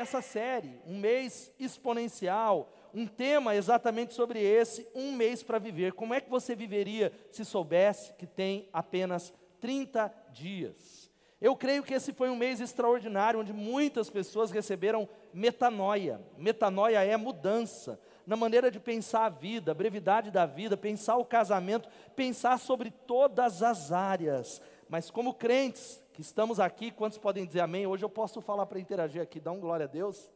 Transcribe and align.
nessa 0.00 0.22
série, 0.22 0.80
um 0.86 0.98
mês 0.98 1.52
exponencial, 1.58 2.72
um 2.94 3.06
tema 3.06 3.54
exatamente 3.54 4.14
sobre 4.14 4.40
esse, 4.40 4.88
um 4.94 5.12
mês 5.12 5.42
para 5.42 5.58
viver. 5.58 5.92
Como 5.92 6.14
é 6.14 6.22
que 6.22 6.30
você 6.30 6.56
viveria 6.56 7.12
se 7.30 7.44
soubesse 7.44 8.14
que 8.14 8.26
tem 8.26 8.66
apenas 8.72 9.30
30 9.60 10.10
dias? 10.32 11.10
Eu 11.38 11.54
creio 11.54 11.82
que 11.82 11.92
esse 11.92 12.14
foi 12.14 12.30
um 12.30 12.36
mês 12.36 12.62
extraordinário, 12.62 13.40
onde 13.40 13.52
muitas 13.52 14.08
pessoas 14.08 14.50
receberam 14.50 15.06
metanoia. 15.34 16.18
Metanoia 16.38 17.04
é 17.04 17.14
mudança 17.18 18.00
na 18.26 18.36
maneira 18.36 18.70
de 18.70 18.80
pensar 18.80 19.26
a 19.26 19.28
vida, 19.28 19.72
a 19.72 19.74
brevidade 19.74 20.30
da 20.30 20.46
vida, 20.46 20.78
pensar 20.78 21.18
o 21.18 21.26
casamento, 21.26 21.90
pensar 22.16 22.58
sobre 22.58 22.90
todas 22.90 23.62
as 23.62 23.92
áreas. 23.92 24.62
Mas 24.88 25.10
como 25.10 25.34
crentes 25.34 26.02
que 26.20 26.26
estamos 26.26 26.60
aqui, 26.60 26.90
quantos 26.90 27.16
podem 27.16 27.46
dizer 27.46 27.60
amém? 27.60 27.86
Hoje 27.86 28.04
eu 28.04 28.10
posso 28.10 28.42
falar 28.42 28.66
para 28.66 28.78
interagir 28.78 29.22
aqui, 29.22 29.40
dá 29.40 29.50
um 29.50 29.58
glória 29.58 29.84
a 29.84 29.88
Deus. 29.88 30.30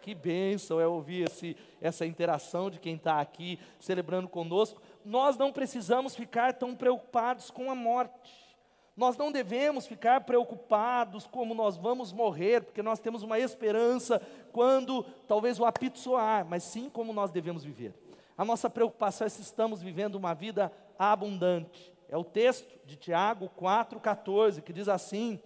Que 0.00 0.14
bênção 0.14 0.80
é 0.80 0.86
ouvir 0.86 1.28
esse, 1.28 1.54
essa 1.82 2.06
interação 2.06 2.70
de 2.70 2.80
quem 2.80 2.94
está 2.94 3.20
aqui 3.20 3.58
celebrando 3.78 4.26
conosco. 4.26 4.80
Nós 5.04 5.36
não 5.36 5.52
precisamos 5.52 6.16
ficar 6.16 6.54
tão 6.54 6.74
preocupados 6.74 7.50
com 7.50 7.70
a 7.70 7.74
morte. 7.74 8.32
Nós 8.96 9.18
não 9.18 9.30
devemos 9.30 9.86
ficar 9.86 10.22
preocupados 10.22 11.26
como 11.26 11.54
nós 11.54 11.76
vamos 11.76 12.10
morrer, 12.10 12.62
porque 12.62 12.82
nós 12.82 13.00
temos 13.00 13.22
uma 13.22 13.38
esperança 13.38 14.18
quando 14.50 15.02
talvez 15.28 15.60
o 15.60 15.66
apito 15.66 15.98
soar, 15.98 16.46
mas 16.48 16.62
sim 16.62 16.88
como 16.88 17.12
nós 17.12 17.30
devemos 17.30 17.64
viver. 17.64 17.92
A 18.36 18.46
nossa 18.46 18.70
preocupação 18.70 19.26
é 19.26 19.30
se 19.30 19.42
estamos 19.42 19.82
vivendo 19.82 20.14
uma 20.14 20.32
vida 20.32 20.72
abundante. 20.98 21.93
É 22.08 22.16
o 22.16 22.24
texto 22.24 22.68
de 22.86 22.96
Tiago 22.96 23.50
4,14 23.60 24.60
que 24.62 24.72
diz 24.72 24.88
assim: 24.88 25.40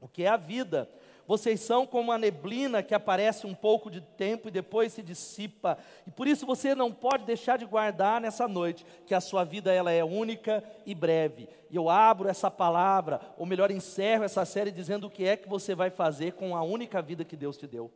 o 0.00 0.08
que 0.08 0.24
é 0.24 0.28
a 0.28 0.36
vida? 0.36 0.88
Vocês 1.26 1.60
são 1.60 1.84
como 1.84 2.12
a 2.12 2.18
neblina 2.18 2.84
que 2.84 2.94
aparece 2.94 3.46
um 3.46 3.54
pouco 3.54 3.90
de 3.90 4.00
tempo 4.00 4.46
e 4.46 4.52
depois 4.52 4.92
se 4.92 5.02
dissipa. 5.02 5.76
E 6.06 6.10
por 6.10 6.28
isso 6.28 6.46
você 6.46 6.72
não 6.72 6.92
pode 6.92 7.24
deixar 7.24 7.58
de 7.58 7.66
guardar 7.66 8.20
nessa 8.20 8.46
noite 8.46 8.86
que 9.04 9.14
a 9.14 9.20
sua 9.20 9.42
vida 9.42 9.72
ela 9.72 9.90
é 9.90 10.04
única 10.04 10.62
e 10.84 10.94
breve. 10.94 11.48
E 11.68 11.74
eu 11.74 11.90
abro 11.90 12.28
essa 12.28 12.48
palavra, 12.48 13.20
ou 13.36 13.44
melhor, 13.44 13.72
encerro 13.72 14.22
essa 14.22 14.44
série 14.44 14.70
dizendo 14.70 15.08
o 15.08 15.10
que 15.10 15.26
é 15.26 15.36
que 15.36 15.48
você 15.48 15.74
vai 15.74 15.90
fazer 15.90 16.34
com 16.34 16.54
a 16.54 16.62
única 16.62 17.02
vida 17.02 17.24
que 17.24 17.36
Deus 17.36 17.56
te 17.56 17.66
deu. 17.66 17.90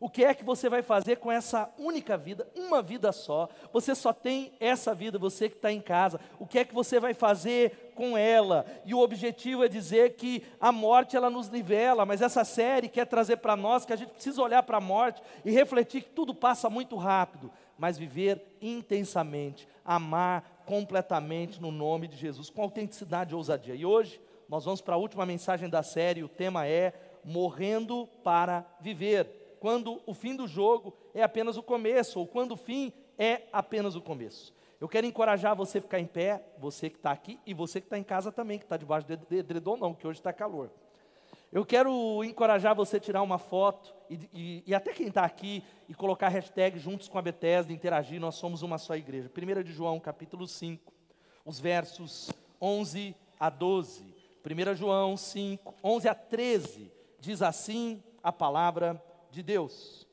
O 0.00 0.10
que 0.10 0.24
é 0.24 0.34
que 0.34 0.44
você 0.44 0.68
vai 0.68 0.82
fazer 0.82 1.16
com 1.16 1.30
essa 1.30 1.72
única 1.78 2.16
vida, 2.16 2.48
uma 2.56 2.82
vida 2.82 3.12
só? 3.12 3.48
Você 3.72 3.94
só 3.94 4.12
tem 4.12 4.52
essa 4.58 4.94
vida, 4.94 5.18
você 5.18 5.48
que 5.48 5.56
está 5.56 5.70
em 5.70 5.80
casa. 5.80 6.20
O 6.40 6.46
que 6.46 6.58
é 6.58 6.64
que 6.64 6.74
você 6.74 6.98
vai 6.98 7.14
fazer 7.14 7.92
com 7.94 8.18
ela? 8.18 8.66
E 8.84 8.94
o 8.94 8.98
objetivo 8.98 9.64
é 9.64 9.68
dizer 9.68 10.16
que 10.16 10.42
a 10.60 10.72
morte 10.72 11.16
ela 11.16 11.30
nos 11.30 11.48
nivela, 11.48 12.04
mas 12.04 12.20
essa 12.20 12.44
série 12.44 12.88
quer 12.88 13.06
trazer 13.06 13.36
para 13.36 13.56
nós 13.56 13.84
que 13.84 13.92
a 13.92 13.96
gente 13.96 14.12
precisa 14.12 14.42
olhar 14.42 14.62
para 14.64 14.78
a 14.78 14.80
morte 14.80 15.22
e 15.44 15.50
refletir 15.50 16.02
que 16.02 16.10
tudo 16.10 16.34
passa 16.34 16.68
muito 16.68 16.96
rápido, 16.96 17.50
mas 17.78 17.96
viver 17.96 18.56
intensamente, 18.60 19.68
amar 19.84 20.62
completamente 20.66 21.60
no 21.60 21.70
nome 21.70 22.08
de 22.08 22.16
Jesus, 22.16 22.50
com 22.50 22.62
autenticidade 22.62 23.32
e 23.32 23.36
ousadia. 23.36 23.74
E 23.74 23.86
hoje 23.86 24.20
nós 24.48 24.64
vamos 24.64 24.80
para 24.80 24.96
a 24.96 24.98
última 24.98 25.24
mensagem 25.24 25.68
da 25.68 25.82
série, 25.82 26.24
o 26.24 26.28
tema 26.28 26.66
é 26.66 26.92
Morrendo 27.24 28.08
para 28.24 28.66
Viver 28.80 29.41
quando 29.62 30.02
o 30.06 30.12
fim 30.12 30.34
do 30.34 30.48
jogo 30.48 30.92
é 31.14 31.22
apenas 31.22 31.56
o 31.56 31.62
começo, 31.62 32.18
ou 32.18 32.26
quando 32.26 32.50
o 32.50 32.56
fim 32.56 32.92
é 33.16 33.42
apenas 33.52 33.94
o 33.94 34.00
começo. 34.00 34.52
Eu 34.80 34.88
quero 34.88 35.06
encorajar 35.06 35.54
você 35.54 35.78
a 35.78 35.80
ficar 35.80 36.00
em 36.00 36.04
pé, 36.04 36.44
você 36.58 36.90
que 36.90 36.96
está 36.96 37.12
aqui, 37.12 37.38
e 37.46 37.54
você 37.54 37.80
que 37.80 37.86
está 37.86 37.96
em 37.96 38.02
casa 38.02 38.32
também, 38.32 38.58
que 38.58 38.64
está 38.64 38.76
debaixo 38.76 39.06
de 39.06 39.36
edredom 39.36 39.76
não, 39.76 39.94
que 39.94 40.04
hoje 40.04 40.18
está 40.18 40.32
calor. 40.32 40.68
Eu 41.52 41.64
quero 41.64 42.24
encorajar 42.24 42.74
você 42.74 42.96
a 42.96 43.00
tirar 43.00 43.22
uma 43.22 43.38
foto, 43.38 43.94
e, 44.10 44.18
e, 44.34 44.62
e 44.66 44.74
até 44.74 44.92
quem 44.92 45.06
está 45.06 45.24
aqui, 45.24 45.62
e 45.88 45.94
colocar 45.94 46.26
hashtag 46.26 46.76
juntos 46.76 47.08
com 47.08 47.16
a 47.16 47.22
Bethesda, 47.22 47.72
interagir, 47.72 48.20
nós 48.20 48.34
somos 48.34 48.62
uma 48.62 48.78
só 48.78 48.96
igreja. 48.96 49.30
1 49.30 49.62
de 49.62 49.72
João, 49.72 50.00
capítulo 50.00 50.48
5, 50.48 50.92
os 51.44 51.60
versos 51.60 52.32
11 52.60 53.14
a 53.38 53.48
12. 53.48 54.12
1 54.44 54.74
João 54.74 55.16
5, 55.16 55.72
11 55.84 56.08
a 56.08 56.14
13, 56.16 56.92
diz 57.20 57.42
assim 57.42 58.02
a 58.24 58.32
palavra 58.32 59.00
de 59.32 59.42
Deus. 59.42 60.06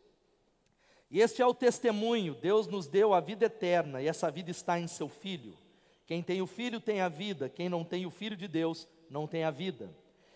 E 1.12 1.20
este 1.20 1.42
é 1.42 1.46
o 1.46 1.54
testemunho: 1.54 2.36
Deus 2.36 2.68
nos 2.68 2.88
deu 2.88 3.14
a 3.14 3.20
vida 3.20 3.46
eterna, 3.46 4.02
e 4.02 4.08
essa 4.08 4.32
vida 4.32 4.50
está 4.50 4.80
em 4.80 4.88
seu 4.88 5.10
Filho. 5.10 5.54
Quem 6.06 6.24
tem 6.24 6.42
o 6.42 6.48
Filho 6.48 6.80
tem 6.80 7.02
a 7.02 7.10
vida, 7.10 7.50
quem 7.50 7.70
não 7.70 7.84
tem 7.84 8.06
o 8.06 8.12
Filho 8.12 8.36
de 8.36 8.48
Deus 8.48 8.88
não 9.10 9.28
tem 9.28 9.44
a 9.44 9.52
vida. 9.52 9.90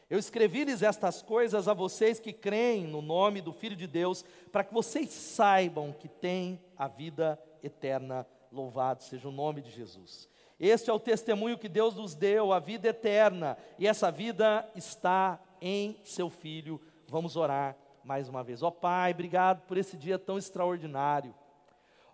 Eu 0.09 0.19
escrevi-lhes 0.19 0.83
estas 0.83 1.21
coisas 1.23 1.67
a 1.67 1.73
vocês 1.73 2.19
que 2.19 2.31
creem 2.31 2.85
no 2.85 3.01
nome 3.01 3.41
do 3.41 3.51
Filho 3.51 3.75
de 3.75 3.87
Deus, 3.87 4.23
para 4.51 4.63
que 4.63 4.73
vocês 4.73 5.09
saibam 5.09 5.91
que 5.91 6.07
têm 6.07 6.61
a 6.77 6.87
vida 6.87 7.39
eterna. 7.63 8.27
Louvado 8.51 9.01
seja 9.01 9.27
o 9.27 9.31
nome 9.31 9.61
de 9.61 9.71
Jesus. 9.71 10.29
Este 10.59 10.91
é 10.91 10.93
o 10.93 10.99
testemunho 10.99 11.57
que 11.57 11.67
Deus 11.67 11.95
nos 11.95 12.13
deu, 12.13 12.53
a 12.53 12.59
vida 12.59 12.89
eterna, 12.89 13.57
e 13.79 13.87
essa 13.87 14.11
vida 14.11 14.69
está 14.75 15.41
em 15.59 15.97
seu 16.03 16.29
Filho. 16.29 16.79
Vamos 17.07 17.35
orar 17.35 17.75
mais 18.03 18.27
uma 18.27 18.43
vez. 18.43 18.61
Ó 18.61 18.67
oh, 18.67 18.71
Pai, 18.71 19.11
obrigado 19.11 19.61
por 19.67 19.77
esse 19.77 19.95
dia 19.95 20.19
tão 20.19 20.37
extraordinário. 20.37 21.33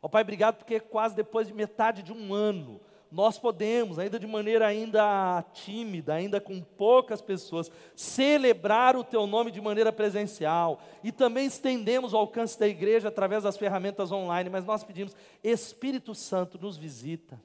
Ó 0.02 0.08
oh, 0.08 0.10
Pai, 0.10 0.22
obrigado 0.22 0.58
porque 0.58 0.80
quase 0.80 1.16
depois 1.16 1.48
de 1.48 1.54
metade 1.54 2.04
de 2.04 2.14
um 2.14 2.34
ano, 2.34 2.80
nós 3.12 3.40
podemos, 3.40 3.98
ainda 3.98 4.20
de 4.20 4.28
maneira 4.28 4.68
ainda 4.68 5.44
tímida, 5.52 6.14
ainda 6.14 6.40
com 6.40 6.62
poucas 6.62 7.22
pessoas, 7.22 7.72
celebrar 7.96 8.96
o 8.96 9.04
Teu 9.04 9.26
nome 9.26 9.50
de 9.52 9.60
maneira 9.60 9.92
presencial 9.92 10.80
e 11.04 11.12
também 11.12 11.48
estendemos 11.48 12.14
o 12.14 12.18
alcance 12.18 12.58
da 12.60 12.68
igreja 12.68 13.08
através 13.08 13.44
das 13.44 13.58
ferramentas 13.58 14.12
online, 14.12 14.50
mas 14.50 14.64
nós 14.64 14.84
pedimos, 14.84 15.16
Espírito 15.44 16.14
Santo, 16.14 16.60
nos 16.62 16.78
visita. 16.78 17.42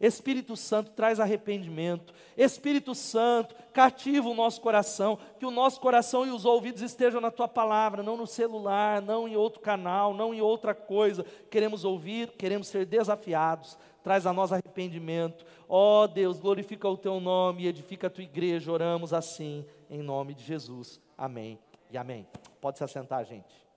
Espírito 0.00 0.56
Santo 0.56 0.92
traz 0.92 1.18
arrependimento. 1.18 2.14
Espírito 2.36 2.94
Santo 2.94 3.54
cativa 3.72 4.28
o 4.28 4.34
nosso 4.34 4.60
coração, 4.60 5.18
que 5.38 5.46
o 5.46 5.50
nosso 5.50 5.80
coração 5.80 6.24
e 6.24 6.30
os 6.30 6.44
ouvidos 6.44 6.82
estejam 6.82 7.20
na 7.20 7.30
tua 7.30 7.48
palavra, 7.48 8.02
não 8.02 8.16
no 8.16 8.26
celular, 8.26 9.02
não 9.02 9.26
em 9.26 9.36
outro 9.36 9.60
canal, 9.60 10.14
não 10.14 10.32
em 10.32 10.40
outra 10.40 10.72
coisa. 10.74 11.24
Queremos 11.50 11.84
ouvir, 11.84 12.28
queremos 12.38 12.68
ser 12.68 12.86
desafiados. 12.86 13.76
Traz 14.02 14.24
a 14.24 14.32
nós 14.32 14.52
arrependimento. 14.52 15.44
Ó 15.68 16.04
oh, 16.04 16.08
Deus, 16.08 16.38
glorifica 16.38 16.88
o 16.88 16.96
teu 16.96 17.18
nome 17.18 17.64
e 17.64 17.66
edifica 17.66 18.06
a 18.06 18.10
tua 18.10 18.24
igreja. 18.24 18.70
Oramos 18.70 19.12
assim, 19.12 19.64
em 19.90 20.00
nome 20.00 20.32
de 20.32 20.44
Jesus. 20.44 21.00
Amém 21.16 21.58
e 21.90 21.98
amém. 21.98 22.26
Pode 22.60 22.78
se 22.78 22.84
assentar, 22.84 23.24
gente. 23.24 23.67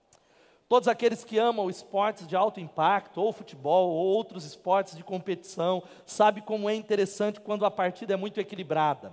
Todos 0.72 0.88
aqueles 0.88 1.22
que 1.22 1.38
amam 1.38 1.68
esportes 1.68 2.26
de 2.26 2.34
alto 2.34 2.58
impacto, 2.58 3.20
ou 3.20 3.30
futebol, 3.30 3.90
ou 3.90 4.06
outros 4.06 4.42
esportes 4.46 4.96
de 4.96 5.04
competição, 5.04 5.82
sabem 6.06 6.42
como 6.42 6.66
é 6.66 6.74
interessante 6.74 7.42
quando 7.42 7.66
a 7.66 7.70
partida 7.70 8.14
é 8.14 8.16
muito 8.16 8.40
equilibrada. 8.40 9.12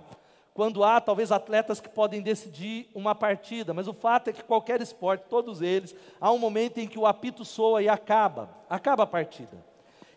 Quando 0.54 0.82
há 0.82 0.98
talvez 1.02 1.30
atletas 1.30 1.78
que 1.78 1.90
podem 1.90 2.22
decidir 2.22 2.88
uma 2.94 3.14
partida, 3.14 3.74
mas 3.74 3.86
o 3.86 3.92
fato 3.92 4.28
é 4.28 4.32
que 4.32 4.42
qualquer 4.42 4.80
esporte, 4.80 5.26
todos 5.28 5.60
eles, 5.60 5.94
há 6.18 6.32
um 6.32 6.38
momento 6.38 6.78
em 6.78 6.88
que 6.88 6.98
o 6.98 7.06
apito 7.06 7.44
soa 7.44 7.82
e 7.82 7.90
acaba, 7.90 8.48
acaba 8.66 9.02
a 9.02 9.06
partida. 9.06 9.62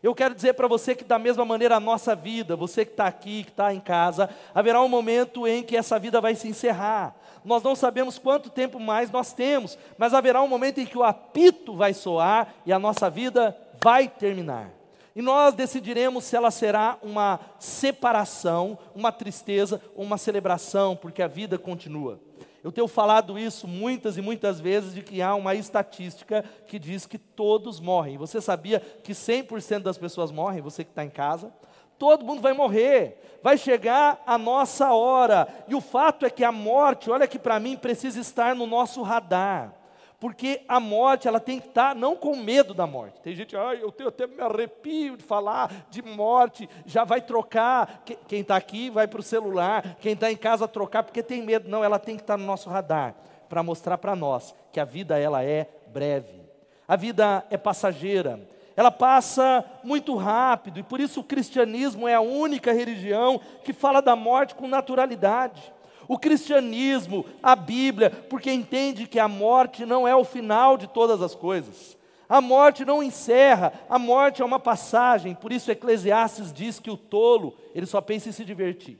Eu 0.04 0.14
quero 0.14 0.36
dizer 0.36 0.54
para 0.56 0.68
você 0.68 0.94
que, 0.94 1.06
da 1.06 1.18
mesma 1.18 1.46
maneira, 1.46 1.78
a 1.78 1.80
nossa 1.80 2.14
vida, 2.14 2.58
você 2.58 2.84
que 2.84 2.92
está 2.92 3.08
aqui, 3.08 3.46
que 3.46 3.52
está 3.52 3.74
em 3.74 3.80
casa, 3.80 4.30
haverá 4.54 4.82
um 4.82 4.90
momento 4.90 5.48
em 5.48 5.64
que 5.64 5.78
essa 5.78 5.98
vida 5.98 6.20
vai 6.20 6.36
se 6.36 6.46
encerrar. 6.46 7.16
Nós 7.46 7.64
não 7.64 7.74
sabemos 7.74 8.20
quanto 8.20 8.50
tempo 8.50 8.82
mais 8.82 9.10
nós 9.10 9.32
temos, 9.32 9.78
mas 9.98 10.14
haverá 10.14 10.42
um 10.42 10.48
momento 10.48 10.82
em 10.82 10.86
que 10.86 10.98
o 10.98 11.04
apito 11.04 11.74
vai 11.74 11.94
soar 11.94 12.54
e 12.66 12.74
a 12.74 12.78
nossa 12.78 13.10
vida 13.10 13.58
vai 13.82 14.10
terminar. 14.10 14.72
E 15.16 15.22
nós 15.22 15.54
decidiremos 15.54 16.26
se 16.26 16.36
ela 16.36 16.52
será 16.52 16.98
uma 17.02 17.40
separação, 17.58 18.78
uma 18.94 19.12
tristeza 19.12 19.82
ou 19.96 20.04
uma 20.04 20.18
celebração, 20.18 20.98
porque 20.98 21.22
a 21.22 21.28
vida 21.28 21.58
continua. 21.58 22.20
Eu 22.64 22.72
tenho 22.72 22.88
falado 22.88 23.38
isso 23.38 23.68
muitas 23.68 24.18
e 24.18 24.22
muitas 24.22 24.60
vezes 24.60 24.94
de 24.94 25.02
que 25.02 25.22
há 25.22 25.36
uma 25.36 25.54
estatística 25.54 26.46
que 26.66 26.80
diz 26.80 27.06
que 27.06 27.18
todos 27.18 27.80
morrem. 27.82 28.18
Você 28.18 28.40
sabia 28.40 28.80
que 28.80 29.12
100% 29.12 29.80
das 29.80 29.98
pessoas 29.98 30.32
morrem, 30.32 30.62
você 30.62 30.84
que 30.84 30.92
está 30.92 31.04
em 31.04 31.10
casa? 31.10 31.54
Todo 32.00 32.26
mundo 32.26 32.42
vai 32.42 32.54
morrer, 32.54 33.40
vai 33.44 33.58
chegar 33.58 34.24
a 34.26 34.38
nossa 34.38 34.94
hora. 34.94 35.48
E 35.68 35.76
o 35.76 35.82
fato 35.82 36.26
é 36.26 36.30
que 36.30 36.44
a 36.44 36.52
morte, 36.52 37.12
olha 37.12 37.28
que 37.28 37.38
para 37.38 37.60
mim, 37.60 37.76
precisa 37.76 38.20
estar 38.20 38.56
no 38.56 38.66
nosso 38.66 39.02
radar 39.02 39.83
porque 40.24 40.62
a 40.70 40.80
morte 40.80 41.28
ela 41.28 41.38
tem 41.38 41.60
que 41.60 41.68
estar 41.68 41.94
não 41.94 42.16
com 42.16 42.34
medo 42.34 42.74
da 42.74 42.88
morte. 42.88 43.20
Tem 43.20 43.36
gente, 43.36 43.58
ah, 43.58 43.76
eu 43.76 43.92
tenho 43.92 44.08
até 44.08 44.26
me 44.26 44.40
arrepio 44.40 45.18
de 45.18 45.24
falar 45.24 45.70
de 45.90 46.02
morte, 46.02 46.70
já 46.86 47.04
vai 47.04 47.20
trocar. 47.20 48.06
Quem 48.26 48.40
está 48.40 48.56
aqui 48.56 48.90
vai 48.90 49.06
para 49.06 49.20
o 49.20 49.22
celular, 49.22 49.98
quem 50.00 50.14
está 50.14 50.32
em 50.32 50.38
casa 50.38 50.66
trocar 50.66 51.04
porque 51.04 51.22
tem 51.22 51.42
medo. 51.42 51.70
Não, 51.70 51.84
ela 51.84 52.00
tem 52.00 52.16
que 52.16 52.22
estar 52.22 52.38
no 52.38 52.46
nosso 52.46 52.70
radar 52.70 53.14
para 53.50 53.62
mostrar 53.62 53.98
para 53.98 54.16
nós 54.16 54.56
que 54.72 54.80
a 54.80 54.86
vida 54.86 55.20
ela 55.20 55.44
é 55.44 55.68
breve, 55.88 56.42
a 56.88 56.96
vida 56.96 57.46
é 57.50 57.58
passageira, 57.58 58.48
ela 58.78 58.92
passa 58.92 59.66
muito 59.84 60.16
rápido 60.16 60.80
e 60.80 60.84
por 60.84 61.02
isso 61.02 61.20
o 61.20 61.26
cristianismo 61.26 62.08
é 62.08 62.14
a 62.14 62.22
única 62.22 62.72
religião 62.72 63.42
que 63.66 63.74
fala 63.74 64.02
da 64.02 64.16
morte 64.16 64.56
com 64.56 64.70
naturalidade. 64.70 65.74
O 66.08 66.18
cristianismo, 66.18 67.26
a 67.42 67.56
Bíblia, 67.56 68.10
porque 68.10 68.52
entende 68.52 69.08
que 69.08 69.20
a 69.20 69.28
morte 69.28 69.86
não 69.86 70.08
é 70.08 70.16
o 70.16 70.24
final 70.24 70.78
de 70.78 70.88
todas 70.88 71.22
as 71.22 71.36
coisas. 71.36 71.98
A 72.28 72.42
morte 72.42 72.86
não 72.86 73.04
encerra, 73.04 73.74
a 73.90 74.00
morte 74.00 74.42
é 74.42 74.46
uma 74.46 74.60
passagem, 74.60 75.36
por 75.36 75.52
isso 75.52 75.72
Eclesiastes 75.72 76.52
diz 76.52 76.80
que 76.80 76.90
o 76.90 76.98
tolo, 76.98 77.56
ele 77.76 77.86
só 77.86 78.02
pensa 78.02 78.30
em 78.30 78.32
se 78.32 78.46
divertir. 78.46 79.00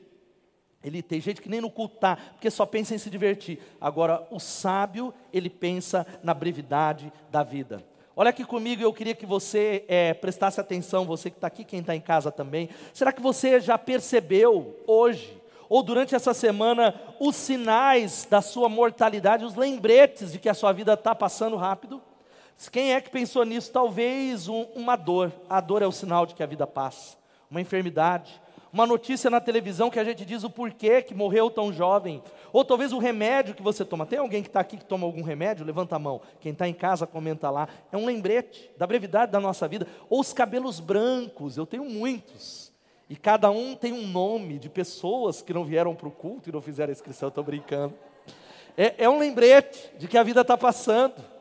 Ele 0.84 1.02
tem 1.02 1.20
gente 1.20 1.40
que 1.40 1.48
nem 1.48 1.62
no 1.62 1.70
cultar, 1.70 2.34
porque 2.34 2.50
só 2.50 2.66
pensa 2.66 2.94
em 2.94 2.98
se 2.98 3.08
divertir. 3.08 3.58
Agora, 3.80 4.26
o 4.30 4.38
sábio, 4.38 5.14
ele 5.32 5.48
pensa 5.48 6.06
na 6.22 6.34
brevidade 6.34 7.10
da 7.30 7.42
vida. 7.42 7.82
Olha 8.14 8.30
aqui 8.30 8.44
comigo, 8.44 8.82
eu 8.82 8.92
queria 8.92 9.14
que 9.14 9.26
você 9.26 9.84
é, 9.88 10.14
prestasse 10.14 10.60
atenção, 10.60 11.04
você 11.04 11.30
que 11.30 11.36
está 11.36 11.48
aqui, 11.48 11.64
quem 11.64 11.80
está 11.80 11.96
em 11.96 12.00
casa 12.00 12.30
também. 12.30 12.68
Será 12.92 13.12
que 13.12 13.20
você 13.20 13.58
já 13.58 13.76
percebeu 13.76 14.78
hoje, 14.86 15.36
ou 15.68 15.82
durante 15.82 16.14
essa 16.14 16.34
semana, 16.34 16.94
os 17.18 17.36
sinais 17.36 18.26
da 18.28 18.40
sua 18.40 18.68
mortalidade, 18.68 19.44
os 19.44 19.54
lembretes 19.54 20.32
de 20.32 20.38
que 20.38 20.48
a 20.48 20.54
sua 20.54 20.72
vida 20.72 20.94
está 20.94 21.14
passando 21.14 21.56
rápido? 21.56 22.02
Quem 22.70 22.92
é 22.94 23.00
que 23.00 23.10
pensou 23.10 23.44
nisso? 23.44 23.72
Talvez 23.72 24.48
um, 24.48 24.62
uma 24.74 24.96
dor. 24.96 25.32
A 25.48 25.60
dor 25.60 25.82
é 25.82 25.86
o 25.86 25.92
sinal 25.92 26.26
de 26.26 26.34
que 26.34 26.42
a 26.42 26.46
vida 26.46 26.66
passa. 26.66 27.16
Uma 27.50 27.60
enfermidade. 27.60 28.40
Uma 28.72 28.86
notícia 28.86 29.30
na 29.30 29.40
televisão 29.40 29.88
que 29.88 30.00
a 30.00 30.04
gente 30.04 30.24
diz 30.24 30.42
o 30.42 30.50
porquê 30.50 31.00
que 31.00 31.14
morreu 31.14 31.48
tão 31.48 31.72
jovem. 31.72 32.22
Ou 32.52 32.64
talvez 32.64 32.92
o 32.92 32.98
remédio 32.98 33.54
que 33.54 33.62
você 33.62 33.84
toma. 33.84 34.06
Tem 34.06 34.18
alguém 34.18 34.42
que 34.42 34.48
está 34.48 34.60
aqui 34.60 34.76
que 34.76 34.84
toma 34.84 35.06
algum 35.06 35.22
remédio? 35.22 35.64
Levanta 35.64 35.94
a 35.94 35.98
mão. 35.98 36.20
Quem 36.40 36.52
está 36.52 36.66
em 36.66 36.74
casa, 36.74 37.06
comenta 37.06 37.50
lá. 37.50 37.68
É 37.92 37.96
um 37.96 38.04
lembrete 38.04 38.70
da 38.76 38.86
brevidade 38.86 39.30
da 39.30 39.38
nossa 39.38 39.68
vida. 39.68 39.86
Ou 40.08 40.20
os 40.20 40.32
cabelos 40.32 40.80
brancos. 40.80 41.56
Eu 41.56 41.66
tenho 41.66 41.84
muitos. 41.84 42.73
E 43.08 43.16
cada 43.16 43.50
um 43.50 43.74
tem 43.74 43.92
um 43.92 44.06
nome 44.06 44.58
de 44.58 44.68
pessoas 44.68 45.42
que 45.42 45.52
não 45.52 45.64
vieram 45.64 45.94
para 45.94 46.08
o 46.08 46.10
culto 46.10 46.48
e 46.48 46.52
não 46.52 46.60
fizeram 46.60 46.90
a 46.90 46.92
inscrição. 46.92 47.28
Estou 47.28 47.44
brincando. 47.44 47.94
É, 48.76 49.04
é 49.04 49.08
um 49.08 49.18
lembrete 49.18 49.92
de 49.98 50.08
que 50.08 50.18
a 50.18 50.22
vida 50.22 50.40
está 50.40 50.56
passando 50.56 51.34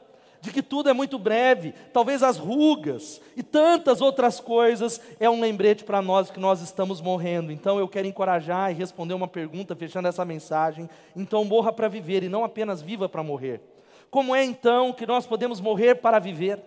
de 0.44 0.52
que 0.52 0.62
tudo 0.62 0.90
é 0.90 0.94
muito 0.94 1.18
breve, 1.18 1.74
talvez 1.94 2.22
as 2.22 2.38
rugas 2.38 3.22
e 3.34 3.42
tantas 3.42 4.02
outras 4.02 4.42
coisas 4.42 5.00
é 5.18 5.30
um 5.30 5.40
lembrete 5.40 5.86
para 5.86 6.02
nós 6.02 6.30
que 6.30 6.38
nós 6.38 6.62
estamos 6.62 7.00
morrendo. 7.00 7.50
Então 7.50 7.80
eu 7.80 7.88
quero 7.88 8.08
encorajar 8.08 8.70
e 8.70 8.74
responder 8.74 9.14
uma 9.14 9.28
pergunta 9.28 9.74
fechando 9.74 10.10
essa 10.10 10.26
mensagem. 10.26 10.90
Então 11.16 11.46
morra 11.46 11.72
para 11.72 11.88
viver 11.88 12.24
e 12.24 12.30
não 12.30 12.44
apenas 12.44 12.82
viva 12.82 13.08
para 13.08 13.24
morrer. 13.24 13.62
Como 14.12 14.36
é 14.36 14.44
então 14.44 14.92
que 14.92 15.08
nós 15.08 15.26
podemos 15.26 15.62
morrer 15.62 15.96
para 15.96 16.20
viver? 16.20 16.60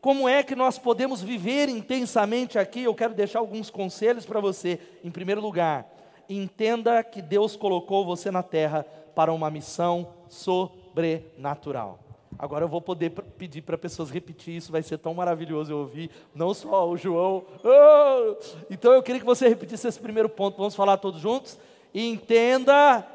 Como 0.00 0.28
é 0.28 0.42
que 0.42 0.54
nós 0.54 0.78
podemos 0.78 1.22
viver 1.22 1.68
intensamente 1.68 2.58
aqui? 2.58 2.84
Eu 2.84 2.94
quero 2.94 3.12
deixar 3.12 3.38
alguns 3.38 3.68
conselhos 3.68 4.24
para 4.24 4.40
você. 4.40 4.78
Em 5.04 5.10
primeiro 5.10 5.40
lugar, 5.40 5.86
entenda 6.28 7.02
que 7.04 7.20
Deus 7.20 7.54
colocou 7.54 8.04
você 8.04 8.30
na 8.30 8.42
terra 8.42 8.86
para 9.14 9.32
uma 9.32 9.50
missão 9.50 10.08
sobrenatural. 10.28 11.98
Agora 12.38 12.64
eu 12.64 12.68
vou 12.68 12.80
poder 12.80 13.10
pedir 13.10 13.60
para 13.60 13.76
pessoas 13.76 14.08
repetir 14.08 14.56
isso, 14.56 14.72
vai 14.72 14.82
ser 14.82 14.96
tão 14.96 15.12
maravilhoso 15.12 15.70
eu 15.70 15.78
ouvir, 15.78 16.10
não 16.34 16.54
só 16.54 16.88
o 16.88 16.96
João. 16.96 17.44
Oh! 17.62 18.36
Então 18.70 18.94
eu 18.94 19.02
queria 19.02 19.20
que 19.20 19.26
você 19.26 19.46
repetisse 19.46 19.86
esse 19.86 20.00
primeiro 20.00 20.28
ponto, 20.30 20.56
vamos 20.56 20.74
falar 20.74 20.96
todos 20.96 21.20
juntos? 21.20 21.58
Entenda. 21.94 23.06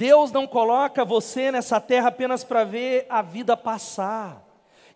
Deus 0.00 0.32
não 0.32 0.46
coloca 0.46 1.04
você 1.04 1.52
nessa 1.52 1.78
terra 1.78 2.08
apenas 2.08 2.42
para 2.42 2.64
ver 2.64 3.04
a 3.10 3.20
vida 3.20 3.54
passar, 3.54 4.42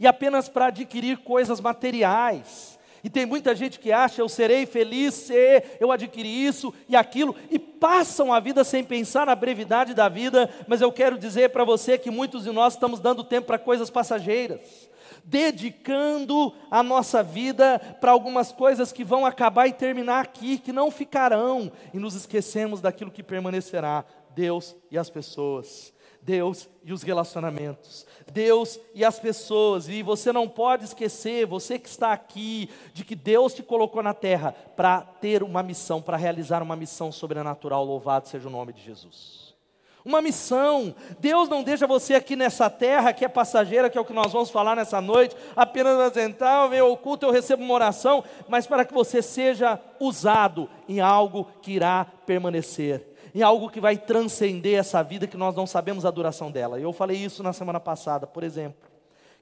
e 0.00 0.06
apenas 0.06 0.48
para 0.48 0.68
adquirir 0.68 1.18
coisas 1.18 1.60
materiais. 1.60 2.78
E 3.02 3.10
tem 3.10 3.26
muita 3.26 3.54
gente 3.54 3.78
que 3.78 3.92
acha 3.92 4.22
eu 4.22 4.30
serei 4.30 4.64
feliz 4.64 5.12
se 5.12 5.62
eu 5.78 5.92
adquirir 5.92 6.46
isso 6.46 6.72
e 6.88 6.96
aquilo 6.96 7.36
e 7.50 7.58
passam 7.58 8.32
a 8.32 8.40
vida 8.40 8.64
sem 8.64 8.82
pensar 8.82 9.26
na 9.26 9.34
brevidade 9.34 9.92
da 9.92 10.08
vida, 10.08 10.48
mas 10.66 10.80
eu 10.80 10.90
quero 10.90 11.18
dizer 11.18 11.50
para 11.50 11.64
você 11.64 11.98
que 11.98 12.10
muitos 12.10 12.44
de 12.44 12.50
nós 12.50 12.72
estamos 12.72 12.98
dando 12.98 13.22
tempo 13.22 13.48
para 13.48 13.58
coisas 13.58 13.90
passageiras 13.90 14.88
dedicando 15.26 16.52
a 16.70 16.82
nossa 16.82 17.22
vida 17.22 17.78
para 18.00 18.12
algumas 18.12 18.52
coisas 18.52 18.92
que 18.92 19.02
vão 19.02 19.24
acabar 19.24 19.66
e 19.66 19.72
terminar 19.72 20.20
aqui, 20.20 20.58
que 20.58 20.72
não 20.72 20.90
ficarão, 20.90 21.72
e 21.94 21.98
nos 21.98 22.14
esquecemos 22.14 22.80
daquilo 22.80 23.10
que 23.10 23.22
permanecerá: 23.22 24.04
Deus 24.34 24.76
e 24.90 24.98
as 24.98 25.08
pessoas. 25.08 25.94
Deus 26.24 26.70
e 26.82 26.90
os 26.90 27.02
relacionamentos, 27.02 28.06
Deus 28.32 28.80
e 28.94 29.04
as 29.04 29.18
pessoas, 29.18 29.90
e 29.90 30.02
você 30.02 30.32
não 30.32 30.48
pode 30.48 30.84
esquecer, 30.84 31.44
você 31.44 31.78
que 31.78 31.86
está 31.86 32.14
aqui, 32.14 32.70
de 32.94 33.04
que 33.04 33.14
Deus 33.14 33.52
te 33.52 33.62
colocou 33.62 34.02
na 34.02 34.14
terra 34.14 34.52
para 34.74 35.02
ter 35.02 35.42
uma 35.42 35.62
missão, 35.62 36.00
para 36.00 36.16
realizar 36.16 36.62
uma 36.62 36.76
missão 36.76 37.12
sobrenatural, 37.12 37.84
louvado 37.84 38.26
seja 38.26 38.48
o 38.48 38.50
nome 38.50 38.72
de 38.72 38.82
Jesus. 38.82 39.54
Uma 40.02 40.22
missão, 40.22 40.94
Deus 41.18 41.48
não 41.48 41.62
deixa 41.62 41.86
você 41.86 42.14
aqui 42.14 42.36
nessa 42.36 42.70
terra 42.70 43.12
que 43.12 43.24
é 43.24 43.28
passageira, 43.28 43.90
que 43.90 43.98
é 43.98 44.00
o 44.00 44.04
que 44.04 44.12
nós 44.12 44.32
vamos 44.32 44.50
falar 44.50 44.76
nessa 44.76 45.02
noite, 45.02 45.36
apenas 45.54 45.98
apresentar, 45.98 46.72
eu 46.72 46.90
oculto, 46.90 47.26
eu 47.26 47.30
recebo 47.30 47.62
uma 47.62 47.74
oração, 47.74 48.24
mas 48.48 48.66
para 48.66 48.84
que 48.86 48.94
você 48.94 49.20
seja 49.20 49.78
usado 50.00 50.70
em 50.88 51.00
algo 51.00 51.46
que 51.60 51.72
irá 51.72 52.06
permanecer 52.24 53.13
em 53.34 53.42
algo 53.42 53.68
que 53.68 53.80
vai 53.80 53.98
transcender 53.98 54.78
essa 54.78 55.02
vida 55.02 55.26
que 55.26 55.36
nós 55.36 55.56
não 55.56 55.66
sabemos 55.66 56.06
a 56.06 56.10
duração 56.10 56.52
dela. 56.52 56.78
Eu 56.78 56.92
falei 56.92 57.16
isso 57.16 57.42
na 57.42 57.52
semana 57.52 57.80
passada, 57.80 58.26
por 58.28 58.44
exemplo. 58.44 58.88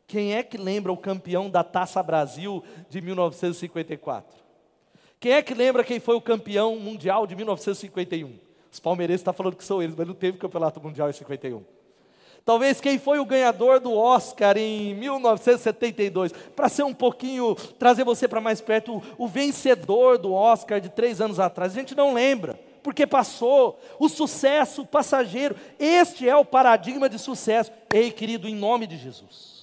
Quem 0.06 0.34
é 0.34 0.42
que 0.42 0.56
lembra 0.56 0.90
o 0.90 0.96
campeão 0.96 1.50
da 1.50 1.62
Taça 1.62 2.02
Brasil 2.02 2.64
de 2.88 3.02
1954? 3.02 4.42
Quem 5.20 5.32
é 5.32 5.42
que 5.42 5.54
lembra 5.54 5.84
quem 5.84 6.00
foi 6.00 6.16
o 6.16 6.20
campeão 6.20 6.76
mundial 6.76 7.26
de 7.26 7.36
1951? 7.36 8.38
Os 8.70 8.80
palmeirenses 8.80 9.20
estão 9.20 9.34
falando 9.34 9.56
que 9.56 9.64
são 9.64 9.82
eles, 9.82 9.94
mas 9.94 10.08
não 10.08 10.14
teve 10.14 10.38
campeonato 10.38 10.80
mundial 10.80 11.10
em 11.10 11.12
51. 11.12 11.62
Talvez 12.44 12.80
quem 12.80 12.98
foi 12.98 13.20
o 13.20 13.26
ganhador 13.26 13.78
do 13.78 13.94
Oscar 13.94 14.56
em 14.56 14.94
1972, 14.94 16.32
para 16.56 16.68
ser 16.68 16.82
um 16.82 16.94
pouquinho, 16.94 17.54
trazer 17.78 18.04
você 18.04 18.26
para 18.26 18.40
mais 18.40 18.60
perto, 18.60 18.96
o, 18.96 19.24
o 19.24 19.28
vencedor 19.28 20.18
do 20.18 20.32
Oscar 20.32 20.80
de 20.80 20.88
três 20.88 21.20
anos 21.20 21.38
atrás, 21.38 21.72
a 21.72 21.74
gente 21.74 21.94
não 21.94 22.14
lembra 22.14 22.58
porque 22.82 23.06
passou. 23.06 23.80
O 23.98 24.08
sucesso 24.08 24.84
passageiro, 24.84 25.56
este 25.78 26.28
é 26.28 26.36
o 26.36 26.44
paradigma 26.44 27.08
de 27.08 27.18
sucesso. 27.18 27.70
Ei, 27.92 28.10
querido, 28.10 28.48
em 28.48 28.54
nome 28.54 28.86
de 28.86 28.96
Jesus. 28.96 29.62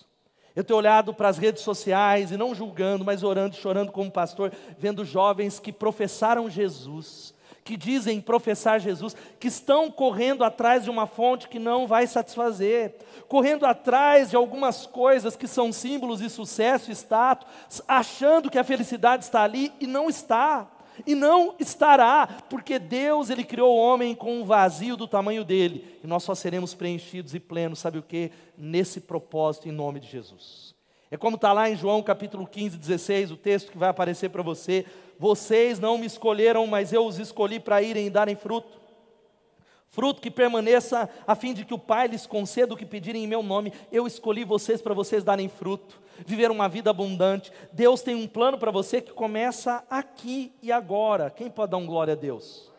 Eu 0.55 0.63
tenho 0.63 0.79
olhado 0.79 1.13
para 1.13 1.29
as 1.29 1.37
redes 1.37 1.63
sociais 1.63 2.31
e 2.31 2.37
não 2.37 2.55
julgando, 2.55 3.05
mas 3.05 3.23
orando, 3.23 3.55
chorando 3.55 3.91
como 3.91 4.11
pastor, 4.11 4.51
vendo 4.77 5.05
jovens 5.05 5.59
que 5.59 5.71
professaram 5.71 6.49
Jesus, 6.49 7.33
que 7.63 7.77
dizem 7.77 8.19
professar 8.19 8.79
Jesus, 8.79 9.15
que 9.39 9.47
estão 9.47 9.91
correndo 9.91 10.43
atrás 10.43 10.83
de 10.83 10.89
uma 10.89 11.05
fonte 11.05 11.47
que 11.47 11.59
não 11.59 11.87
vai 11.87 12.07
satisfazer, 12.07 12.95
correndo 13.27 13.65
atrás 13.65 14.31
de 14.31 14.35
algumas 14.35 14.85
coisas 14.85 15.35
que 15.35 15.47
são 15.47 15.71
símbolos 15.71 16.19
de 16.19 16.29
sucesso 16.29 16.91
e 16.91 16.95
status, 16.95 17.81
achando 17.87 18.49
que 18.49 18.57
a 18.57 18.63
felicidade 18.63 19.23
está 19.23 19.43
ali 19.43 19.71
e 19.79 19.85
não 19.85 20.09
está 20.09 20.67
e 21.05 21.15
não 21.15 21.55
estará, 21.59 22.27
porque 22.49 22.79
Deus 22.79 23.29
ele 23.29 23.43
criou 23.43 23.75
o 23.75 23.79
homem 23.79 24.15
com 24.15 24.41
um 24.41 24.45
vazio 24.45 24.95
do 24.95 25.07
tamanho 25.07 25.43
dele, 25.43 25.99
e 26.03 26.07
nós 26.07 26.23
só 26.23 26.35
seremos 26.35 26.73
preenchidos 26.73 27.33
e 27.33 27.39
plenos, 27.39 27.79
sabe 27.79 27.99
o 27.99 28.03
que? 28.03 28.31
Nesse 28.57 29.01
propósito 29.01 29.67
em 29.67 29.71
nome 29.71 29.99
de 29.99 30.07
Jesus. 30.07 30.75
É 31.11 31.17
como 31.17 31.35
está 31.35 31.51
lá 31.51 31.69
em 31.69 31.75
João 31.75 32.03
capítulo 32.03 32.45
15, 32.45 32.77
16, 32.77 33.31
o 33.31 33.37
texto 33.37 33.71
que 33.71 33.77
vai 33.77 33.89
aparecer 33.89 34.29
para 34.29 34.43
você. 34.43 34.85
Vocês 35.17 35.79
não 35.79 35.97
me 35.97 36.05
escolheram, 36.05 36.67
mas 36.67 36.93
eu 36.93 37.05
os 37.05 37.17
escolhi 37.17 37.59
para 37.59 37.81
irem 37.81 38.07
e 38.07 38.11
darem 38.11 38.35
fruto 38.35 38.79
fruto 39.89 40.21
que 40.21 40.31
permaneça, 40.31 41.09
a 41.25 41.35
fim 41.35 41.53
de 41.53 41.65
que 41.65 41.73
o 41.73 41.79
Pai 41.79 42.07
lhes 42.07 42.25
conceda 42.25 42.73
o 42.73 42.77
que 42.77 42.85
pedirem 42.85 43.23
em 43.23 43.27
meu 43.27 43.43
nome. 43.43 43.73
Eu 43.91 44.07
escolhi 44.07 44.43
vocês 44.43 44.81
para 44.81 44.93
vocês 44.93 45.23
darem 45.23 45.49
fruto, 45.49 45.99
viver 46.25 46.51
uma 46.51 46.67
vida 46.67 46.89
abundante. 46.89 47.51
Deus 47.71 48.01
tem 48.01 48.15
um 48.15 48.27
plano 48.27 48.57
para 48.57 48.71
você 48.71 49.01
que 49.01 49.11
começa 49.11 49.83
aqui 49.89 50.51
e 50.61 50.71
agora. 50.71 51.29
Quem 51.29 51.49
pode 51.49 51.71
dar 51.71 51.77
um 51.77 51.85
glória 51.85 52.13
a 52.13 52.17
Deus? 52.17 52.69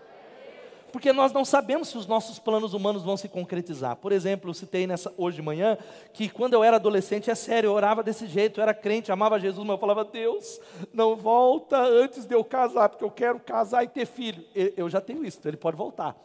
Porque 0.90 1.12
nós 1.12 1.32
não 1.32 1.44
sabemos 1.44 1.88
se 1.88 1.98
os 1.98 2.06
nossos 2.06 2.38
planos 2.38 2.74
humanos 2.74 3.02
vão 3.02 3.16
se 3.16 3.28
concretizar. 3.28 3.96
Por 3.96 4.12
exemplo, 4.12 4.50
eu 4.50 4.54
citei 4.54 4.86
nessa, 4.86 5.12
hoje 5.16 5.36
de 5.36 5.42
manhã 5.42 5.78
que 6.12 6.28
quando 6.28 6.54
eu 6.54 6.64
era 6.64 6.76
adolescente, 6.76 7.30
é 7.30 7.34
sério, 7.34 7.68
eu 7.68 7.72
orava 7.72 8.02
desse 8.02 8.26
jeito, 8.26 8.58
eu 8.58 8.62
era 8.62 8.74
crente, 8.74 9.12
amava 9.12 9.38
Jesus, 9.38 9.64
mas 9.64 9.74
eu 9.74 9.78
falava, 9.78 10.04
Deus, 10.04 10.60
não 10.92 11.14
volta 11.14 11.78
antes 11.78 12.26
de 12.26 12.34
eu 12.34 12.42
casar, 12.42 12.88
porque 12.88 13.04
eu 13.04 13.10
quero 13.10 13.38
casar 13.38 13.84
e 13.84 13.88
ter 13.88 14.06
filho. 14.06 14.44
Eu 14.54 14.88
já 14.88 15.00
tenho 15.00 15.24
isso, 15.24 15.40
ele 15.44 15.56
pode 15.56 15.76
voltar. 15.76 16.16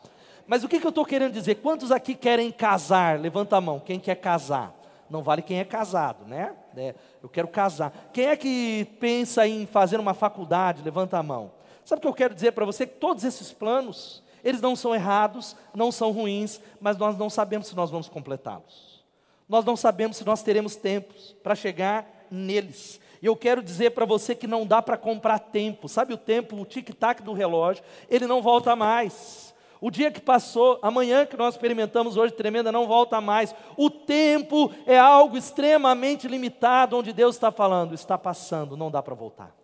Mas 0.47 0.63
o 0.63 0.67
que, 0.67 0.79
que 0.79 0.85
eu 0.85 0.89
estou 0.89 1.05
querendo 1.05 1.33
dizer? 1.33 1.55
Quantos 1.55 1.91
aqui 1.91 2.13
querem 2.13 2.51
casar? 2.51 3.19
Levanta 3.19 3.57
a 3.57 3.61
mão. 3.61 3.79
Quem 3.79 3.99
quer 3.99 4.15
casar? 4.15 4.75
Não 5.09 5.23
vale 5.23 5.41
quem 5.41 5.59
é 5.59 5.63
casado, 5.63 6.25
né? 6.25 6.53
É, 6.77 6.95
eu 7.21 7.29
quero 7.29 7.47
casar. 7.47 8.09
Quem 8.13 8.25
é 8.25 8.35
que 8.35 8.85
pensa 8.99 9.47
em 9.47 9.65
fazer 9.65 9.99
uma 9.99 10.13
faculdade? 10.13 10.83
Levanta 10.83 11.17
a 11.17 11.23
mão. 11.23 11.51
Sabe 11.83 11.99
o 11.99 12.01
que 12.01 12.07
eu 12.07 12.13
quero 12.13 12.33
dizer 12.33 12.51
para 12.51 12.65
você? 12.65 12.85
Que 12.85 12.95
todos 12.95 13.23
esses 13.23 13.51
planos, 13.51 14.23
eles 14.43 14.61
não 14.61 14.75
são 14.75 14.93
errados, 14.93 15.55
não 15.73 15.91
são 15.91 16.11
ruins, 16.11 16.59
mas 16.79 16.97
nós 16.97 17.17
não 17.17 17.29
sabemos 17.29 17.67
se 17.67 17.75
nós 17.75 17.91
vamos 17.91 18.09
completá-los. 18.09 19.03
Nós 19.47 19.63
não 19.63 19.75
sabemos 19.75 20.17
se 20.17 20.25
nós 20.25 20.41
teremos 20.41 20.75
tempos 20.75 21.35
para 21.43 21.55
chegar 21.55 22.25
neles. 22.31 22.99
E 23.21 23.27
eu 23.27 23.35
quero 23.35 23.63
dizer 23.63 23.91
para 23.91 24.05
você 24.05 24.35
que 24.35 24.47
não 24.47 24.65
dá 24.65 24.81
para 24.81 24.97
comprar 24.97 25.39
tempo. 25.39 25.87
Sabe 25.87 26.13
o 26.13 26.17
tempo, 26.17 26.55
o 26.55 26.65
tic-tac 26.65 27.21
do 27.21 27.33
relógio, 27.33 27.83
ele 28.09 28.27
não 28.27 28.41
volta 28.41 28.75
mais. 28.75 29.54
O 29.81 29.91
dia 29.91 30.11
que 30.11 30.21
passou, 30.21 30.79
amanhã 30.81 31.25
que 31.25 31.37
nós 31.37 31.55
experimentamos 31.55 32.17
hoje 32.17 32.33
tremenda, 32.33 32.71
não 32.71 32.87
volta 32.87 33.19
mais. 33.19 33.53
O 33.77 33.89
tempo 33.89 34.71
é 34.85 34.97
algo 34.97 35.37
extremamente 35.37 36.27
limitado, 36.27 36.97
onde 36.97 37.11
Deus 37.11 37.35
está 37.35 37.51
falando, 37.51 37.93
está 37.93 38.17
passando, 38.17 38.77
não 38.77 38.89
dá 38.89 39.01
para 39.01 39.15
voltar. 39.15 39.55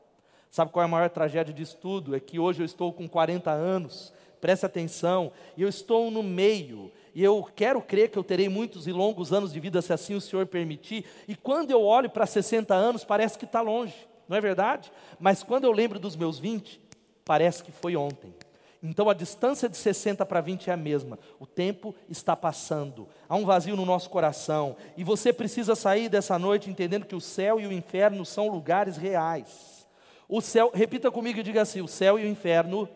Sabe 0.50 0.72
qual 0.72 0.84
é 0.84 0.86
a 0.86 0.90
maior 0.90 1.10
tragédia 1.10 1.54
disso 1.54 1.78
tudo? 1.80 2.14
É 2.14 2.20
que 2.20 2.38
hoje 2.38 2.62
eu 2.62 2.66
estou 2.66 2.92
com 2.92 3.08
40 3.08 3.50
anos, 3.50 4.14
preste 4.42 4.66
atenção, 4.66 5.32
e 5.56 5.62
eu 5.62 5.70
estou 5.70 6.12
no 6.12 6.22
meio, 6.22 6.92
e 7.16 7.24
eu 7.24 7.48
quero 7.56 7.82
crer 7.82 8.10
que 8.10 8.20
eu 8.20 8.24
terei 8.24 8.50
muitos 8.50 8.86
e 8.86 8.92
longos 8.92 9.32
anos 9.32 9.54
de 9.54 9.60
vida, 9.62 9.82
se 9.82 9.94
assim 9.94 10.14
o 10.14 10.20
Senhor 10.20 10.46
permitir, 10.46 11.06
e 11.26 11.36
quando 11.36 11.72
eu 11.72 11.82
olho 11.82 12.10
para 12.10 12.26
60 12.26 12.74
anos, 12.74 13.06
parece 13.06 13.38
que 13.38 13.46
está 13.46 13.62
longe, 13.62 13.96
não 14.28 14.36
é 14.36 14.42
verdade? 14.42 14.92
Mas 15.20 15.42
quando 15.42 15.64
eu 15.64 15.72
lembro 15.72 16.00
dos 16.00 16.18
meus 16.18 16.38
20, 16.38 16.82
parece 17.24 17.64
que 17.64 17.72
foi 17.72 17.96
ontem. 17.96 18.34
Então 18.84 19.10
a 19.10 19.14
distância 19.14 19.70
de 19.70 19.78
60 19.78 20.26
para 20.26 20.42
20 20.42 20.70
é 20.70 20.74
a 20.74 20.78
mesma. 20.78 21.20
O 21.40 21.46
tempo 21.46 21.94
está 22.10 22.36
passando. 22.36 23.08
Há 23.30 23.36
um 23.36 23.46
vazio 23.46 23.76
no 23.76 23.86
nosso 23.86 24.10
coração. 24.10 24.76
E 24.98 25.04
você 25.04 25.32
precisa 25.32 25.76
sair 25.76 26.10
dessa 26.10 26.40
noite 26.40 26.70
entendendo 26.70 27.06
que 27.06 27.16
o 27.16 27.22
céu 27.22 27.60
e 27.60 27.68
o 27.68 27.72
inferno 27.72 28.26
são 28.26 28.48
lugares 28.48 28.98
reais. 28.98 29.88
O 30.28 30.42
céu, 30.42 30.72
repita 30.74 31.12
comigo 31.12 31.40
e 31.40 31.44
diga 31.44 31.62
assim: 31.62 31.82
o 31.82 31.88
céu 31.88 32.18
e 32.18 32.24
o 32.24 32.28
inferno 32.28 32.90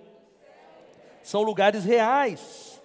são 1.21 1.43
lugares 1.43 1.85
reais. 1.85 2.81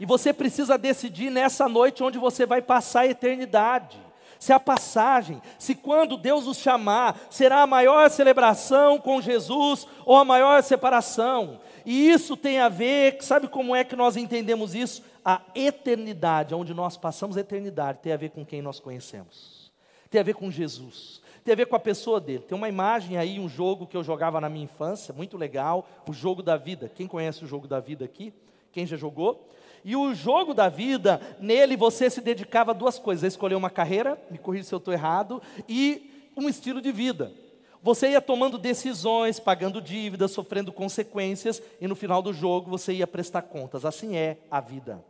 E 0.00 0.04
você 0.04 0.32
precisa 0.32 0.76
decidir 0.76 1.30
nessa 1.30 1.68
noite 1.68 2.02
onde 2.02 2.18
você 2.18 2.44
vai 2.44 2.60
passar 2.60 3.00
a 3.00 3.06
eternidade 3.06 4.06
se 4.38 4.52
a 4.52 4.60
passagem, 4.60 5.40
se 5.58 5.74
quando 5.74 6.16
Deus 6.16 6.46
os 6.46 6.58
chamar, 6.58 7.18
será 7.30 7.62
a 7.62 7.66
maior 7.66 8.10
celebração 8.10 8.98
com 8.98 9.20
Jesus 9.20 9.86
ou 10.04 10.16
a 10.16 10.24
maior 10.24 10.62
separação. 10.62 11.58
E 11.86 12.10
isso 12.10 12.36
tem 12.36 12.58
a 12.58 12.68
ver, 12.68 13.22
sabe 13.22 13.46
como 13.46 13.74
é 13.74 13.84
que 13.84 13.94
nós 13.94 14.16
entendemos 14.16 14.74
isso? 14.74 15.04
A 15.24 15.40
eternidade, 15.54 16.52
onde 16.52 16.74
nós 16.74 16.96
passamos 16.96 17.36
a 17.36 17.40
eternidade, 17.40 18.00
tem 18.02 18.12
a 18.12 18.16
ver 18.16 18.30
com 18.30 18.44
quem 18.44 18.60
nós 18.60 18.80
conhecemos, 18.80 19.72
tem 20.10 20.20
a 20.20 20.24
ver 20.24 20.34
com 20.34 20.50
Jesus, 20.50 21.22
tem 21.44 21.52
a 21.52 21.56
ver 21.56 21.66
com 21.66 21.76
a 21.76 21.80
pessoa 21.80 22.20
dele. 22.20 22.40
Tem 22.40 22.58
uma 22.58 22.68
imagem 22.68 23.16
aí, 23.16 23.38
um 23.38 23.48
jogo 23.48 23.86
que 23.86 23.96
eu 23.96 24.02
jogava 24.02 24.40
na 24.40 24.48
minha 24.48 24.64
infância, 24.64 25.14
muito 25.14 25.38
legal, 25.38 25.88
o 26.08 26.12
jogo 26.12 26.42
da 26.42 26.56
vida. 26.56 26.90
Quem 26.92 27.06
conhece 27.06 27.44
o 27.44 27.46
jogo 27.46 27.68
da 27.68 27.78
vida 27.78 28.04
aqui? 28.04 28.34
Quem 28.72 28.84
já 28.84 28.96
jogou? 28.96 29.48
E 29.84 29.94
o 29.94 30.12
jogo 30.12 30.52
da 30.52 30.68
vida, 30.68 31.20
nele 31.38 31.76
você 31.76 32.10
se 32.10 32.20
dedicava 32.20 32.72
a 32.72 32.74
duas 32.74 32.98
coisas: 32.98 33.22
a 33.22 33.28
escolher 33.28 33.54
uma 33.54 33.70
carreira, 33.70 34.20
me 34.28 34.38
corrija 34.38 34.64
se 34.64 34.74
eu 34.74 34.78
estou 34.78 34.92
errado, 34.92 35.40
e 35.68 36.30
um 36.36 36.48
estilo 36.48 36.80
de 36.80 36.90
vida. 36.90 37.30
Você 37.86 38.10
ia 38.10 38.20
tomando 38.20 38.58
decisões, 38.58 39.38
pagando 39.38 39.80
dívidas, 39.80 40.32
sofrendo 40.32 40.72
consequências, 40.72 41.62
e 41.80 41.86
no 41.86 41.94
final 41.94 42.20
do 42.20 42.32
jogo 42.32 42.68
você 42.68 42.92
ia 42.92 43.06
prestar 43.06 43.42
contas. 43.42 43.84
Assim 43.84 44.16
é 44.16 44.38
a 44.50 44.60
vida. 44.60 45.04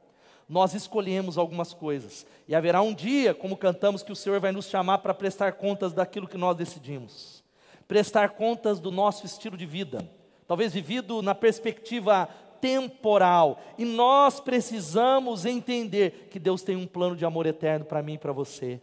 Nós 0.46 0.74
escolhemos 0.74 1.38
algumas 1.38 1.72
coisas, 1.72 2.26
e 2.46 2.54
haverá 2.54 2.82
um 2.82 2.92
dia, 2.92 3.32
como 3.32 3.56
cantamos, 3.56 4.02
que 4.02 4.12
o 4.12 4.14
Senhor 4.14 4.40
vai 4.40 4.52
nos 4.52 4.66
chamar 4.66 4.98
para 4.98 5.14
prestar 5.14 5.52
contas 5.52 5.94
daquilo 5.94 6.28
que 6.28 6.36
nós 6.36 6.54
decidimos, 6.54 7.42
prestar 7.88 8.32
contas 8.32 8.78
do 8.78 8.90
nosso 8.90 9.24
estilo 9.24 9.56
de 9.56 9.64
vida, 9.64 10.06
talvez 10.46 10.74
vivido 10.74 11.22
na 11.22 11.34
perspectiva 11.34 12.28
temporal. 12.60 13.58
E 13.78 13.86
nós 13.86 14.38
precisamos 14.38 15.46
entender 15.46 16.28
que 16.30 16.38
Deus 16.38 16.60
tem 16.60 16.76
um 16.76 16.86
plano 16.86 17.16
de 17.16 17.24
amor 17.24 17.46
eterno 17.46 17.86
para 17.86 18.02
mim 18.02 18.16
e 18.16 18.18
para 18.18 18.34
você. 18.34 18.82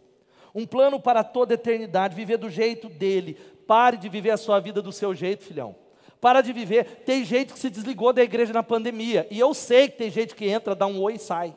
Um 0.54 0.66
plano 0.66 1.00
para 1.00 1.24
toda 1.24 1.52
a 1.52 1.56
eternidade, 1.56 2.14
viver 2.14 2.36
do 2.36 2.48
jeito 2.48 2.88
dele. 2.88 3.36
Pare 3.66 3.96
de 3.96 4.08
viver 4.08 4.30
a 4.30 4.36
sua 4.36 4.60
vida 4.60 4.80
do 4.80 4.92
seu 4.92 5.14
jeito, 5.14 5.44
filhão. 5.44 5.74
Para 6.20 6.40
de 6.40 6.52
viver. 6.52 7.02
Tem 7.04 7.24
gente 7.24 7.52
que 7.52 7.58
se 7.58 7.68
desligou 7.70 8.12
da 8.12 8.22
igreja 8.22 8.52
na 8.52 8.62
pandemia. 8.62 9.26
E 9.30 9.38
eu 9.38 9.52
sei 9.52 9.88
que 9.88 9.98
tem 9.98 10.10
gente 10.10 10.34
que 10.34 10.46
entra, 10.46 10.74
dá 10.74 10.86
um 10.86 11.00
oi 11.00 11.14
e 11.14 11.18
sai. 11.18 11.54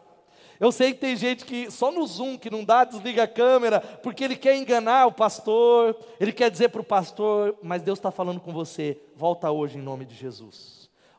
Eu 0.60 0.72
sei 0.72 0.94
que 0.94 1.00
tem 1.00 1.16
gente 1.16 1.46
que 1.46 1.70
só 1.70 1.92
no 1.92 2.06
Zoom, 2.06 2.38
que 2.38 2.50
não 2.50 2.64
dá, 2.64 2.84
desliga 2.84 3.24
a 3.24 3.28
câmera, 3.28 3.80
porque 3.80 4.24
ele 4.24 4.36
quer 4.36 4.56
enganar 4.56 5.06
o 5.06 5.12
pastor, 5.12 5.96
ele 6.20 6.34
quer 6.34 6.50
dizer 6.50 6.70
para 6.70 6.82
o 6.82 6.84
pastor, 6.84 7.56
mas 7.62 7.84
Deus 7.84 8.00
está 8.00 8.10
falando 8.10 8.42
com 8.42 8.52
você, 8.52 9.00
volta 9.16 9.52
hoje 9.52 9.78
em 9.78 9.82
nome 9.82 10.04
de 10.04 10.16
Jesus 10.16 10.78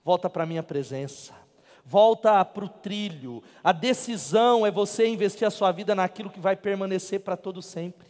volta 0.09 0.30
para 0.30 0.45
a 0.45 0.47
minha 0.47 0.62
presença, 0.62 1.35
volta 1.85 2.42
para 2.42 2.64
o 2.64 2.68
trilho. 2.68 3.42
A 3.62 3.73
decisão 3.73 4.66
é 4.66 4.71
você 4.71 5.07
investir 5.07 5.47
a 5.47 5.50
sua 5.50 5.71
vida 5.71 5.95
naquilo 5.95 6.30
que 6.30 6.40
vai 6.40 6.57
permanecer 6.57 7.21
para 7.21 7.37
todo 7.37 7.61
sempre. 7.61 8.09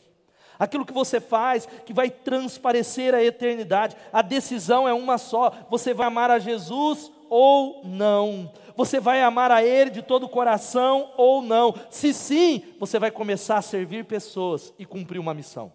Aquilo 0.58 0.84
que 0.84 0.92
você 0.92 1.20
faz 1.20 1.66
que 1.86 1.92
vai 1.92 2.10
transparecer 2.10 3.14
a 3.14 3.22
eternidade. 3.22 3.96
A 4.12 4.22
decisão 4.22 4.88
é 4.88 4.92
uma 4.92 5.18
só: 5.18 5.52
você 5.70 5.94
vai 5.94 6.06
amar 6.06 6.30
a 6.30 6.38
Jesus 6.38 7.12
ou 7.30 7.82
não. 7.84 8.50
Você 8.76 9.00
vai 9.00 9.22
amar 9.22 9.50
a 9.50 9.62
Ele 9.62 9.90
de 9.90 10.02
todo 10.02 10.24
o 10.24 10.28
coração 10.28 11.12
ou 11.16 11.42
não. 11.42 11.74
Se 11.90 12.12
sim, 12.12 12.62
você 12.78 12.98
vai 12.98 13.10
começar 13.10 13.58
a 13.58 13.62
servir 13.62 14.04
pessoas 14.04 14.72
e 14.78 14.84
cumprir 14.84 15.18
uma 15.18 15.34
missão. 15.34 15.72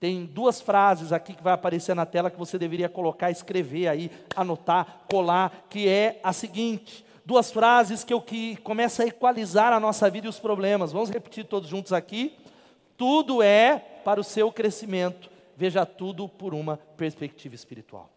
Tem 0.00 0.24
duas 0.24 0.60
frases 0.60 1.12
aqui 1.12 1.34
que 1.34 1.42
vai 1.42 1.52
aparecer 1.52 1.94
na 1.94 2.06
tela 2.06 2.30
que 2.30 2.38
você 2.38 2.56
deveria 2.56 2.88
colocar, 2.88 3.30
escrever 3.30 3.88
aí, 3.88 4.10
anotar, 4.36 5.00
colar, 5.10 5.66
que 5.68 5.88
é 5.88 6.20
a 6.22 6.32
seguinte: 6.32 7.04
duas 7.26 7.50
frases 7.50 8.04
que 8.04 8.12
eu 8.14 8.20
que 8.20 8.56
começa 8.58 9.02
a 9.02 9.06
equalizar 9.06 9.72
a 9.72 9.80
nossa 9.80 10.08
vida 10.08 10.26
e 10.26 10.30
os 10.30 10.38
problemas. 10.38 10.92
Vamos 10.92 11.10
repetir 11.10 11.44
todos 11.44 11.68
juntos 11.68 11.92
aqui. 11.92 12.36
Tudo 12.98 13.42
é 13.42 13.78
para 14.04 14.20
o 14.20 14.24
seu 14.24 14.50
crescimento. 14.52 15.30
Veja 15.56 15.86
tudo 15.86 16.28
por 16.28 16.52
uma 16.52 16.76
perspectiva 16.76 17.54
espiritual. 17.54 18.10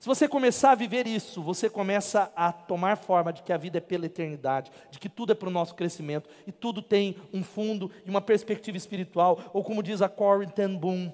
Se 0.00 0.06
você 0.06 0.28
começar 0.28 0.72
a 0.72 0.74
viver 0.74 1.06
isso, 1.06 1.42
você 1.42 1.70
começa 1.70 2.30
a 2.36 2.52
tomar 2.52 2.96
forma 2.96 3.32
de 3.32 3.42
que 3.42 3.52
a 3.52 3.56
vida 3.56 3.78
é 3.78 3.80
pela 3.80 4.06
eternidade, 4.06 4.70
de 4.90 4.98
que 4.98 5.08
tudo 5.08 5.32
é 5.32 5.34
para 5.34 5.48
o 5.48 5.52
nosso 5.52 5.74
crescimento 5.74 6.28
e 6.46 6.52
tudo 6.52 6.82
tem 6.82 7.16
um 7.32 7.42
fundo 7.42 7.90
e 8.04 8.10
uma 8.10 8.20
perspectiva 8.20 8.76
espiritual, 8.76 9.40
ou 9.54 9.64
como 9.64 9.82
diz 9.82 10.02
a 10.02 10.08
Corrie 10.08 10.50
ten 10.50 10.76
Boom, 10.76 11.12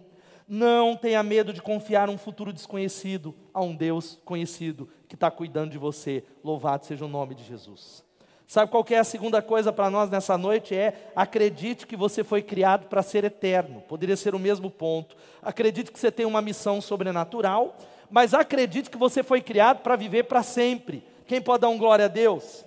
não 0.49 0.97
tenha 0.97 1.23
medo 1.23 1.53
de 1.53 1.63
confiar 1.63 2.11
um 2.11 2.19
futuro 2.19 2.53
desconhecido 2.53 3.35
a 3.55 3.63
um 3.63 3.75
Deus 3.75 4.19
conhecido 4.25 4.89
que 5.07 5.15
está 5.15 5.31
cuidando 5.31 5.71
de 5.71 5.79
você. 5.79 6.25
Louvado 6.43 6.85
seja 6.85 7.05
o 7.05 7.09
nome 7.09 7.35
de 7.35 7.45
Jesus. 7.45 8.05
Sabe 8.53 8.71
qual 8.71 8.85
é 8.91 8.99
a 8.99 9.05
segunda 9.05 9.41
coisa 9.41 9.73
para 9.73 9.89
nós 9.89 10.11
nessa 10.11 10.37
noite? 10.37 10.75
É 10.75 11.11
acredite 11.17 11.87
que 11.87 11.97
você 11.97 12.23
foi 12.23 12.43
criado 12.43 12.87
para 12.87 13.03
ser 13.03 13.25
eterno. 13.25 13.81
Poderia 13.89 14.17
ser 14.17 14.35
o 14.35 14.39
mesmo 14.39 14.71
ponto. 14.71 15.17
Acredite 15.43 15.91
que 15.91 15.99
você 15.99 16.13
tem 16.13 16.27
uma 16.27 16.43
missão 16.43 16.79
sobrenatural 16.81 17.77
mas 18.13 18.35
acredite 18.35 18.91
que 18.91 18.99
você 18.99 19.23
foi 19.23 19.41
criado 19.41 19.79
para 19.79 19.97
viver 19.97 20.25
para 20.25 20.43
sempre. 20.43 21.03
Quem 21.27 21.41
pode 21.41 21.63
dar 21.63 21.71
um 21.71 21.79
glória 21.79 22.05
a 22.05 22.09
Deus? 22.09 22.63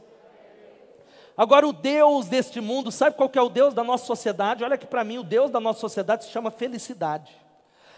Agora, 1.38 1.68
o 1.68 1.72
Deus 1.72 2.26
deste 2.26 2.60
mundo, 2.60 2.92
sabe 2.92 3.16
qual 3.16 3.30
que 3.30 3.38
é 3.38 3.42
o 3.42 3.50
Deus 3.50 3.72
da 3.72 3.84
nossa 3.84 4.06
sociedade? 4.06 4.64
Olha 4.64 4.76
que 4.76 4.88
para 4.88 5.04
mim, 5.04 5.20
o 5.20 5.24
Deus 5.24 5.52
da 5.52 5.60
nossa 5.60 5.80
sociedade 5.80 6.26
se 6.26 6.32
chama 6.32 6.50
felicidade. 6.50 7.32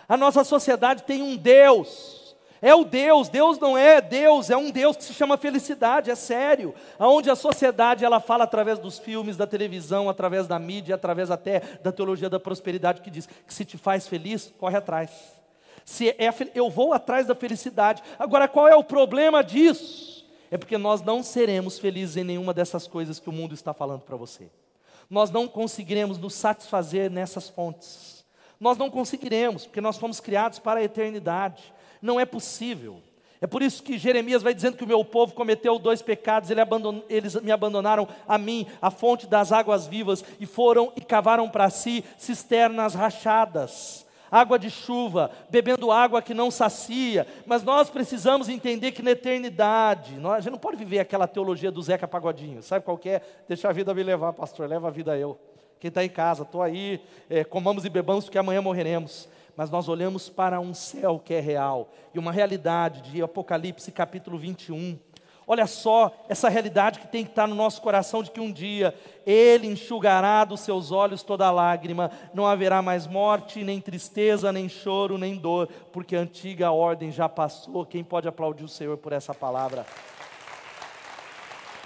A 0.10 0.18
nossa 0.18 0.44
sociedade 0.44 1.04
tem 1.04 1.22
um 1.22 1.38
Deus, 1.38 2.27
é 2.62 2.74
o 2.74 2.84
Deus, 2.84 3.30
Deus 3.30 3.60
não 3.60 3.78
é 3.78 4.02
Deus, 4.02 4.50
é 4.50 4.58
um 4.58 4.72
Deus 4.72 4.98
que 4.98 5.04
se 5.04 5.14
chama 5.14 5.38
felicidade, 5.38 6.10
é 6.12 6.16
sério. 6.16 6.74
Aonde 6.98 7.30
a 7.30 7.36
sociedade 7.36 8.04
ela 8.04 8.20
fala 8.20 8.44
através 8.44 8.80
dos 8.80 8.98
filmes, 9.00 9.38
da 9.38 9.48
televisão, 9.48 10.10
através 10.10 10.48
da 10.48 10.58
mídia, 10.58 10.96
através 10.96 11.30
até 11.32 11.62
da 11.82 11.92
teologia 11.92 12.30
da 12.30 12.40
prosperidade 12.40 13.02
que 13.02 13.10
diz 13.10 13.26
que 13.26 13.54
se 13.54 13.66
te 13.66 13.78
faz 13.78 14.08
feliz, 14.08 14.54
corre 14.58 14.78
atrás 14.78 15.38
se 15.88 16.10
é, 16.10 16.34
eu 16.54 16.70
vou 16.70 16.92
atrás 16.92 17.28
da 17.28 17.34
felicidade. 17.34 18.04
Agora, 18.20 18.46
qual 18.46 18.68
é 18.68 18.76
o 18.76 18.84
problema 18.84 19.42
disso? 19.42 20.28
É 20.52 20.58
porque 20.58 20.78
nós 20.78 21.02
não 21.02 21.24
seremos 21.24 21.80
felizes 21.80 22.18
em 22.18 22.26
nenhuma 22.26 22.54
dessas 22.54 22.86
coisas 22.86 23.22
que 23.22 23.30
o 23.30 23.32
mundo 23.32 23.54
está 23.54 23.74
falando 23.74 24.02
para 24.02 24.18
você. 24.18 24.50
Nós 25.10 25.32
não 25.32 25.48
conseguiremos 25.48 26.18
nos 26.18 26.34
satisfazer 26.34 27.10
nessas 27.10 27.48
fontes. 27.48 28.26
Nós 28.60 28.78
não 28.78 28.90
conseguiremos, 28.90 29.66
porque 29.66 29.80
nós 29.80 29.98
fomos 29.98 30.20
criados 30.20 30.60
para 30.60 30.82
a 30.82 30.84
eternidade. 30.84 31.74
Não 32.02 32.20
é 32.20 32.26
possível. 32.26 33.02
É 33.40 33.46
por 33.46 33.62
isso 33.62 33.84
que 33.84 33.98
Jeremias 33.98 34.42
vai 34.42 34.54
dizendo 34.54 34.78
que 34.78 34.84
o 34.84 34.88
meu 34.88 35.06
povo 35.06 35.34
cometeu 35.34 35.78
dois 35.78 36.02
pecados, 36.02 36.50
eles 37.08 37.36
me 37.36 37.52
abandonaram 37.52 38.08
a 38.28 38.38
mim, 38.38 38.66
a 38.82 38.90
fonte 38.90 39.28
das 39.28 39.52
águas 39.52 39.86
vivas, 39.86 40.24
e 40.40 40.46
foram 40.46 40.92
e 40.96 41.02
cavaram 41.02 41.48
para 41.48 41.70
si 41.70 42.04
cisternas 42.18 42.96
rachadas 42.96 44.08
água 44.32 44.60
de 44.60 44.70
chuva, 44.70 45.32
bebendo 45.50 45.92
água 45.92 46.22
que 46.22 46.34
não 46.34 46.52
sacia, 46.52 47.26
mas 47.46 47.64
nós 47.64 47.90
precisamos 47.90 48.50
entender 48.50 48.92
que 48.92 49.02
na 49.02 49.12
eternidade, 49.12 50.18
nós, 50.18 50.34
a 50.34 50.40
gente 50.42 50.52
não 50.52 50.60
pode 50.60 50.78
viver 50.78 51.00
aquela 51.00 51.28
teologia 51.28 51.72
do 51.72 51.82
Zeca 51.82 52.08
Pagodinho, 52.08 52.62
sabe 52.62 52.84
qual 52.84 53.00
é? 53.06 53.22
Deixa 53.48 53.70
a 53.70 53.74
vida 53.74 53.94
me 53.94 54.04
levar, 54.04 54.34
pastor, 54.34 54.68
leva 54.68 54.88
a 54.88 54.92
vida 54.92 55.18
eu. 55.18 55.38
Quem 55.80 55.90
está 55.90 56.04
em 56.04 56.10
casa, 56.10 56.44
estou 56.44 56.62
aí, 56.62 57.00
é, 57.30 57.44
comamos 57.44 57.86
e 57.86 57.90
bebamos 57.90 58.26
porque 58.26 58.38
amanhã 58.38 58.62
morreremos. 58.62 59.30
Mas 59.58 59.72
nós 59.72 59.90
olhamos 59.90 60.30
para 60.30 60.60
um 60.60 60.72
céu 60.72 61.20
que 61.20 61.34
é 61.34 61.40
real, 61.40 61.90
e 62.14 62.20
uma 62.20 62.32
realidade 62.32 63.02
de 63.02 63.24
Apocalipse 63.24 63.92
capítulo 63.92 64.38
21, 64.38 65.00
Olha 65.50 65.66
só 65.66 66.12
essa 66.28 66.50
realidade 66.50 67.00
que 67.00 67.08
tem 67.08 67.24
que 67.24 67.30
estar 67.30 67.48
no 67.48 67.56
nosso 67.56 67.82
coração 67.82 68.22
de 68.22 68.30
que 68.30 68.42
um 68.42 68.52
dia 68.52 68.94
Ele 69.26 69.66
enxugará 69.66 70.44
dos 70.44 70.60
seus 70.60 70.92
olhos 70.92 71.24
toda 71.24 71.50
lágrima, 71.50 72.12
não 72.34 72.46
haverá 72.46 72.82
mais 72.82 73.08
morte, 73.08 73.64
nem 73.64 73.80
tristeza, 73.80 74.52
nem 74.52 74.68
choro, 74.68 75.18
nem 75.18 75.38
dor, 75.38 75.70
porque 75.94 76.18
a 76.18 76.20
antiga 76.20 76.72
ordem 76.72 77.14
já 77.14 77.30
passou. 77.30 77.86
Quem 77.86 78.04
pode 78.04 78.28
aplaudir 78.28 78.66
o 78.66 78.68
Senhor 78.68 78.98
por 78.98 79.14
essa 79.14 79.34
palavra? 79.34 79.86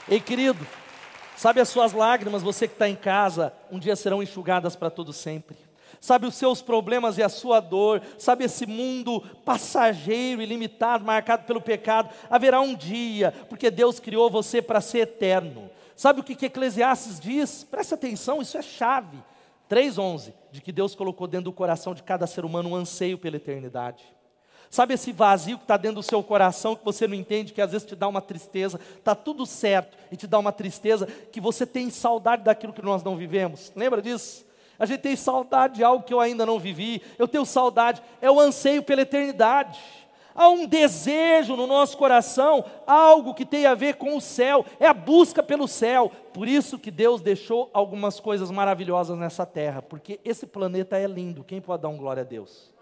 Ei, 0.09 0.19
querido, 0.19 0.65
sabe 1.37 1.61
as 1.61 1.69
suas 1.69 1.93
lágrimas, 1.93 2.41
você 2.41 2.67
que 2.67 2.73
está 2.73 2.89
em 2.89 2.95
casa, 2.95 3.53
um 3.71 3.77
dia 3.77 3.95
serão 3.95 4.23
enxugadas 4.23 4.75
para 4.75 4.89
todo 4.89 5.13
sempre 5.13 5.70
sabe 6.01 6.25
os 6.25 6.33
seus 6.33 6.63
problemas 6.63 7.19
e 7.19 7.23
a 7.23 7.29
sua 7.29 7.59
dor, 7.59 8.01
sabe 8.17 8.43
esse 8.43 8.65
mundo 8.65 9.21
passageiro 9.45 10.41
e 10.41 10.45
limitado, 10.47 11.05
marcado 11.05 11.43
pelo 11.45 11.61
pecado. 11.61 12.09
Haverá 12.27 12.59
um 12.59 12.73
dia, 12.73 13.31
porque 13.47 13.69
Deus 13.69 13.99
criou 13.99 14.29
você 14.29 14.63
para 14.63 14.81
ser 14.81 15.01
eterno. 15.01 15.69
Sabe 15.95 16.19
o 16.19 16.23
que, 16.23 16.35
que 16.35 16.47
Eclesiastes 16.47 17.19
diz? 17.19 17.63
Presta 17.63 17.93
atenção, 17.93 18.41
isso 18.41 18.57
é 18.57 18.63
chave. 18.63 19.19
3,11, 19.69 20.33
de 20.51 20.59
que 20.59 20.71
Deus 20.71 20.95
colocou 20.95 21.27
dentro 21.27 21.45
do 21.45 21.53
coração 21.53 21.93
de 21.93 22.01
cada 22.01 22.25
ser 22.25 22.43
humano 22.43 22.69
um 22.69 22.75
anseio 22.75 23.17
pela 23.17 23.37
eternidade. 23.37 24.03
Sabe 24.71 24.95
esse 24.95 25.11
vazio 25.11 25.57
que 25.57 25.65
está 25.65 25.77
dentro 25.77 25.97
do 25.97 26.03
seu 26.03 26.23
coração, 26.23 26.75
que 26.75 26.83
você 26.83 27.07
não 27.07 27.13
entende, 27.13 27.53
que 27.53 27.61
às 27.61 27.71
vezes 27.71 27.85
te 27.85 27.95
dá 27.95 28.07
uma 28.07 28.21
tristeza, 28.21 28.79
está 28.97 29.13
tudo 29.13 29.45
certo 29.45 29.95
e 30.11 30.17
te 30.17 30.25
dá 30.25 30.39
uma 30.39 30.51
tristeza, 30.51 31.05
que 31.05 31.39
você 31.39 31.65
tem 31.65 31.89
saudade 31.89 32.43
daquilo 32.43 32.73
que 32.73 32.81
nós 32.81 33.03
não 33.03 33.15
vivemos. 33.15 33.71
Lembra 33.75 34.01
disso? 34.01 34.49
A 34.81 34.85
gente 34.87 35.01
tem 35.01 35.15
saudade 35.15 35.75
de 35.75 35.83
algo 35.83 36.03
que 36.03 36.11
eu 36.11 36.19
ainda 36.19 36.43
não 36.43 36.57
vivi. 36.57 37.03
Eu 37.19 37.27
tenho 37.27 37.45
saudade, 37.45 38.01
é 38.19 38.31
o 38.31 38.39
anseio 38.39 38.81
pela 38.81 39.03
eternidade. 39.03 39.79
Há 40.33 40.49
um 40.49 40.65
desejo 40.65 41.55
no 41.55 41.67
nosso 41.67 41.95
coração, 41.95 42.65
algo 42.87 43.35
que 43.35 43.45
tem 43.45 43.67
a 43.67 43.75
ver 43.75 43.97
com 43.97 44.17
o 44.17 44.21
céu, 44.21 44.65
é 44.79 44.87
a 44.87 44.93
busca 44.93 45.43
pelo 45.43 45.67
céu. 45.67 46.11
Por 46.33 46.47
isso 46.47 46.79
que 46.79 46.89
Deus 46.89 47.21
deixou 47.21 47.69
algumas 47.75 48.19
coisas 48.19 48.49
maravilhosas 48.49 49.15
nessa 49.15 49.45
terra, 49.45 49.83
porque 49.83 50.19
esse 50.25 50.47
planeta 50.47 50.97
é 50.97 51.05
lindo. 51.05 51.43
Quem 51.43 51.61
pode 51.61 51.83
dar 51.83 51.89
um 51.89 51.97
glória 51.97 52.21
a 52.21 52.25
Deus? 52.25 52.73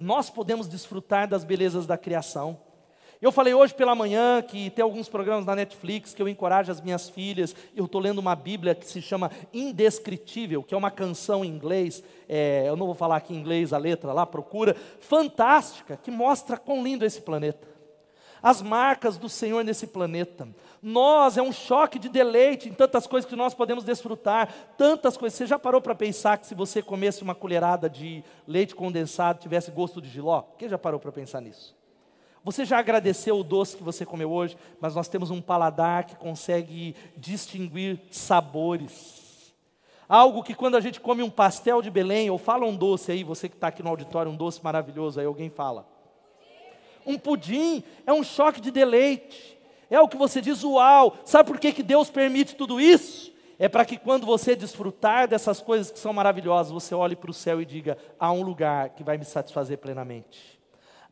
Nós 0.00 0.28
podemos 0.28 0.66
desfrutar 0.66 1.28
das 1.28 1.44
belezas 1.44 1.86
da 1.86 1.96
criação. 1.96 2.58
Eu 3.20 3.32
falei 3.32 3.54
hoje 3.54 3.72
pela 3.72 3.94
manhã 3.94 4.42
que 4.42 4.68
tem 4.68 4.82
alguns 4.82 5.08
programas 5.08 5.46
na 5.46 5.56
Netflix 5.56 6.12
que 6.12 6.20
eu 6.20 6.28
encorajo 6.28 6.70
as 6.70 6.82
minhas 6.82 7.08
filhas. 7.08 7.56
Eu 7.74 7.86
estou 7.86 7.98
lendo 7.98 8.18
uma 8.18 8.36
Bíblia 8.36 8.74
que 8.74 8.86
se 8.86 9.00
chama 9.00 9.30
Indescritível, 9.54 10.62
que 10.62 10.74
é 10.74 10.76
uma 10.76 10.90
canção 10.90 11.42
em 11.42 11.48
inglês. 11.48 12.04
É, 12.28 12.64
eu 12.68 12.76
não 12.76 12.84
vou 12.84 12.94
falar 12.94 13.16
aqui 13.16 13.32
em 13.32 13.38
inglês 13.38 13.72
a 13.72 13.78
letra 13.78 14.12
lá, 14.12 14.26
procura. 14.26 14.76
Fantástica, 15.00 15.96
que 15.96 16.10
mostra 16.10 16.58
quão 16.58 16.82
lindo 16.82 17.04
é 17.04 17.06
esse 17.06 17.22
planeta. 17.22 17.66
As 18.42 18.60
marcas 18.60 19.16
do 19.16 19.30
Senhor 19.30 19.64
nesse 19.64 19.86
planeta. 19.86 20.46
Nós, 20.82 21.38
é 21.38 21.42
um 21.42 21.52
choque 21.52 21.98
de 21.98 22.10
deleite 22.10 22.68
em 22.68 22.72
tantas 22.72 23.06
coisas 23.06 23.28
que 23.28 23.34
nós 23.34 23.54
podemos 23.54 23.82
desfrutar, 23.82 24.52
tantas 24.76 25.16
coisas. 25.16 25.38
Você 25.38 25.46
já 25.46 25.58
parou 25.58 25.80
para 25.80 25.94
pensar 25.94 26.36
que 26.36 26.46
se 26.46 26.54
você 26.54 26.82
comesse 26.82 27.22
uma 27.22 27.34
colherada 27.34 27.88
de 27.88 28.22
leite 28.46 28.74
condensado 28.74 29.40
tivesse 29.40 29.70
gosto 29.70 30.02
de 30.02 30.10
giló? 30.10 30.42
Quem 30.58 30.68
já 30.68 30.76
parou 30.76 31.00
para 31.00 31.10
pensar 31.10 31.40
nisso? 31.40 31.74
Você 32.46 32.64
já 32.64 32.78
agradeceu 32.78 33.40
o 33.40 33.42
doce 33.42 33.76
que 33.76 33.82
você 33.82 34.06
comeu 34.06 34.30
hoje, 34.30 34.56
mas 34.80 34.94
nós 34.94 35.08
temos 35.08 35.32
um 35.32 35.42
paladar 35.42 36.04
que 36.04 36.14
consegue 36.14 36.94
distinguir 37.16 37.98
sabores. 38.08 39.52
Algo 40.08 40.44
que 40.44 40.54
quando 40.54 40.76
a 40.76 40.80
gente 40.80 41.00
come 41.00 41.24
um 41.24 41.28
pastel 41.28 41.82
de 41.82 41.90
Belém, 41.90 42.30
ou 42.30 42.38
fala 42.38 42.64
um 42.64 42.76
doce 42.76 43.10
aí, 43.10 43.24
você 43.24 43.48
que 43.48 43.56
está 43.56 43.66
aqui 43.66 43.82
no 43.82 43.90
auditório, 43.90 44.30
um 44.30 44.36
doce 44.36 44.62
maravilhoso, 44.62 45.18
aí 45.18 45.26
alguém 45.26 45.50
fala. 45.50 45.88
Um 47.04 47.18
pudim 47.18 47.82
é 48.06 48.12
um 48.12 48.22
choque 48.22 48.60
de 48.60 48.70
deleite. 48.70 49.58
É 49.90 50.00
o 50.00 50.06
que 50.06 50.16
você 50.16 50.40
diz, 50.40 50.62
uau! 50.62 51.16
Sabe 51.24 51.48
por 51.48 51.58
que, 51.58 51.72
que 51.72 51.82
Deus 51.82 52.10
permite 52.10 52.54
tudo 52.54 52.80
isso? 52.80 53.32
É 53.58 53.68
para 53.68 53.84
que 53.84 53.96
quando 53.96 54.24
você 54.24 54.54
desfrutar 54.54 55.26
dessas 55.26 55.60
coisas 55.60 55.90
que 55.90 55.98
são 55.98 56.12
maravilhosas, 56.12 56.70
você 56.70 56.94
olhe 56.94 57.16
para 57.16 57.30
o 57.32 57.34
céu 57.34 57.60
e 57.60 57.64
diga: 57.64 57.98
há 58.20 58.30
um 58.30 58.42
lugar 58.42 58.90
que 58.90 59.02
vai 59.02 59.18
me 59.18 59.24
satisfazer 59.24 59.78
plenamente 59.78 60.55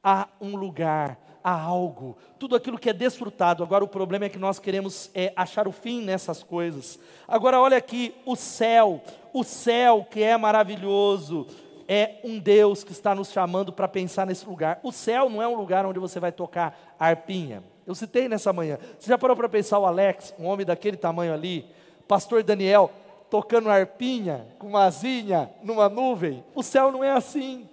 há 0.04 0.28
um 0.38 0.54
lugar, 0.54 1.18
há 1.42 1.58
algo, 1.58 2.16
tudo 2.38 2.54
aquilo 2.54 2.78
que 2.78 2.90
é 2.90 2.92
desfrutado. 2.92 3.62
Agora 3.62 3.82
o 3.82 3.88
problema 3.88 4.26
é 4.26 4.28
que 4.28 4.38
nós 4.38 4.58
queremos 4.58 5.11
é, 5.14 5.32
achar 5.34 5.66
o 5.66 5.73
fim 5.73 6.02
nessas 6.02 6.42
coisas. 6.42 6.99
Agora 7.26 7.58
olha 7.58 7.78
aqui, 7.78 8.14
o 8.26 8.37
céu, 8.37 9.02
o 9.32 9.42
céu 9.42 10.07
que 10.09 10.22
é 10.22 10.37
maravilhoso, 10.37 11.46
é 11.88 12.16
um 12.22 12.38
Deus 12.38 12.85
que 12.85 12.92
está 12.92 13.14
nos 13.14 13.31
chamando 13.33 13.72
para 13.72 13.88
pensar 13.88 14.26
nesse 14.26 14.46
lugar. 14.46 14.78
O 14.83 14.92
céu 14.92 15.31
não 15.31 15.42
é 15.42 15.48
um 15.48 15.57
lugar 15.57 15.87
onde 15.87 15.98
você 15.98 16.20
vai 16.20 16.33
tocar 16.33 16.94
arpinha. 16.98 17.62
Eu 17.87 17.94
citei 17.94 18.28
nessa 18.28 18.52
manhã. 18.52 18.78
Você 18.98 19.09
já 19.09 19.18
parou 19.18 19.37
para 19.37 19.48
pensar 19.48 19.78
o 19.78 19.87
Alex, 19.87 20.35
um 20.38 20.46
homem 20.46 20.64
daquele 20.64 20.96
tamanho 20.96 21.35
ali, 21.35 21.66
pastor 22.09 22.42
Daniel, 22.42 22.90
tocando 23.28 23.68
arpinha 23.68 24.46
com 24.59 24.68
uma 24.68 24.85
asinha 24.85 25.50
numa 25.62 25.88
nuvem? 25.88 26.42
O 26.55 26.62
céu 26.62 26.90
não 26.90 27.05
é 27.05 27.11
assim. 27.11 27.68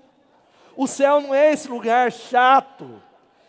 O 0.75 0.87
céu 0.87 1.21
não 1.21 1.33
é 1.33 1.51
esse 1.51 1.67
lugar 1.67 2.11
chato, 2.11 3.01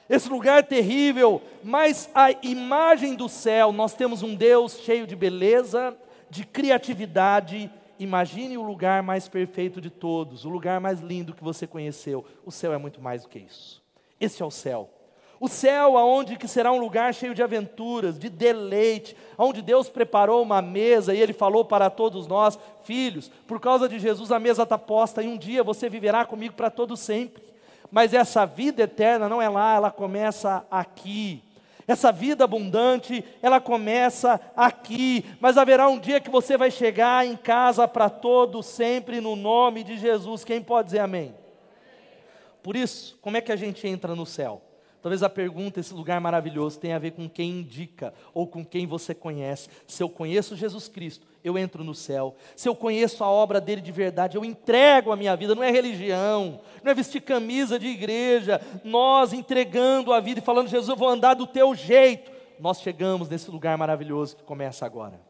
esse 0.08 0.28
lugar 0.28 0.64
terrível, 0.64 1.40
mas 1.62 2.10
a 2.14 2.32
imagem 2.42 3.14
do 3.14 3.28
céu, 3.28 3.72
nós 3.72 3.94
temos 3.94 4.22
um 4.22 4.34
Deus 4.34 4.78
cheio 4.80 5.06
de 5.06 5.16
beleza, 5.16 5.96
de 6.28 6.44
criatividade. 6.44 7.70
Imagine 7.98 8.58
o 8.58 8.62
lugar 8.62 9.02
mais 9.02 9.28
perfeito 9.28 9.80
de 9.80 9.90
todos, 9.90 10.44
o 10.44 10.50
lugar 10.50 10.80
mais 10.80 11.00
lindo 11.00 11.34
que 11.34 11.44
você 11.44 11.66
conheceu. 11.66 12.24
O 12.44 12.50
céu 12.50 12.72
é 12.72 12.78
muito 12.78 13.00
mais 13.00 13.22
do 13.22 13.28
que 13.28 13.38
isso. 13.38 13.82
Esse 14.20 14.42
é 14.42 14.44
o 14.44 14.50
céu. 14.50 14.90
O 15.42 15.48
céu, 15.48 15.98
aonde 15.98 16.36
que 16.36 16.46
será 16.46 16.70
um 16.70 16.78
lugar 16.78 17.12
cheio 17.12 17.34
de 17.34 17.42
aventuras, 17.42 18.16
de 18.16 18.30
deleite, 18.30 19.16
onde 19.36 19.60
Deus 19.60 19.88
preparou 19.88 20.40
uma 20.40 20.62
mesa 20.62 21.12
e 21.12 21.20
Ele 21.20 21.32
falou 21.32 21.64
para 21.64 21.90
todos 21.90 22.28
nós, 22.28 22.56
filhos, 22.84 23.28
por 23.44 23.58
causa 23.58 23.88
de 23.88 23.98
Jesus 23.98 24.30
a 24.30 24.38
mesa 24.38 24.62
está 24.62 24.78
posta 24.78 25.20
e 25.20 25.26
um 25.26 25.36
dia 25.36 25.64
você 25.64 25.88
viverá 25.88 26.24
comigo 26.24 26.54
para 26.54 26.70
todo 26.70 26.96
sempre. 26.96 27.42
Mas 27.90 28.14
essa 28.14 28.46
vida 28.46 28.84
eterna 28.84 29.28
não 29.28 29.42
é 29.42 29.48
lá, 29.48 29.74
ela 29.74 29.90
começa 29.90 30.64
aqui. 30.70 31.42
Essa 31.88 32.12
vida 32.12 32.44
abundante, 32.44 33.24
ela 33.42 33.60
começa 33.60 34.40
aqui, 34.56 35.24
mas 35.40 35.58
haverá 35.58 35.88
um 35.88 35.98
dia 35.98 36.20
que 36.20 36.30
você 36.30 36.56
vai 36.56 36.70
chegar 36.70 37.26
em 37.26 37.34
casa 37.34 37.88
para 37.88 38.08
todo 38.08 38.62
sempre 38.62 39.20
no 39.20 39.34
nome 39.34 39.82
de 39.82 39.98
Jesus. 39.98 40.44
Quem 40.44 40.62
pode 40.62 40.86
dizer 40.86 41.00
amém? 41.00 41.34
Por 42.62 42.76
isso, 42.76 43.18
como 43.20 43.36
é 43.36 43.40
que 43.40 43.50
a 43.50 43.56
gente 43.56 43.88
entra 43.88 44.14
no 44.14 44.24
céu? 44.24 44.62
Talvez 45.02 45.24
a 45.24 45.28
pergunta, 45.28 45.80
esse 45.80 45.92
lugar 45.92 46.20
maravilhoso, 46.20 46.78
tenha 46.78 46.94
a 46.94 46.98
ver 46.98 47.10
com 47.10 47.28
quem 47.28 47.50
indica 47.50 48.14
ou 48.32 48.46
com 48.46 48.64
quem 48.64 48.86
você 48.86 49.12
conhece. 49.12 49.68
Se 49.84 50.00
eu 50.00 50.08
conheço 50.08 50.56
Jesus 50.56 50.86
Cristo, 50.86 51.26
eu 51.42 51.58
entro 51.58 51.82
no 51.82 51.92
céu. 51.92 52.36
Se 52.54 52.68
eu 52.68 52.76
conheço 52.76 53.24
a 53.24 53.28
obra 53.28 53.60
dele 53.60 53.80
de 53.80 53.90
verdade, 53.90 54.36
eu 54.36 54.44
entrego 54.44 55.10
a 55.10 55.16
minha 55.16 55.34
vida. 55.34 55.56
Não 55.56 55.62
é 55.64 55.72
religião, 55.72 56.60
não 56.84 56.92
é 56.92 56.94
vestir 56.94 57.20
camisa 57.20 57.80
de 57.80 57.88
igreja. 57.88 58.60
Nós 58.84 59.32
entregando 59.32 60.12
a 60.12 60.20
vida 60.20 60.38
e 60.38 60.44
falando, 60.44 60.68
Jesus, 60.68 60.88
eu 60.88 60.96
vou 60.96 61.08
andar 61.08 61.34
do 61.34 61.48
teu 61.48 61.74
jeito. 61.74 62.30
Nós 62.60 62.80
chegamos 62.80 63.28
nesse 63.28 63.50
lugar 63.50 63.76
maravilhoso 63.76 64.36
que 64.36 64.44
começa 64.44 64.86
agora. 64.86 65.20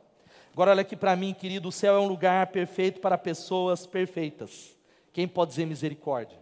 Agora, 0.52 0.72
olha 0.72 0.82
aqui 0.82 0.94
para 0.94 1.16
mim, 1.16 1.32
querido: 1.32 1.70
o 1.70 1.72
céu 1.72 1.96
é 1.96 1.98
um 1.98 2.06
lugar 2.06 2.48
perfeito 2.48 3.00
para 3.00 3.16
pessoas 3.16 3.86
perfeitas. 3.86 4.76
Quem 5.14 5.26
pode 5.26 5.52
dizer 5.52 5.64
misericórdia? 5.64 6.41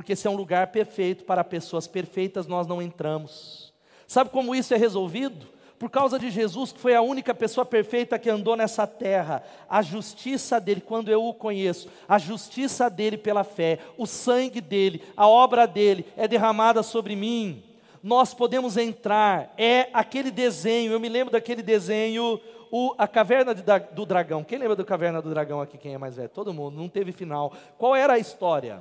Porque 0.00 0.16
se 0.16 0.26
é 0.26 0.30
um 0.30 0.34
lugar 0.34 0.68
perfeito 0.68 1.24
para 1.24 1.44
pessoas 1.44 1.86
perfeitas, 1.86 2.46
nós 2.46 2.66
não 2.66 2.80
entramos. 2.80 3.70
Sabe 4.06 4.30
como 4.30 4.54
isso 4.54 4.72
é 4.72 4.78
resolvido? 4.78 5.46
Por 5.78 5.90
causa 5.90 6.18
de 6.18 6.30
Jesus, 6.30 6.72
que 6.72 6.80
foi 6.80 6.94
a 6.94 7.02
única 7.02 7.34
pessoa 7.34 7.66
perfeita 7.66 8.18
que 8.18 8.30
andou 8.30 8.56
nessa 8.56 8.86
terra, 8.86 9.44
a 9.68 9.82
justiça 9.82 10.58
dele, 10.58 10.80
quando 10.80 11.10
eu 11.10 11.22
o 11.22 11.34
conheço, 11.34 11.86
a 12.08 12.16
justiça 12.16 12.88
dele 12.88 13.18
pela 13.18 13.44
fé, 13.44 13.78
o 13.98 14.06
sangue 14.06 14.62
dele, 14.62 15.02
a 15.14 15.28
obra 15.28 15.66
dele 15.66 16.06
é 16.16 16.26
derramada 16.26 16.82
sobre 16.82 17.14
mim. 17.14 17.62
Nós 18.02 18.32
podemos 18.32 18.78
entrar, 18.78 19.52
é 19.58 19.90
aquele 19.92 20.30
desenho, 20.30 20.92
eu 20.92 20.98
me 20.98 21.10
lembro 21.10 21.30
daquele 21.30 21.62
desenho, 21.62 22.40
o, 22.70 22.94
a 22.96 23.06
caverna 23.06 23.54
de, 23.54 23.62
do 23.92 24.06
dragão. 24.06 24.42
Quem 24.44 24.58
lembra 24.58 24.76
da 24.76 24.82
caverna 24.84 25.20
do 25.20 25.28
dragão 25.28 25.60
aqui? 25.60 25.76
Quem 25.76 25.92
é 25.92 25.98
mais 25.98 26.16
velho? 26.16 26.30
Todo 26.30 26.54
mundo, 26.54 26.78
não 26.78 26.88
teve 26.88 27.12
final. 27.12 27.52
Qual 27.76 27.94
era 27.94 28.14
a 28.14 28.18
história? 28.18 28.80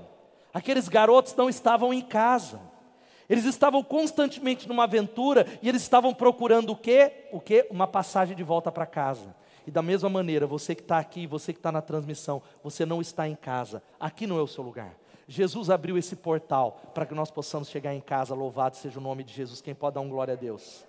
Aqueles 0.53 0.87
garotos 0.87 1.35
não 1.35 1.49
estavam 1.49 1.93
em 1.93 2.01
casa. 2.01 2.59
Eles 3.29 3.45
estavam 3.45 3.83
constantemente 3.83 4.67
numa 4.67 4.85
aventura 4.85 5.45
e 5.61 5.69
eles 5.69 5.83
estavam 5.83 6.13
procurando 6.13 6.71
o 6.71 6.75
quê? 6.75 7.27
O 7.31 7.39
quê? 7.39 7.67
Uma 7.69 7.85
passagem 7.85 8.35
de 8.35 8.43
volta 8.43 8.71
para 8.71 8.87
casa. 8.87 9.35
E 9.67 9.71
da 9.71 9.83
mesma 9.83 10.09
maneira, 10.09 10.47
você 10.47 10.73
que 10.73 10.81
está 10.81 10.97
aqui, 10.97 11.27
você 11.27 11.53
que 11.53 11.59
está 11.59 11.71
na 11.71 11.81
transmissão, 11.81 12.41
você 12.63 12.87
não 12.87 13.01
está 13.01 13.27
em 13.27 13.35
casa. 13.35 13.83
Aqui 13.99 14.25
não 14.25 14.39
é 14.39 14.41
o 14.41 14.47
seu 14.47 14.63
lugar. 14.63 14.95
Jesus 15.27 15.69
abriu 15.69 15.95
esse 15.95 16.15
portal 16.15 16.81
para 16.91 17.05
que 17.05 17.13
nós 17.13 17.29
possamos 17.29 17.69
chegar 17.69 17.93
em 17.93 18.01
casa. 18.01 18.33
Louvado 18.33 18.75
seja 18.75 18.97
o 18.99 19.03
nome 19.03 19.23
de 19.23 19.31
Jesus. 19.31 19.61
Quem 19.61 19.75
pode 19.75 19.93
dar 19.93 20.01
um 20.01 20.09
glória 20.09 20.33
a 20.33 20.37
Deus? 20.37 20.83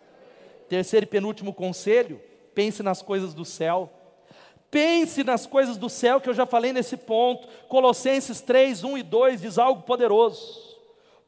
Terceiro 0.67 1.05
e 1.05 1.07
penúltimo 1.07 1.53
conselho: 1.53 2.19
pense 2.55 2.83
nas 2.83 3.03
coisas 3.03 3.35
do 3.35 3.45
céu. 3.45 3.93
Pense 4.71 5.25
nas 5.25 5.47
coisas 5.47 5.77
do 5.77 5.89
céu, 5.89 6.21
que 6.21 6.29
eu 6.29 6.35
já 6.35 6.47
falei 6.47 6.73
nesse 6.73 6.97
ponto. 6.97 7.49
Colossenses 7.69 8.41
3, 8.41 8.85
1 8.85 8.99
e 8.99 9.03
2 9.03 9.41
diz 9.41 9.59
algo 9.59 9.83
poderoso. 9.83 10.71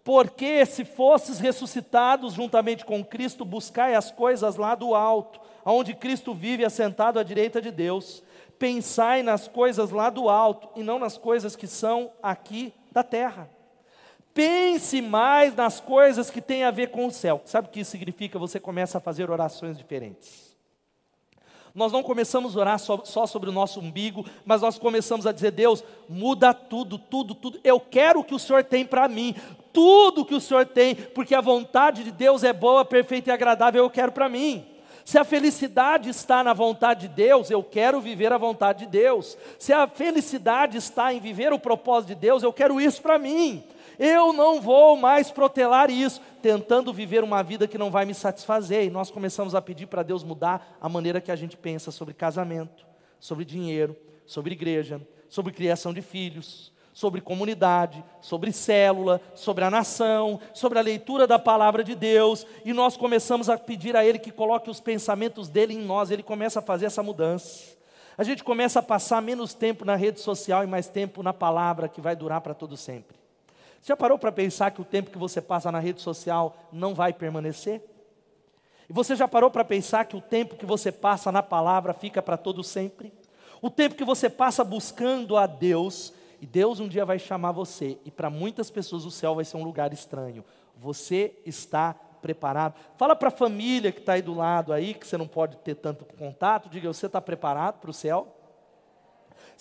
Porque 0.04 0.64
se 0.64 0.84
fosses 0.84 1.38
ressuscitados 1.38 2.34
juntamente 2.34 2.84
com 2.84 3.04
Cristo, 3.04 3.44
buscai 3.44 3.94
as 3.94 4.10
coisas 4.10 4.56
lá 4.56 4.74
do 4.74 4.94
alto, 4.94 5.40
onde 5.64 5.94
Cristo 5.94 6.34
vive 6.34 6.64
assentado 6.64 7.18
à 7.18 7.22
direita 7.22 7.60
de 7.60 7.70
Deus. 7.70 8.22
Pensai 8.58 9.22
nas 9.22 9.48
coisas 9.48 9.90
lá 9.90 10.08
do 10.08 10.28
alto 10.28 10.68
e 10.76 10.82
não 10.82 10.98
nas 10.98 11.18
coisas 11.18 11.56
que 11.56 11.66
são 11.66 12.12
aqui 12.22 12.72
da 12.92 13.02
terra. 13.02 13.50
Pense 14.32 15.02
mais 15.02 15.54
nas 15.54 15.80
coisas 15.80 16.30
que 16.30 16.40
têm 16.40 16.64
a 16.64 16.70
ver 16.70 16.90
com 16.90 17.06
o 17.06 17.10
céu. 17.10 17.42
Sabe 17.44 17.68
o 17.68 17.70
que 17.70 17.80
isso 17.80 17.90
significa? 17.90 18.38
Você 18.38 18.58
começa 18.58 18.98
a 18.98 19.00
fazer 19.00 19.30
orações 19.30 19.76
diferentes. 19.76 20.51
Nós 21.74 21.90
não 21.90 22.02
começamos 22.02 22.56
a 22.56 22.60
orar 22.60 22.78
só, 22.78 23.00
só, 23.04 23.26
sobre 23.26 23.48
o 23.48 23.52
nosso 23.52 23.80
umbigo, 23.80 24.26
mas 24.44 24.60
nós 24.60 24.78
começamos 24.78 25.26
a 25.26 25.32
dizer: 25.32 25.52
Deus, 25.52 25.82
muda 26.08 26.52
tudo, 26.52 26.98
tudo, 26.98 27.34
tudo. 27.34 27.58
Eu 27.64 27.80
quero 27.80 28.20
o 28.20 28.24
que 28.24 28.34
o 28.34 28.38
Senhor 28.38 28.62
tem 28.62 28.84
para 28.84 29.08
mim, 29.08 29.34
tudo 29.72 30.24
que 30.24 30.34
o 30.34 30.40
Senhor 30.40 30.66
tem, 30.66 30.94
porque 30.94 31.34
a 31.34 31.40
vontade 31.40 32.04
de 32.04 32.12
Deus 32.12 32.44
é 32.44 32.52
boa, 32.52 32.84
perfeita 32.84 33.30
e 33.30 33.32
agradável, 33.32 33.82
eu 33.82 33.90
quero 33.90 34.12
para 34.12 34.28
mim. 34.28 34.66
Se 35.04 35.18
a 35.18 35.24
felicidade 35.24 36.10
está 36.10 36.44
na 36.44 36.52
vontade 36.52 37.08
de 37.08 37.14
Deus, 37.14 37.50
eu 37.50 37.62
quero 37.62 38.00
viver 38.00 38.32
a 38.32 38.38
vontade 38.38 38.80
de 38.80 38.86
Deus. 38.86 39.36
Se 39.58 39.72
a 39.72 39.88
felicidade 39.88 40.78
está 40.78 41.12
em 41.12 41.18
viver 41.18 41.52
o 41.52 41.58
propósito 41.58 42.08
de 42.08 42.14
Deus, 42.14 42.42
eu 42.42 42.52
quero 42.52 42.80
isso 42.80 43.02
para 43.02 43.18
mim. 43.18 43.64
Eu 43.98 44.32
não 44.32 44.60
vou 44.60 44.96
mais 44.96 45.30
protelar 45.30 45.90
isso, 45.90 46.20
tentando 46.40 46.92
viver 46.92 47.22
uma 47.22 47.42
vida 47.42 47.68
que 47.68 47.78
não 47.78 47.90
vai 47.90 48.04
me 48.04 48.14
satisfazer. 48.14 48.84
E 48.84 48.90
nós 48.90 49.10
começamos 49.10 49.54
a 49.54 49.62
pedir 49.62 49.86
para 49.86 50.02
Deus 50.02 50.24
mudar 50.24 50.76
a 50.80 50.88
maneira 50.88 51.20
que 51.20 51.30
a 51.30 51.36
gente 51.36 51.56
pensa 51.56 51.90
sobre 51.90 52.14
casamento, 52.14 52.86
sobre 53.20 53.44
dinheiro, 53.44 53.96
sobre 54.26 54.52
igreja, 54.52 55.00
sobre 55.28 55.52
criação 55.52 55.92
de 55.92 56.02
filhos, 56.02 56.72
sobre 56.92 57.20
comunidade, 57.20 58.04
sobre 58.20 58.52
célula, 58.52 59.20
sobre 59.34 59.64
a 59.64 59.70
nação, 59.70 60.38
sobre 60.52 60.78
a 60.78 60.82
leitura 60.82 61.26
da 61.26 61.38
palavra 61.38 61.82
de 61.82 61.94
Deus, 61.94 62.46
e 62.64 62.72
nós 62.72 62.96
começamos 62.96 63.48
a 63.48 63.56
pedir 63.56 63.96
a 63.96 64.04
Ele 64.04 64.18
que 64.18 64.30
coloque 64.30 64.70
os 64.70 64.80
pensamentos 64.80 65.48
dele 65.48 65.74
em 65.74 65.82
nós, 65.82 66.10
Ele 66.10 66.22
começa 66.22 66.58
a 66.58 66.62
fazer 66.62 66.86
essa 66.86 67.02
mudança. 67.02 67.76
A 68.16 68.24
gente 68.24 68.44
começa 68.44 68.80
a 68.80 68.82
passar 68.82 69.22
menos 69.22 69.54
tempo 69.54 69.84
na 69.84 69.96
rede 69.96 70.20
social 70.20 70.62
e 70.62 70.66
mais 70.66 70.86
tempo 70.86 71.22
na 71.22 71.32
palavra 71.32 71.88
que 71.88 72.00
vai 72.00 72.14
durar 72.14 72.42
para 72.42 72.52
todo 72.52 72.76
sempre. 72.76 73.21
Você 73.82 73.88
já 73.88 73.96
parou 73.96 74.16
para 74.16 74.30
pensar 74.30 74.70
que 74.70 74.80
o 74.80 74.84
tempo 74.84 75.10
que 75.10 75.18
você 75.18 75.40
passa 75.40 75.72
na 75.72 75.80
rede 75.80 76.00
social 76.00 76.56
não 76.70 76.94
vai 76.94 77.12
permanecer? 77.12 77.82
E 78.88 78.92
você 78.92 79.16
já 79.16 79.26
parou 79.26 79.50
para 79.50 79.64
pensar 79.64 80.04
que 80.04 80.16
o 80.16 80.20
tempo 80.20 80.54
que 80.54 80.64
você 80.64 80.92
passa 80.92 81.32
na 81.32 81.42
palavra 81.42 81.92
fica 81.92 82.22
para 82.22 82.36
todo 82.36 82.62
sempre? 82.62 83.12
O 83.60 83.68
tempo 83.68 83.96
que 83.96 84.04
você 84.04 84.30
passa 84.30 84.62
buscando 84.62 85.36
a 85.36 85.48
Deus, 85.48 86.12
e 86.40 86.46
Deus 86.46 86.78
um 86.78 86.86
dia 86.86 87.04
vai 87.04 87.18
chamar 87.18 87.50
você, 87.50 87.98
e 88.04 88.10
para 88.10 88.30
muitas 88.30 88.70
pessoas 88.70 89.04
o 89.04 89.10
céu 89.10 89.34
vai 89.34 89.44
ser 89.44 89.56
um 89.56 89.64
lugar 89.64 89.92
estranho. 89.92 90.44
Você 90.76 91.34
está 91.44 91.92
preparado? 91.92 92.76
Fala 92.96 93.16
para 93.16 93.28
a 93.28 93.32
família 93.32 93.90
que 93.90 93.98
está 93.98 94.12
aí 94.12 94.22
do 94.22 94.32
lado 94.32 94.72
aí, 94.72 94.94
que 94.94 95.04
você 95.04 95.16
não 95.16 95.26
pode 95.26 95.56
ter 95.56 95.74
tanto 95.74 96.04
contato, 96.04 96.68
diga, 96.68 96.86
você 96.86 97.06
está 97.06 97.20
preparado 97.20 97.80
para 97.80 97.90
o 97.90 97.94
céu? 97.94 98.32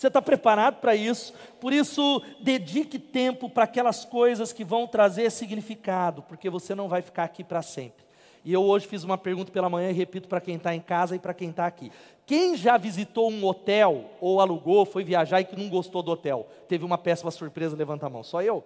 Você 0.01 0.07
está 0.07 0.19
preparado 0.19 0.77
para 0.81 0.95
isso? 0.95 1.31
Por 1.59 1.71
isso, 1.71 2.23
dedique 2.39 2.97
tempo 2.97 3.47
para 3.47 3.65
aquelas 3.65 4.03
coisas 4.03 4.51
que 4.51 4.63
vão 4.63 4.87
trazer 4.87 5.29
significado, 5.29 6.23
porque 6.23 6.49
você 6.49 6.73
não 6.73 6.89
vai 6.89 7.03
ficar 7.03 7.23
aqui 7.23 7.43
para 7.43 7.61
sempre. 7.61 8.03
E 8.43 8.51
eu 8.51 8.63
hoje 8.63 8.87
fiz 8.87 9.03
uma 9.03 9.15
pergunta 9.15 9.51
pela 9.51 9.69
manhã 9.69 9.91
e 9.91 9.93
repito 9.93 10.27
para 10.27 10.41
quem 10.41 10.55
está 10.55 10.73
em 10.73 10.81
casa 10.81 11.15
e 11.15 11.19
para 11.19 11.35
quem 11.35 11.51
está 11.51 11.67
aqui. 11.67 11.91
Quem 12.25 12.57
já 12.57 12.79
visitou 12.79 13.29
um 13.29 13.45
hotel 13.45 14.09
ou 14.19 14.41
alugou, 14.41 14.87
foi 14.87 15.03
viajar 15.03 15.39
e 15.39 15.45
que 15.45 15.55
não 15.55 15.69
gostou 15.69 16.01
do 16.01 16.09
hotel? 16.09 16.47
Teve 16.67 16.83
uma 16.83 16.97
péssima 16.97 17.29
surpresa, 17.29 17.77
levanta 17.77 18.07
a 18.07 18.09
mão. 18.09 18.23
Só 18.23 18.41
eu? 18.41 18.63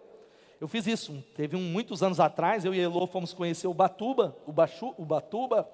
Eu 0.62 0.70
fiz 0.70 0.88
isso. 0.88 1.22
Teve 1.36 1.58
um, 1.58 1.62
muitos 1.62 2.02
anos 2.02 2.22
atrás, 2.22 2.64
eu 2.64 2.74
e 2.74 2.80
Elô 2.80 3.06
fomos 3.08 3.34
conhecer 3.34 3.68
o 3.68 3.74
Batuba, 3.74 4.38
o, 4.48 4.52
o 4.98 5.06
Batuba, 5.06 5.68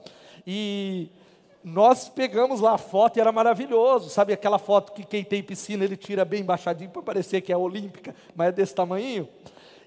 e 0.48 1.12
nós 1.64 2.10
pegamos 2.10 2.60
lá 2.60 2.74
a 2.74 2.78
foto 2.78 3.18
e 3.18 3.22
era 3.22 3.32
maravilhoso. 3.32 4.10
Sabe 4.10 4.34
aquela 4.34 4.58
foto 4.58 4.94
que 4.94 5.04
quem 5.04 5.24
tem 5.24 5.44
piscina 5.44 5.84
ele 5.84 5.96
tira 5.96 6.26
bem 6.26 6.42
embaixadinho 6.42 6.90
para 6.90 7.02
parecer 7.02 7.42
que 7.42 7.54
é 7.54 7.58
olímpica, 7.58 8.16
mas 8.36 8.50
é 8.50 8.52
desse 8.52 8.74
tamanho? 8.74 9.28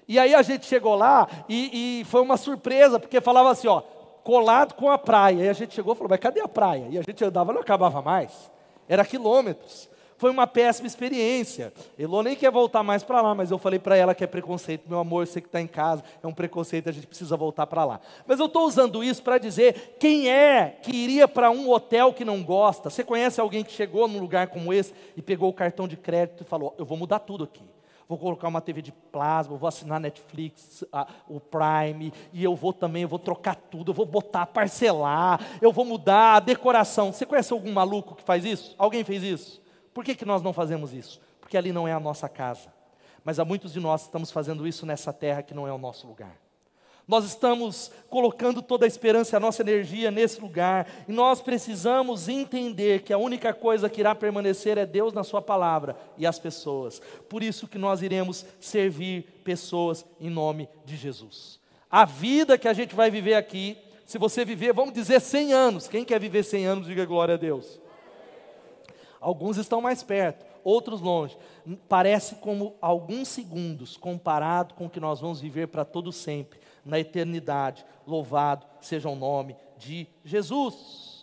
E 0.07 0.19
aí 0.19 0.35
a 0.35 0.41
gente 0.41 0.65
chegou 0.65 0.95
lá 0.95 1.27
e, 1.49 2.01
e, 2.01 2.05
foi 2.05 2.21
uma 2.21 2.37
surpresa, 2.37 2.99
porque 2.99 3.19
falava 3.19 3.49
assim, 3.49 3.67
ó, 3.67 3.81
colado 4.23 4.73
com 4.75 4.89
a 4.89 4.97
praia. 4.97 5.43
E 5.43 5.49
a 5.49 5.53
gente 5.53 5.73
chegou 5.73 5.93
e 5.93 5.97
falou, 5.97 6.09
mas 6.09 6.19
cadê 6.19 6.39
a 6.39 6.47
praia? 6.47 6.87
E 6.89 6.97
a 6.97 7.01
gente 7.01 7.23
andava, 7.23 7.51
não 7.51 7.61
acabava 7.61 8.01
mais. 8.01 8.51
Era 8.87 9.03
quilômetros. 9.03 9.89
Foi 10.17 10.31
uma 10.31 10.47
péssima 10.47 10.87
experiência. 10.87 11.73
Elô 11.99 12.23
nem 12.23 12.35
quer 12.35 12.49
voltar 12.49 12.83
mais 12.83 13.03
para 13.03 13.21
lá, 13.21 13.35
mas 13.35 13.51
eu 13.51 13.57
falei 13.57 13.79
para 13.79 13.97
ela 13.97 14.15
que 14.15 14.23
é 14.23 14.27
preconceito. 14.27 14.87
Meu 14.87 14.99
amor, 14.99 15.27
você 15.27 15.41
que 15.41 15.47
está 15.47 15.59
em 15.59 15.67
casa, 15.67 16.03
é 16.23 16.27
um 16.27 16.33
preconceito, 16.33 16.87
a 16.87 16.91
gente 16.91 17.05
precisa 17.05 17.35
voltar 17.35 17.67
para 17.67 17.83
lá. 17.83 17.99
Mas 18.25 18.39
eu 18.39 18.45
estou 18.45 18.65
usando 18.65 19.03
isso 19.03 19.21
para 19.21 19.37
dizer: 19.37 19.97
quem 19.99 20.29
é 20.29 20.77
que 20.81 20.95
iria 20.95 21.27
para 21.27 21.51
um 21.51 21.69
hotel 21.69 22.13
que 22.13 22.23
não 22.23 22.41
gosta? 22.43 22.89
Você 22.89 23.03
conhece 23.03 23.41
alguém 23.41 23.63
que 23.63 23.71
chegou 23.71 24.07
num 24.07 24.19
lugar 24.19 24.47
como 24.47 24.73
esse 24.73 24.93
e 25.17 25.21
pegou 25.21 25.49
o 25.49 25.53
cartão 25.53 25.87
de 25.87 25.97
crédito 25.97 26.43
e 26.43 26.45
falou: 26.47 26.73
Eu 26.77 26.85
vou 26.85 26.97
mudar 26.97 27.19
tudo 27.19 27.43
aqui 27.43 27.63
vou 28.07 28.17
colocar 28.17 28.47
uma 28.47 28.61
TV 28.61 28.81
de 28.81 28.91
plasma, 28.91 29.57
vou 29.57 29.67
assinar 29.67 29.99
Netflix, 29.99 30.83
a, 30.91 31.07
o 31.27 31.39
Prime, 31.39 32.13
e 32.31 32.43
eu 32.43 32.55
vou 32.55 32.71
também, 32.71 33.01
eu 33.01 33.07
vou 33.07 33.17
trocar 33.19 33.55
tudo, 33.55 33.89
eu 33.89 33.95
vou 33.95 34.05
botar, 34.05 34.45
parcelar, 34.45 35.39
eu 35.61 35.71
vou 35.71 35.83
mudar 35.83 36.35
a 36.35 36.39
decoração. 36.39 37.11
Você 37.11 37.25
conhece 37.25 37.51
algum 37.51 37.71
maluco 37.71 38.15
que 38.15 38.23
faz 38.23 38.45
isso? 38.45 38.75
Alguém 38.77 39.03
fez 39.03 39.23
isso? 39.23 39.64
Por 39.95 40.03
que, 40.03 40.13
que 40.13 40.25
nós 40.25 40.41
não 40.41 40.51
fazemos 40.51 40.93
isso? 40.93 41.21
Porque 41.39 41.55
ali 41.55 41.71
não 41.71 41.87
é 41.87 41.93
a 41.93 41.99
nossa 42.01 42.27
casa. 42.27 42.67
Mas 43.23 43.39
há 43.39 43.45
muitos 43.45 43.71
de 43.71 43.79
nós 43.79 44.01
estamos 44.01 44.29
fazendo 44.29 44.67
isso 44.67 44.85
nessa 44.85 45.13
terra 45.13 45.41
que 45.41 45.53
não 45.53 45.65
é 45.65 45.71
o 45.71 45.77
nosso 45.77 46.05
lugar. 46.05 46.37
Nós 47.07 47.23
estamos 47.23 47.89
colocando 48.09 48.61
toda 48.61 48.83
a 48.83 48.87
esperança, 48.89 49.37
a 49.37 49.39
nossa 49.39 49.61
energia 49.61 50.11
nesse 50.11 50.41
lugar, 50.41 50.85
e 51.07 51.13
nós 51.13 51.41
precisamos 51.41 52.27
entender 52.27 53.03
que 53.03 53.13
a 53.13 53.17
única 53.17 53.53
coisa 53.53 53.89
que 53.89 54.01
irá 54.01 54.13
permanecer 54.13 54.77
é 54.77 54.85
Deus 54.85 55.13
na 55.13 55.23
Sua 55.23 55.41
palavra 55.41 55.95
e 56.17 56.27
as 56.27 56.39
pessoas. 56.39 57.01
Por 57.29 57.41
isso 57.41 57.65
que 57.65 57.77
nós 57.77 58.01
iremos 58.01 58.45
servir 58.59 59.21
pessoas 59.45 60.05
em 60.19 60.29
nome 60.29 60.67
de 60.83 60.97
Jesus. 60.97 61.57
A 61.89 62.03
vida 62.03 62.57
que 62.57 62.67
a 62.67 62.73
gente 62.73 62.93
vai 62.93 63.09
viver 63.09 63.35
aqui, 63.35 63.77
se 64.03 64.17
você 64.17 64.43
viver, 64.43 64.73
vamos 64.73 64.93
dizer 64.93 65.21
100 65.21 65.53
anos, 65.53 65.87
quem 65.87 66.03
quer 66.03 66.19
viver 66.19 66.43
100 66.43 66.65
anos, 66.65 66.87
diga 66.87 67.05
glória 67.05 67.35
a 67.35 67.37
Deus. 67.37 67.84
Alguns 69.19 69.57
estão 69.57 69.81
mais 69.81 70.03
perto, 70.03 70.45
outros 70.63 71.01
longe. 71.01 71.37
Parece 71.87 72.35
como 72.35 72.75
alguns 72.81 73.27
segundos 73.27 73.97
comparado 73.97 74.73
com 74.73 74.85
o 74.85 74.89
que 74.89 74.99
nós 74.99 75.19
vamos 75.19 75.39
viver 75.39 75.67
para 75.67 75.85
todo 75.85 76.11
sempre, 76.11 76.59
na 76.83 76.99
eternidade. 76.99 77.85
Louvado 78.05 78.65
seja 78.81 79.09
o 79.09 79.15
nome 79.15 79.55
de 79.77 80.07
Jesus. 80.23 81.14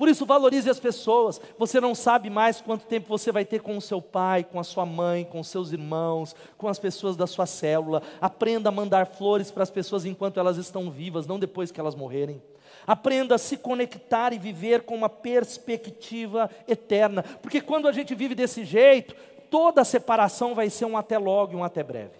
Por 0.00 0.08
isso, 0.08 0.24
valorize 0.24 0.70
as 0.70 0.80
pessoas. 0.80 1.38
Você 1.58 1.78
não 1.78 1.94
sabe 1.94 2.30
mais 2.30 2.58
quanto 2.58 2.86
tempo 2.86 3.06
você 3.06 3.30
vai 3.30 3.44
ter 3.44 3.60
com 3.60 3.76
o 3.76 3.82
seu 3.82 4.00
pai, 4.00 4.42
com 4.42 4.58
a 4.58 4.64
sua 4.64 4.86
mãe, 4.86 5.26
com 5.26 5.44
seus 5.44 5.72
irmãos, 5.72 6.34
com 6.56 6.68
as 6.68 6.78
pessoas 6.78 7.16
da 7.16 7.26
sua 7.26 7.44
célula. 7.44 8.02
Aprenda 8.18 8.70
a 8.70 8.72
mandar 8.72 9.06
flores 9.06 9.50
para 9.50 9.62
as 9.62 9.68
pessoas 9.68 10.06
enquanto 10.06 10.40
elas 10.40 10.56
estão 10.56 10.90
vivas, 10.90 11.26
não 11.26 11.38
depois 11.38 11.70
que 11.70 11.78
elas 11.78 11.94
morrerem. 11.94 12.40
Aprenda 12.86 13.34
a 13.34 13.38
se 13.38 13.58
conectar 13.58 14.32
e 14.32 14.38
viver 14.38 14.84
com 14.84 14.94
uma 14.94 15.10
perspectiva 15.10 16.48
eterna. 16.66 17.22
Porque 17.22 17.60
quando 17.60 17.86
a 17.86 17.92
gente 17.92 18.14
vive 18.14 18.34
desse 18.34 18.64
jeito, 18.64 19.14
toda 19.50 19.84
separação 19.84 20.54
vai 20.54 20.70
ser 20.70 20.86
um 20.86 20.96
até 20.96 21.18
logo 21.18 21.52
e 21.52 21.56
um 21.56 21.62
até 21.62 21.82
breve. 21.82 22.16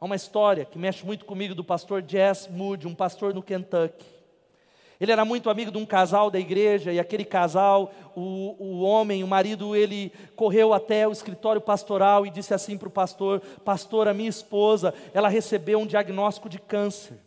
Há 0.00 0.04
uma 0.04 0.14
história 0.14 0.64
que 0.64 0.78
mexe 0.78 1.04
muito 1.04 1.24
comigo 1.24 1.56
do 1.56 1.64
pastor 1.64 2.04
Jess 2.06 2.48
Moody, 2.48 2.86
um 2.86 2.94
pastor 2.94 3.34
no 3.34 3.42
Kentucky. 3.42 4.14
Ele 5.00 5.12
era 5.12 5.24
muito 5.24 5.50
amigo 5.50 5.70
de 5.70 5.78
um 5.78 5.86
casal 5.86 6.30
da 6.30 6.38
igreja, 6.38 6.92
e 6.92 7.00
aquele 7.00 7.24
casal, 7.24 7.92
o, 8.14 8.56
o 8.58 8.80
homem, 8.80 9.24
o 9.24 9.28
marido, 9.28 9.74
ele 9.74 10.12
correu 10.36 10.72
até 10.72 11.06
o 11.06 11.12
escritório 11.12 11.60
pastoral 11.60 12.24
e 12.26 12.30
disse 12.30 12.54
assim 12.54 12.78
para 12.78 12.88
o 12.88 12.92
pastor: 12.92 13.40
Pastor, 13.64 14.08
a 14.08 14.14
minha 14.14 14.30
esposa, 14.30 14.94
ela 15.12 15.28
recebeu 15.28 15.78
um 15.78 15.86
diagnóstico 15.86 16.48
de 16.48 16.58
câncer 16.58 17.18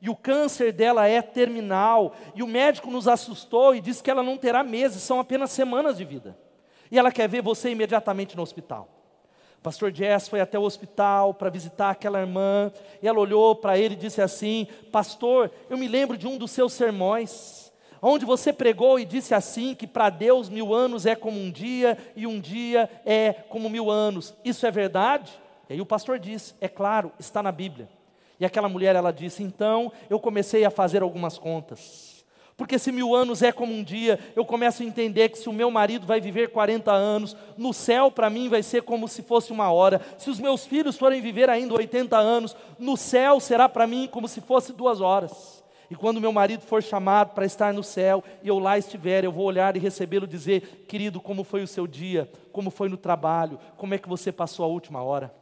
e 0.00 0.10
o 0.10 0.16
câncer 0.16 0.72
dela 0.72 1.08
é 1.08 1.20
terminal, 1.22 2.14
e 2.34 2.42
o 2.42 2.46
médico 2.46 2.90
nos 2.90 3.08
assustou 3.08 3.74
e 3.74 3.80
disse 3.80 4.02
que 4.02 4.10
ela 4.10 4.22
não 4.22 4.36
terá 4.36 4.62
meses, 4.62 5.02
são 5.02 5.18
apenas 5.18 5.50
semanas 5.50 5.96
de 5.96 6.04
vida. 6.04 6.38
E 6.90 6.98
ela 6.98 7.10
quer 7.10 7.28
ver 7.28 7.42
você 7.42 7.70
imediatamente 7.70 8.36
no 8.36 8.42
hospital. 8.42 8.88
Pastor 9.66 9.92
Jess 9.92 10.28
foi 10.28 10.40
até 10.40 10.56
o 10.56 10.62
hospital 10.62 11.34
para 11.34 11.50
visitar 11.50 11.90
aquela 11.90 12.20
irmã, 12.20 12.70
e 13.02 13.08
ela 13.08 13.18
olhou 13.18 13.52
para 13.52 13.76
ele 13.76 13.94
e 13.94 13.98
disse 13.98 14.22
assim: 14.22 14.68
Pastor, 14.92 15.50
eu 15.68 15.76
me 15.76 15.88
lembro 15.88 16.16
de 16.16 16.24
um 16.24 16.38
dos 16.38 16.52
seus 16.52 16.72
sermões, 16.72 17.72
onde 18.00 18.24
você 18.24 18.52
pregou 18.52 18.96
e 18.96 19.04
disse 19.04 19.34
assim: 19.34 19.74
que 19.74 19.84
para 19.84 20.08
Deus 20.08 20.48
mil 20.48 20.72
anos 20.72 21.04
é 21.04 21.16
como 21.16 21.40
um 21.40 21.50
dia, 21.50 21.98
e 22.14 22.28
um 22.28 22.38
dia 22.38 22.88
é 23.04 23.32
como 23.32 23.68
mil 23.68 23.90
anos. 23.90 24.32
Isso 24.44 24.64
é 24.68 24.70
verdade? 24.70 25.32
E 25.68 25.72
aí 25.72 25.80
o 25.80 25.86
pastor 25.86 26.20
disse: 26.20 26.54
É 26.60 26.68
claro, 26.68 27.10
está 27.18 27.42
na 27.42 27.50
Bíblia. 27.50 27.88
E 28.38 28.46
aquela 28.46 28.68
mulher, 28.68 28.94
ela 28.94 29.12
disse: 29.12 29.42
Então 29.42 29.90
eu 30.08 30.20
comecei 30.20 30.64
a 30.64 30.70
fazer 30.70 31.02
algumas 31.02 31.38
contas. 31.38 32.15
Porque 32.56 32.78
se 32.78 32.90
mil 32.90 33.14
anos 33.14 33.42
é 33.42 33.52
como 33.52 33.74
um 33.74 33.82
dia, 33.82 34.18
eu 34.34 34.44
começo 34.44 34.82
a 34.82 34.86
entender 34.86 35.28
que 35.28 35.38
se 35.38 35.48
o 35.48 35.52
meu 35.52 35.70
marido 35.70 36.06
vai 36.06 36.20
viver 36.20 36.48
40 36.48 36.90
anos, 36.90 37.36
no 37.56 37.74
céu 37.74 38.10
para 38.10 38.30
mim 38.30 38.48
vai 38.48 38.62
ser 38.62 38.82
como 38.82 39.06
se 39.06 39.22
fosse 39.22 39.52
uma 39.52 39.70
hora. 39.70 40.00
Se 40.16 40.30
os 40.30 40.40
meus 40.40 40.64
filhos 40.64 40.96
forem 40.96 41.20
viver 41.20 41.50
ainda 41.50 41.74
80 41.74 42.16
anos, 42.16 42.56
no 42.78 42.96
céu 42.96 43.40
será 43.40 43.68
para 43.68 43.86
mim 43.86 44.08
como 44.10 44.26
se 44.26 44.40
fosse 44.40 44.72
duas 44.72 45.02
horas. 45.02 45.62
E 45.90 45.94
quando 45.94 46.20
meu 46.20 46.32
marido 46.32 46.62
for 46.62 46.82
chamado 46.82 47.34
para 47.34 47.44
estar 47.44 47.74
no 47.74 47.84
céu 47.84 48.24
e 48.42 48.48
eu 48.48 48.58
lá 48.58 48.78
estiver, 48.78 49.22
eu 49.22 49.30
vou 49.30 49.44
olhar 49.44 49.76
e 49.76 49.80
recebê-lo 49.80 50.26
dizer: 50.26 50.86
Querido, 50.88 51.20
como 51.20 51.44
foi 51.44 51.62
o 51.62 51.68
seu 51.68 51.86
dia? 51.86 52.28
Como 52.52 52.70
foi 52.70 52.88
no 52.88 52.96
trabalho? 52.96 53.60
Como 53.76 53.94
é 53.94 53.98
que 53.98 54.08
você 54.08 54.32
passou 54.32 54.64
a 54.64 54.68
última 54.68 55.02
hora? 55.02 55.32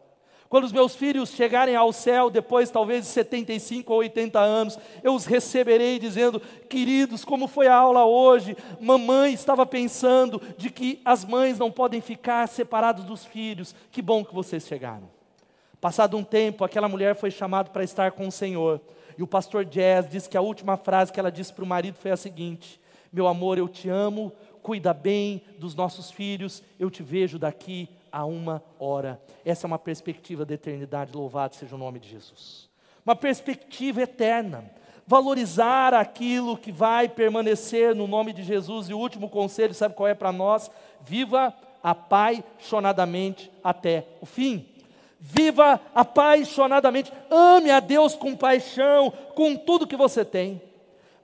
Quando 0.55 0.67
os 0.67 0.73
meus 0.73 0.95
filhos 0.95 1.31
chegarem 1.31 1.75
ao 1.75 1.93
céu, 1.93 2.31
depois 2.31 2.71
talvez 2.71 3.03
de 3.03 3.11
75 3.11 3.93
ou 3.93 3.99
80 3.99 4.39
anos, 4.39 4.79
eu 5.03 5.13
os 5.13 5.27
receberei 5.27 5.99
dizendo: 5.99 6.39
Queridos, 6.71 7.25
como 7.25 7.49
foi 7.49 7.67
a 7.67 7.75
aula 7.75 8.05
hoje? 8.05 8.57
Mamãe 8.81 9.33
estava 9.33 9.67
pensando 9.67 10.41
de 10.57 10.71
que 10.71 11.03
as 11.05 11.25
mães 11.25 11.59
não 11.59 11.73
podem 11.73 12.01
ficar 12.01 12.47
separadas 12.47 13.05
dos 13.05 13.25
filhos. 13.25 13.75
Que 13.91 14.01
bom 14.01 14.25
que 14.25 14.33
vocês 14.33 14.65
chegaram. 14.65 15.11
Passado 15.81 16.17
um 16.17 16.23
tempo, 16.23 16.63
aquela 16.63 16.89
mulher 16.89 17.17
foi 17.17 17.33
chamada 17.33 17.71
para 17.71 17.83
estar 17.83 18.13
com 18.13 18.29
o 18.29 18.31
Senhor. 18.31 18.81
E 19.19 19.25
o 19.25 19.27
pastor 19.27 19.65
Jazz 19.65 20.09
diz 20.09 20.29
que 20.29 20.37
a 20.37 20.41
última 20.41 20.77
frase 20.77 21.13
que 21.13 21.19
ela 21.19 21.33
disse 21.33 21.53
para 21.53 21.65
o 21.65 21.67
marido 21.67 21.99
foi 21.99 22.13
a 22.13 22.17
seguinte: 22.17 22.81
Meu 23.13 23.27
amor, 23.27 23.59
eu 23.59 23.69
te 23.69 23.89
amo, 23.89 24.31
cuida 24.63 24.95
bem 24.95 25.43
dos 25.59 25.75
nossos 25.75 26.13
filhos, 26.13 26.63
eu 26.79 26.93
te 26.93 27.03
vejo 27.03 27.41
daqui 27.41 27.89
a 28.15 28.25
uma 28.25 28.63
hora. 28.79 29.21
Essa 29.45 29.67
é 29.67 29.69
uma 29.69 29.79
perspectiva 29.79 30.45
da 30.45 30.55
eternidade, 30.55 31.11
louvado 31.13 31.57
seja 31.57 31.75
o 31.75 31.79
nome 31.79 31.99
de 31.99 32.09
Jesus. 32.09 32.71
Uma 33.05 33.17
perspectiva 33.17 34.03
eterna. 34.03 34.71
Valorizar 35.05 35.93
aquilo 35.93 36.57
que 36.57 36.71
vai 36.71 37.09
permanecer 37.09 37.93
no 37.93 38.07
nome 38.07 38.33
de 38.33 38.45
Jesus. 38.45 38.89
E 38.89 38.95
o 38.95 38.99
último 38.99 39.29
conselho, 39.29 39.75
sabe 39.75 39.97
qual 39.97 40.09
é 40.09 40.15
para 40.15 40.31
nós? 40.31 40.71
Viva 41.05 41.53
apaixonadamente 41.83 43.51
até 43.63 44.07
o 44.21 44.27
fim. 44.27 44.65
Viva 45.19 45.81
apaixonadamente, 45.93 47.13
ame 47.31 47.71
a 47.71 47.81
Deus 47.81 48.15
com 48.15 48.37
paixão, 48.37 49.11
com 49.35 49.57
tudo 49.57 49.87
que 49.87 49.97
você 49.97 50.25
tem. 50.25 50.63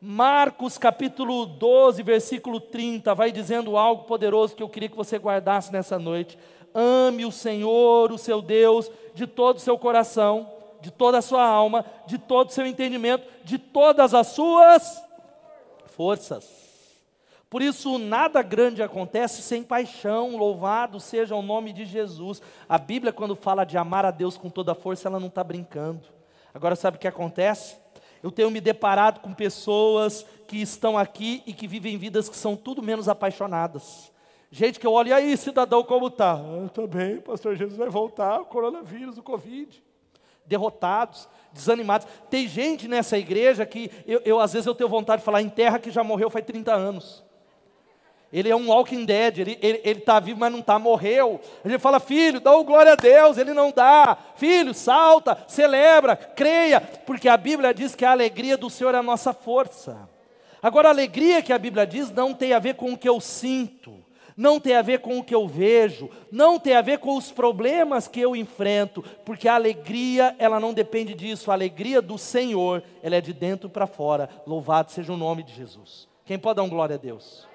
Marcos 0.03 0.79
capítulo 0.79 1.45
12, 1.45 2.03
versículo 2.03 2.59
30, 2.59 3.15
vai 3.15 3.31
dizendo 3.31 3.77
algo 3.77 4.05
poderoso 4.05 4.57
que 4.57 4.63
eu 4.63 4.69
queria 4.69 4.89
que 4.89 4.97
você 4.97 5.19
guardasse 5.19 5.71
nessa 5.71 5.99
noite. 5.99 6.39
Ame 6.75 7.27
o 7.27 7.31
Senhor, 7.31 8.11
o 8.11 8.17
seu 8.17 8.41
Deus, 8.41 8.91
de 9.15 9.27
todo 9.27 9.59
o 9.59 9.61
seu 9.61 9.77
coração, 9.77 10.51
de 10.81 10.91
toda 10.91 11.19
a 11.19 11.23
sua 11.23 11.45
alma, 11.45 11.85
de 12.07 12.17
todo 12.17 12.49
o 12.49 12.53
seu 12.53 12.67
entendimento, 12.67 13.27
de 13.45 13.59
todas 13.59 14.15
as 14.15 14.29
suas 14.29 15.05
forças. 15.89 16.49
Por 17.51 17.61
isso, 17.61 17.99
nada 17.99 18.41
grande 18.41 18.83
acontece 18.83 19.43
sem 19.43 19.63
paixão, 19.63 20.35
louvado 20.35 20.99
seja 20.99 21.37
o 21.37 21.43
nome 21.43 21.75
de 21.75 21.85
Jesus. 21.85 22.41
A 22.67 22.79
Bíblia, 22.79 23.13
quando 23.13 23.37
fala 23.37 23.65
de 23.65 23.77
amar 23.77 24.07
a 24.07 24.11
Deus 24.11 24.39
com 24.39 24.49
toda 24.49 24.73
a 24.73 24.75
força, 24.75 25.09
ela 25.09 25.21
não 25.21 25.29
está 25.29 25.45
brincando. 25.45 26.09
Agora, 26.55 26.75
sabe 26.75 26.97
o 26.97 27.01
que 27.01 27.09
acontece? 27.09 27.77
Eu 28.23 28.31
tenho 28.31 28.51
me 28.51 28.61
deparado 28.61 29.21
com 29.21 29.33
pessoas 29.33 30.27
que 30.47 30.61
estão 30.61 30.99
aqui 30.99 31.43
e 31.47 31.53
que 31.53 31.67
vivem 31.67 31.97
vidas 31.97 32.29
que 32.29 32.37
são 32.37 32.57
tudo 32.57 32.83
menos 32.83 33.09
apaixonadas. 33.09 34.13
Gente 34.51 34.81
que 34.81 34.87
eu 34.87 34.93
olho, 34.93 35.09
e 35.09 35.13
aí, 35.13 35.37
cidadão, 35.37 35.83
como 35.85 36.09
está? 36.09 36.35
Ah, 36.35 36.67
Estou 36.67 36.89
bem, 36.89 37.21
pastor 37.21 37.55
Jesus 37.55 37.79
vai 37.79 37.89
voltar, 37.89 38.41
o 38.41 38.47
coronavírus, 38.47 39.17
o 39.17 39.23
Covid. 39.23 39.81
Derrotados, 40.45 41.29
desanimados. 41.53 42.07
Tem 42.29 42.49
gente 42.49 42.89
nessa 42.89 43.17
igreja 43.17 43.65
que 43.65 43.91
eu, 44.07 44.21
eu, 44.25 44.41
às 44.41 44.53
vezes 44.53 44.67
eu 44.67 44.75
tenho 44.75 44.89
vontade 44.89 45.21
de 45.21 45.25
falar 45.25 45.41
em 45.41 45.49
terra 45.49 45.79
que 45.79 45.91
já 45.91 46.03
morreu 46.03 46.29
faz 46.29 46.45
30 46.45 46.75
anos. 46.75 47.23
Ele 48.33 48.49
é 48.49 48.55
um 48.55 48.69
walking 48.69 49.05
dead, 49.05 49.39
ele 49.39 49.53
está 49.53 49.67
ele, 49.67 49.81
ele 49.83 50.01
tá 50.01 50.21
vivo, 50.21 50.39
mas 50.39 50.53
não 50.53 50.61
está, 50.61 50.79
morreu. 50.79 51.41
Gente 51.65 51.81
fala, 51.81 51.99
filho, 51.99 52.41
dá 52.41 52.55
o 52.55 52.63
glória 52.63 52.93
a 52.93 52.97
Deus, 52.97 53.37
ele 53.37 53.53
não 53.53 53.73
dá. 53.73 54.17
Filho, 54.37 54.73
salta, 54.73 55.37
celebra, 55.49 56.15
creia, 56.15 56.81
porque 56.81 57.29
a 57.29 57.37
Bíblia 57.37 57.75
diz 57.75 57.95
que 57.95 58.05
a 58.05 58.13
alegria 58.13 58.57
do 58.57 58.71
Senhor 58.71 58.95
é 58.95 58.99
a 58.99 59.03
nossa 59.03 59.33
força. 59.33 60.09
Agora, 60.63 60.89
a 60.89 60.93
alegria 60.93 61.43
que 61.43 61.53
a 61.53 61.59
Bíblia 61.59 61.87
diz 61.87 62.11
não 62.11 62.33
tem 62.33 62.53
a 62.53 62.61
ver 62.61 62.75
com 62.75 62.93
o 62.93 62.99
que 62.99 63.09
eu 63.09 63.19
sinto, 63.19 63.95
não 64.37 64.61
tem 64.61 64.77
a 64.77 64.83
ver 64.83 65.01
com 65.01 65.19
o 65.19 65.25
que 65.25 65.35
eu 65.35 65.49
vejo, 65.49 66.09
não 66.31 66.57
tem 66.57 66.77
a 66.77 66.83
ver 66.83 66.99
com 66.99 67.17
os 67.17 67.33
problemas 67.33 68.07
que 68.07 68.21
eu 68.21 68.37
enfrento, 68.37 69.03
porque 69.25 69.49
a 69.49 69.55
alegria, 69.55 70.37
ela 70.39 70.61
não 70.61 70.73
depende 70.73 71.15
disso, 71.15 71.51
a 71.51 71.55
alegria 71.55 72.01
do 72.01 72.17
Senhor, 72.17 72.83
ela 73.03 73.17
é 73.17 73.21
de 73.21 73.33
dentro 73.33 73.69
para 73.69 73.89
fora. 73.89 74.29
Louvado 74.47 74.93
seja 74.93 75.13
o 75.13 75.17
nome 75.17 75.43
de 75.43 75.53
Jesus. 75.53 76.09
Quem 76.25 76.39
pode 76.39 76.57
dar 76.57 76.63
um 76.63 76.69
glória 76.69 76.95
a 76.95 76.99
Deus? 76.99 77.51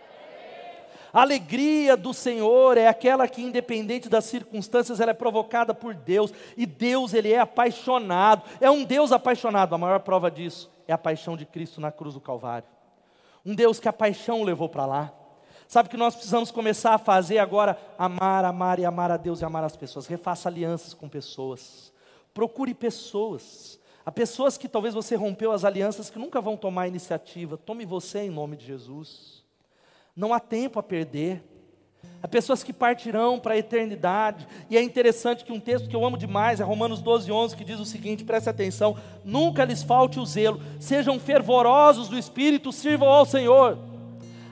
A 1.15 1.21
alegria 1.21 1.95
do 1.95 2.13
Senhor 2.13 2.77
é 2.77 2.89
aquela 2.89 3.25
que, 3.25 3.41
independente 3.41 4.09
das 4.09 4.25
circunstâncias, 4.25 4.99
ela 4.99 5.11
é 5.11 5.13
provocada 5.13 5.73
por 5.73 5.93
Deus. 5.93 6.33
E 6.57 6.65
Deus, 6.65 7.13
Ele 7.13 7.31
é 7.31 7.39
apaixonado. 7.39 8.43
É 8.59 8.69
um 8.69 8.83
Deus 8.83 9.13
apaixonado. 9.13 9.73
A 9.73 9.77
maior 9.77 10.01
prova 10.01 10.29
disso 10.29 10.69
é 10.85 10.91
a 10.91 10.97
paixão 10.97 11.37
de 11.37 11.45
Cristo 11.45 11.79
na 11.79 11.89
cruz 11.89 12.15
do 12.15 12.19
Calvário. 12.19 12.67
Um 13.45 13.55
Deus 13.55 13.79
que 13.79 13.87
a 13.87 13.93
paixão 13.93 14.43
levou 14.43 14.67
para 14.67 14.85
lá. 14.85 15.13
Sabe 15.69 15.87
que 15.87 15.95
nós 15.95 16.15
precisamos 16.15 16.51
começar 16.51 16.95
a 16.95 16.97
fazer 16.97 17.37
agora? 17.37 17.79
Amar, 17.97 18.43
amar 18.43 18.77
e 18.79 18.83
amar 18.83 19.09
a 19.09 19.15
Deus 19.15 19.39
e 19.39 19.45
amar 19.45 19.63
as 19.63 19.77
pessoas. 19.77 20.07
Refaça 20.07 20.49
alianças 20.49 20.93
com 20.93 21.07
pessoas. 21.07 21.93
Procure 22.33 22.73
pessoas. 22.73 23.79
Há 24.05 24.11
pessoas 24.11 24.57
que 24.57 24.67
talvez 24.67 24.93
você 24.93 25.15
rompeu 25.15 25.53
as 25.53 25.63
alianças 25.63 26.09
que 26.09 26.19
nunca 26.19 26.41
vão 26.41 26.57
tomar 26.57 26.89
iniciativa. 26.89 27.55
Tome 27.55 27.85
você 27.85 28.19
em 28.19 28.29
nome 28.29 28.57
de 28.57 28.65
Jesus. 28.65 29.44
Não 30.15 30.33
há 30.33 30.39
tempo 30.39 30.79
a 30.79 30.83
perder. 30.83 31.43
Há 32.23 32.27
pessoas 32.27 32.63
que 32.63 32.71
partirão 32.71 33.37
para 33.37 33.53
a 33.53 33.57
eternidade. 33.57 34.47
E 34.69 34.77
é 34.77 34.81
interessante 34.81 35.43
que 35.43 35.51
um 35.51 35.59
texto 35.59 35.89
que 35.89 35.95
eu 35.95 36.05
amo 36.05 36.17
demais 36.17 36.59
é 36.59 36.63
Romanos 36.63 37.01
12, 37.01 37.31
11, 37.31 37.55
que 37.55 37.65
diz 37.65 37.79
o 37.79 37.85
seguinte: 37.85 38.23
preste 38.23 38.49
atenção. 38.49 38.97
Nunca 39.23 39.65
lhes 39.65 39.83
falte 39.83 40.19
o 40.19 40.25
zelo, 40.25 40.61
sejam 40.79 41.19
fervorosos 41.19 42.07
do 42.07 42.17
espírito, 42.17 42.71
sirvam 42.71 43.09
ao 43.09 43.25
Senhor. 43.25 43.77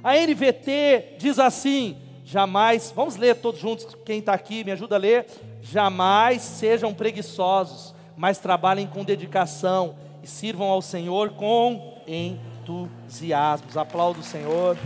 A 0.04 0.18
NVT 0.18 1.16
diz 1.18 1.40
assim: 1.40 1.98
jamais, 2.26 2.92
vamos 2.94 3.16
ler 3.16 3.38
todos 3.38 3.62
juntos, 3.62 3.88
quem 4.06 4.20
está 4.20 4.34
aqui, 4.34 4.64
me 4.66 4.72
ajuda 4.72 4.96
a 4.96 5.00
ler. 5.00 5.26
Jamais 5.62 6.42
sejam 6.42 6.94
preguiçosos, 6.94 7.96
mas 8.18 8.38
trabalhem 8.38 8.86
com 8.86 9.04
dedicação 9.04 9.96
e 10.22 10.28
sirvam 10.28 10.68
ao 10.68 10.82
Senhor 10.82 11.30
com 11.32 12.02
entusiasmo. 12.06 13.68
Aplaudo 13.80 14.20
o 14.20 14.24
Senhor. 14.24 14.78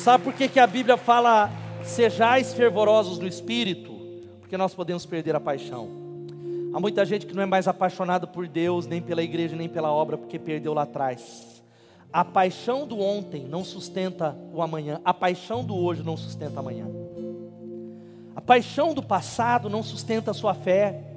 Sabe 0.00 0.24
por 0.24 0.32
que, 0.32 0.48
que 0.48 0.58
a 0.58 0.66
Bíblia 0.66 0.96
fala 0.96 1.50
sejais 1.84 2.54
fervorosos 2.54 3.18
no 3.18 3.26
espírito? 3.26 3.92
Porque 4.40 4.56
nós 4.56 4.74
podemos 4.74 5.04
perder 5.04 5.36
a 5.36 5.40
paixão. 5.40 5.90
Há 6.72 6.80
muita 6.80 7.04
gente 7.04 7.26
que 7.26 7.34
não 7.34 7.42
é 7.42 7.46
mais 7.46 7.68
apaixonada 7.68 8.26
por 8.26 8.48
Deus, 8.48 8.86
nem 8.86 9.02
pela 9.02 9.22
igreja, 9.22 9.54
nem 9.54 9.68
pela 9.68 9.92
obra, 9.92 10.16
porque 10.16 10.38
perdeu 10.38 10.72
lá 10.72 10.84
atrás. 10.84 11.62
A 12.10 12.24
paixão 12.24 12.86
do 12.86 12.98
ontem 12.98 13.44
não 13.44 13.62
sustenta 13.62 14.34
o 14.54 14.62
amanhã, 14.62 15.02
a 15.04 15.12
paixão 15.12 15.62
do 15.62 15.76
hoje 15.76 16.02
não 16.02 16.16
sustenta 16.16 16.60
amanhã. 16.60 16.86
A 18.34 18.40
paixão 18.40 18.94
do 18.94 19.02
passado 19.02 19.68
não 19.68 19.82
sustenta 19.82 20.30
a 20.30 20.34
sua 20.34 20.54
fé. 20.54 21.09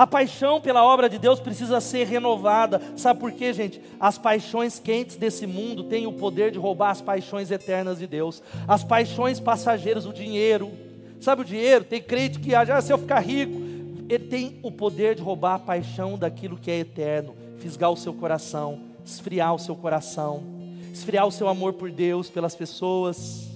A 0.00 0.06
paixão 0.06 0.62
pela 0.62 0.82
obra 0.82 1.10
de 1.10 1.18
Deus 1.18 1.40
precisa 1.40 1.78
ser 1.78 2.06
renovada. 2.06 2.80
Sabe 2.96 3.20
por 3.20 3.30
quê, 3.30 3.52
gente? 3.52 3.82
As 4.00 4.16
paixões 4.16 4.78
quentes 4.78 5.16
desse 5.16 5.46
mundo 5.46 5.84
têm 5.84 6.06
o 6.06 6.12
poder 6.14 6.50
de 6.50 6.58
roubar 6.58 6.88
as 6.88 7.02
paixões 7.02 7.50
eternas 7.50 7.98
de 7.98 8.06
Deus. 8.06 8.42
As 8.66 8.82
paixões 8.82 9.38
passageiras, 9.38 10.06
o 10.06 10.12
dinheiro. 10.14 10.72
Sabe 11.20 11.42
o 11.42 11.44
dinheiro? 11.44 11.84
Tem 11.84 12.00
crente 12.00 12.38
que 12.38 12.54
ah, 12.54 12.80
se 12.80 12.90
eu 12.90 12.96
ficar 12.96 13.20
rico, 13.20 13.52
ele 14.08 14.24
tem 14.24 14.58
o 14.62 14.72
poder 14.72 15.16
de 15.16 15.20
roubar 15.20 15.56
a 15.56 15.58
paixão 15.58 16.16
daquilo 16.16 16.56
que 16.56 16.70
é 16.70 16.78
eterno, 16.78 17.36
fisgar 17.58 17.90
o 17.90 17.96
seu 17.96 18.14
coração, 18.14 18.80
esfriar 19.04 19.54
o 19.54 19.58
seu 19.58 19.76
coração, 19.76 20.42
esfriar 20.94 21.26
o 21.26 21.30
seu 21.30 21.46
amor 21.46 21.74
por 21.74 21.90
Deus, 21.90 22.30
pelas 22.30 22.54
pessoas, 22.54 23.50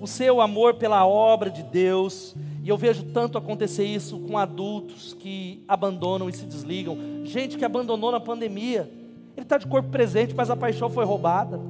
o 0.00 0.06
seu 0.06 0.40
amor 0.40 0.76
pela 0.76 1.06
obra 1.06 1.50
de 1.50 1.62
Deus 1.62 2.34
e 2.62 2.68
eu 2.68 2.78
vejo 2.78 3.02
tanto 3.06 3.36
acontecer 3.36 3.84
isso 3.84 4.20
com 4.20 4.38
adultos 4.38 5.14
que 5.14 5.64
abandonam 5.66 6.28
e 6.28 6.32
se 6.32 6.44
desligam. 6.44 6.96
Gente 7.24 7.58
que 7.58 7.64
abandonou 7.64 8.12
na 8.12 8.20
pandemia. 8.20 8.88
Ele 9.36 9.44
está 9.44 9.58
de 9.58 9.66
corpo 9.66 9.88
presente, 9.88 10.32
mas 10.32 10.48
a 10.48 10.56
paixão 10.56 10.88
foi 10.88 11.04
roubada. 11.04 11.60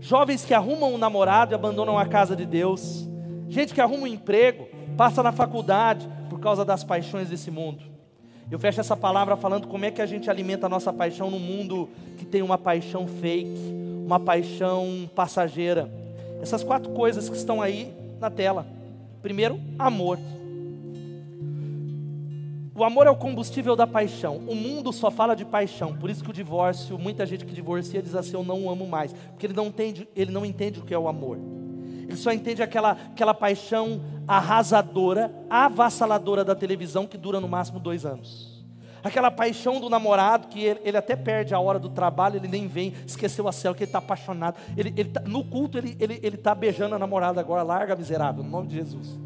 Jovens 0.00 0.44
que 0.44 0.52
arrumam 0.52 0.92
um 0.92 0.98
namorado 0.98 1.52
e 1.52 1.54
abandonam 1.54 1.98
a 1.98 2.04
casa 2.04 2.36
de 2.36 2.44
Deus. 2.44 3.08
Gente 3.48 3.72
que 3.72 3.80
arruma 3.80 4.02
um 4.02 4.06
emprego, 4.06 4.66
passa 4.98 5.22
na 5.22 5.32
faculdade 5.32 6.06
por 6.28 6.38
causa 6.38 6.62
das 6.62 6.84
paixões 6.84 7.30
desse 7.30 7.50
mundo. 7.50 7.82
Eu 8.50 8.58
fecho 8.58 8.80
essa 8.80 8.94
palavra 8.96 9.36
falando 9.36 9.66
como 9.66 9.86
é 9.86 9.90
que 9.90 10.02
a 10.02 10.06
gente 10.06 10.28
alimenta 10.28 10.66
a 10.66 10.68
nossa 10.68 10.92
paixão 10.92 11.30
num 11.30 11.38
mundo 11.38 11.88
que 12.18 12.26
tem 12.26 12.42
uma 12.42 12.58
paixão 12.58 13.06
fake, 13.06 13.72
uma 14.04 14.20
paixão 14.20 15.08
passageira. 15.14 15.90
Essas 16.42 16.62
quatro 16.62 16.92
coisas 16.92 17.30
que 17.30 17.36
estão 17.36 17.62
aí 17.62 17.94
na 18.20 18.28
tela. 18.28 18.73
Primeiro, 19.24 19.58
amor. 19.78 20.18
O 22.74 22.84
amor 22.84 23.06
é 23.06 23.10
o 23.10 23.16
combustível 23.16 23.74
da 23.74 23.86
paixão. 23.86 24.36
O 24.46 24.54
mundo 24.54 24.92
só 24.92 25.10
fala 25.10 25.34
de 25.34 25.46
paixão. 25.46 25.96
Por 25.96 26.10
isso 26.10 26.22
que 26.22 26.28
o 26.28 26.32
divórcio, 26.32 26.98
muita 26.98 27.24
gente 27.24 27.42
que 27.46 27.54
divorcia 27.54 28.02
diz 28.02 28.14
assim: 28.14 28.34
Eu 28.34 28.44
não 28.44 28.68
amo 28.68 28.86
mais. 28.86 29.14
Porque 29.14 29.46
ele 29.46 29.54
não 29.54 29.68
entende, 29.68 30.06
ele 30.14 30.30
não 30.30 30.44
entende 30.44 30.78
o 30.78 30.84
que 30.84 30.92
é 30.92 30.98
o 30.98 31.08
amor. 31.08 31.38
Ele 32.02 32.16
só 32.16 32.32
entende 32.32 32.62
aquela, 32.62 32.90
aquela 32.90 33.32
paixão 33.32 34.02
arrasadora, 34.28 35.34
avassaladora 35.48 36.44
da 36.44 36.54
televisão 36.54 37.06
que 37.06 37.16
dura 37.16 37.40
no 37.40 37.48
máximo 37.48 37.80
dois 37.80 38.04
anos. 38.04 38.53
Aquela 39.04 39.30
paixão 39.30 39.78
do 39.78 39.90
namorado 39.90 40.48
que 40.48 40.64
ele, 40.64 40.80
ele 40.82 40.96
até 40.96 41.14
perde 41.14 41.54
a 41.54 41.60
hora 41.60 41.78
do 41.78 41.90
trabalho, 41.90 42.38
ele 42.38 42.48
nem 42.48 42.66
vem, 42.66 42.94
esqueceu 43.06 43.46
a 43.46 43.52
célula, 43.52 43.76
que 43.76 43.84
ele 43.84 43.88
está 43.88 43.98
apaixonado. 43.98 44.56
Ele, 44.74 44.94
ele 44.96 45.10
tá, 45.10 45.20
no 45.20 45.44
culto 45.44 45.76
ele 45.76 45.90
está 45.90 46.04
ele, 46.04 46.20
ele 46.22 46.36
tá 46.38 46.54
beijando 46.54 46.94
a 46.94 46.98
namorada 46.98 47.38
agora, 47.38 47.62
larga 47.62 47.94
miserável, 47.94 48.42
no 48.42 48.48
nome 48.48 48.68
de 48.68 48.76
Jesus. 48.76 49.20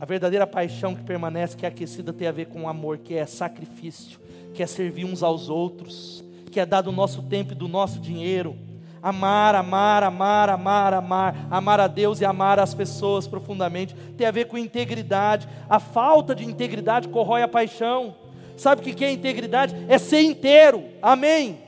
A 0.00 0.04
verdadeira 0.04 0.48
paixão 0.48 0.96
que 0.96 1.04
permanece, 1.04 1.56
que 1.56 1.64
é 1.64 1.68
aquecida, 1.68 2.12
tem 2.12 2.26
a 2.26 2.32
ver 2.32 2.46
com 2.46 2.64
o 2.64 2.68
amor, 2.68 2.98
que 2.98 3.14
é 3.14 3.24
sacrifício, 3.24 4.18
que 4.52 4.64
é 4.64 4.66
servir 4.66 5.04
uns 5.04 5.22
aos 5.22 5.48
outros, 5.48 6.24
que 6.50 6.58
é 6.58 6.66
dar 6.66 6.80
do 6.80 6.90
nosso 6.90 7.22
tempo 7.22 7.52
e 7.52 7.54
do 7.54 7.68
nosso 7.68 8.00
dinheiro. 8.00 8.56
Amar, 9.06 9.54
amar, 9.54 10.02
amar, 10.02 10.48
amar, 10.48 10.92
amar, 10.92 11.46
amar 11.48 11.78
a 11.78 11.86
Deus 11.86 12.20
e 12.20 12.24
amar 12.24 12.58
as 12.58 12.74
pessoas 12.74 13.28
profundamente, 13.28 13.94
tem 14.16 14.26
a 14.26 14.32
ver 14.32 14.46
com 14.46 14.58
integridade. 14.58 15.48
A 15.70 15.78
falta 15.78 16.34
de 16.34 16.44
integridade 16.44 17.06
corrói 17.06 17.40
a 17.40 17.46
paixão. 17.46 18.16
Sabe 18.56 18.80
o 18.80 18.84
que 18.84 19.04
é 19.04 19.12
integridade? 19.12 19.76
É 19.88 19.96
ser 19.96 20.22
inteiro. 20.22 20.82
Amém. 21.00 21.60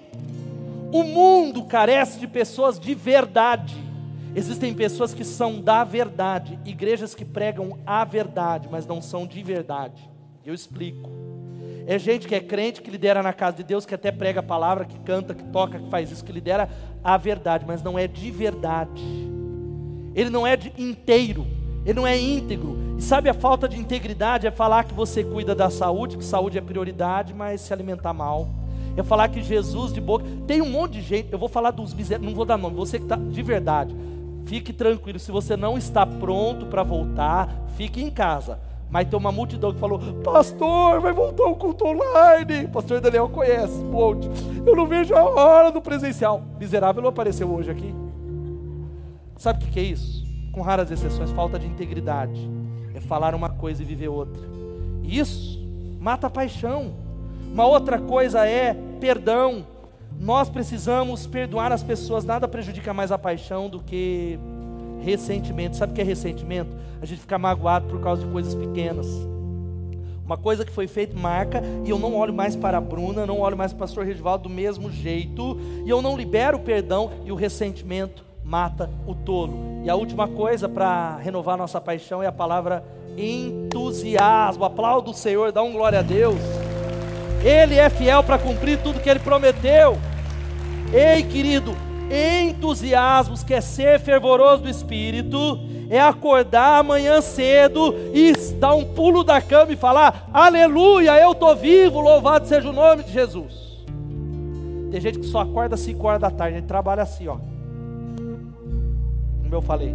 O 0.90 1.05
mundo 1.05 1.62
carece 1.62 2.18
de 2.18 2.27
pessoas 2.27 2.77
de 2.77 2.92
verdade. 2.92 3.77
Existem 4.35 4.74
pessoas 4.74 5.14
que 5.14 5.24
são 5.24 5.61
da 5.61 5.85
verdade, 5.85 6.59
igrejas 6.64 7.14
que 7.14 7.24
pregam 7.24 7.79
a 7.87 8.05
verdade, 8.05 8.68
mas 8.68 8.85
não 8.85 9.01
são 9.01 9.24
de 9.24 9.44
verdade. 9.44 10.11
Eu 10.44 10.55
explico. 10.55 11.27
É 11.88 11.98
gente 11.98 12.29
que 12.29 12.35
é 12.35 12.40
crente, 12.40 12.83
que 12.83 12.90
lidera 12.90 13.22
na 13.22 13.33
casa 13.33 13.57
de 13.57 13.62
Deus, 13.62 13.87
que 13.87 13.94
até 13.94 14.12
prega 14.12 14.40
a 14.40 14.42
palavra, 14.42 14.85
que 14.85 14.98
canta, 14.98 15.35
que 15.35 15.42
toca, 15.44 15.79
que 15.79 15.88
faz 15.88 16.12
isso, 16.12 16.22
que 16.22 16.31
lidera 16.31 16.68
a 17.03 17.16
verdade, 17.16 17.64
mas 17.66 17.83
não 17.83 17.98
é 17.98 18.07
de 18.07 18.31
verdade. 18.31 19.03
Ele 20.14 20.29
não 20.29 20.46
é 20.46 20.55
de 20.55 20.70
inteiro, 20.77 21.46
ele 21.87 21.94
não 21.94 22.07
é 22.07 22.14
íntegro. 22.14 22.77
E 22.98 23.03
sabe 23.03 23.31
a 23.31 23.33
falta 23.33 23.66
de 23.66 23.79
integridade 23.81 24.46
é 24.46 24.51
falar 24.51 24.85
que 24.85 24.92
você 24.92 25.24
cuida 25.24 25.55
da 25.55 25.70
saúde, 25.70 26.18
que 26.18 26.24
saúde 26.27 26.59
é 26.59 26.61
prioridade, 26.61 27.33
mas 27.33 27.62
se 27.62 27.72
alimentar 27.72 28.12
mal. 28.12 28.51
É 28.94 29.03
falar 29.03 29.31
que 29.31 29.40
Jesus 29.40 29.90
de 29.90 30.01
boca. 30.03 30.27
Tem 30.46 30.61
um 30.61 30.68
monte 30.68 30.92
de 30.92 31.01
gente, 31.01 31.33
eu 31.33 31.38
vou 31.38 31.48
falar 31.48 31.70
dos 31.70 31.94
miseráveis, 31.94 32.31
não 32.31 32.37
vou 32.37 32.44
dar 32.44 32.59
nome, 32.59 32.77
você 32.77 32.98
que 32.98 33.07
está 33.07 33.16
de 33.16 33.42
verdade. 33.42 33.96
Fique 34.44 34.74
tranquilo, 34.74 35.18
se 35.18 35.33
você 35.33 35.57
não 35.57 35.79
está 35.79 36.05
pronto 36.05 36.66
para 36.66 36.83
voltar, 36.83 37.48
fique 37.79 38.03
em 38.03 38.11
casa. 38.11 38.67
Mas 38.90 39.09
tem 39.09 39.18
uma 39.18 39.33
multidão 39.33 39.72
que 39.72 39.79
falou: 39.79 39.98
Pastor, 40.24 41.01
vai 41.01 41.12
voltar 41.12 41.44
o 41.44 41.57
culto 41.57 41.85
online. 41.87 42.68
Pastor 42.68 43.01
Daniel 43.01 43.29
conhece, 43.29 43.83
monte. 43.85 44.29
Eu 44.66 44.74
não 44.74 44.87
vejo 44.87 45.14
a 45.14 45.22
hora 45.22 45.70
do 45.70 45.81
presencial. 45.81 46.42
Miserável 46.59 47.03
não 47.03 47.11
apareceu 47.11 47.51
hoje 47.51 47.70
aqui. 47.70 47.94
Sabe 49.37 49.64
o 49.64 49.68
que 49.68 49.79
é 49.79 49.83
isso? 49.83 50.24
Com 50.53 50.62
raras 50.62 50.90
exceções, 50.90 51.31
falta 51.31 51.59
de 51.59 51.66
integridade. 51.66 52.51
É 52.94 53.01
falar 53.01 53.35
uma 53.35 53.51
coisa 53.51 53.83
e 53.83 53.87
viver 53.87 54.09
outra. 54.09 54.42
Isso 55.05 55.59
mata 56.01 56.27
a 56.27 56.31
paixão. 56.31 56.94
Uma 57.53 57.66
outra 57.66 57.98
coisa 57.98 58.46
é 58.46 58.74
perdão. 59.01 59.66
Nós 60.18 60.48
precisamos 60.48 61.27
perdoar 61.27 61.70
as 61.70 61.83
pessoas, 61.83 62.24
nada 62.24 62.48
prejudica 62.48 62.92
mais 62.92 63.12
a 63.12 63.18
paixão 63.18 63.68
do 63.68 63.81
que 63.81 64.38
ressentimento. 65.00 65.76
Sabe 65.76 65.92
o 65.92 65.94
que 65.94 66.00
é 66.00 66.04
ressentimento? 66.04 66.76
A 67.00 67.06
gente 67.06 67.20
fica 67.20 67.38
magoado 67.38 67.87
por 67.88 68.00
causa 68.00 68.24
de 68.24 68.30
coisas 68.30 68.54
pequenas. 68.54 69.06
Uma 70.24 70.37
coisa 70.37 70.64
que 70.64 70.70
foi 70.70 70.87
feita 70.87 71.18
marca, 71.18 71.62
e 71.84 71.88
eu 71.88 71.98
não 71.98 72.14
olho 72.14 72.34
mais 72.34 72.54
para 72.54 72.76
a 72.76 72.80
Bruna, 72.80 73.24
não 73.24 73.40
olho 73.40 73.56
mais 73.56 73.72
para 73.72 73.78
o 73.78 73.80
pastor 73.80 74.04
Regivaldo 74.04 74.48
do 74.48 74.54
mesmo 74.54 74.90
jeito, 74.90 75.58
e 75.87 75.88
eu 75.88 76.02
não 76.02 76.18
libero 76.18 76.58
o 76.58 76.61
perdão, 76.61 77.11
e 77.24 77.32
o 77.32 77.34
ressentimento 77.34 78.22
mata 78.44 78.90
o 79.06 79.14
tolo. 79.14 79.54
E 79.84 79.88
a 79.88 79.94
última 79.94 80.28
coisa 80.28 80.68
para 80.68 81.16
renovar 81.16 81.56
nossa 81.56 81.80
paixão 81.80 82.22
é 82.22 82.26
a 82.26 82.32
palavra 82.32 82.84
entusiasmo. 83.16 84.64
Aplauda 84.64 85.11
o 85.11 85.14
Senhor, 85.14 85.50
dá 85.50 85.62
um 85.62 85.72
glória 85.72 86.00
a 86.00 86.02
Deus. 86.02 86.40
Ele 87.42 87.76
é 87.76 87.88
fiel 87.88 88.22
para 88.22 88.38
cumprir 88.38 88.78
tudo 88.82 89.00
que 89.00 89.08
ele 89.08 89.20
prometeu. 89.20 89.96
Ei, 90.92 91.22
querido, 91.22 91.74
entusiasmos 92.10 93.42
quer 93.42 93.60
ser 93.60 94.00
fervoroso 94.00 94.62
do 94.62 94.68
espírito, 94.68 95.58
é 95.90 96.00
acordar 96.00 96.80
amanhã 96.80 97.20
cedo 97.20 97.94
e 98.12 98.32
dar 98.54 98.74
um 98.74 98.84
pulo 98.84 99.22
da 99.24 99.40
cama 99.40 99.72
e 99.72 99.76
falar: 99.76 100.28
Aleluia, 100.32 101.18
eu 101.20 101.32
estou 101.32 101.54
vivo, 101.54 102.00
louvado 102.00 102.46
seja 102.46 102.68
o 102.68 102.72
nome 102.72 103.04
de 103.04 103.12
Jesus. 103.12 103.68
Tem 104.90 105.00
gente 105.00 105.18
que 105.18 105.26
só 105.26 105.40
acorda 105.40 105.74
às 105.74 105.80
5 105.80 106.06
horas 106.06 106.20
da 106.20 106.30
tarde, 106.30 106.58
ele 106.58 106.66
trabalha 106.66 107.02
assim, 107.02 107.28
ó. 107.28 107.36
Como 109.42 109.54
eu 109.54 109.62
falei. 109.62 109.94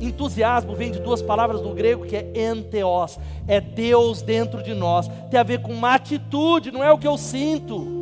Entusiasmo 0.00 0.74
vem 0.74 0.90
de 0.90 1.00
duas 1.00 1.22
palavras 1.22 1.62
no 1.62 1.72
grego 1.72 2.04
que 2.04 2.16
é 2.16 2.50
enteos, 2.50 3.18
é 3.48 3.60
Deus 3.60 4.20
dentro 4.20 4.62
de 4.62 4.74
nós. 4.74 5.08
Tem 5.30 5.40
a 5.40 5.42
ver 5.42 5.62
com 5.62 5.72
uma 5.72 5.94
atitude, 5.94 6.70
não 6.70 6.84
é 6.84 6.92
o 6.92 6.98
que 6.98 7.08
eu 7.08 7.16
sinto. 7.16 7.95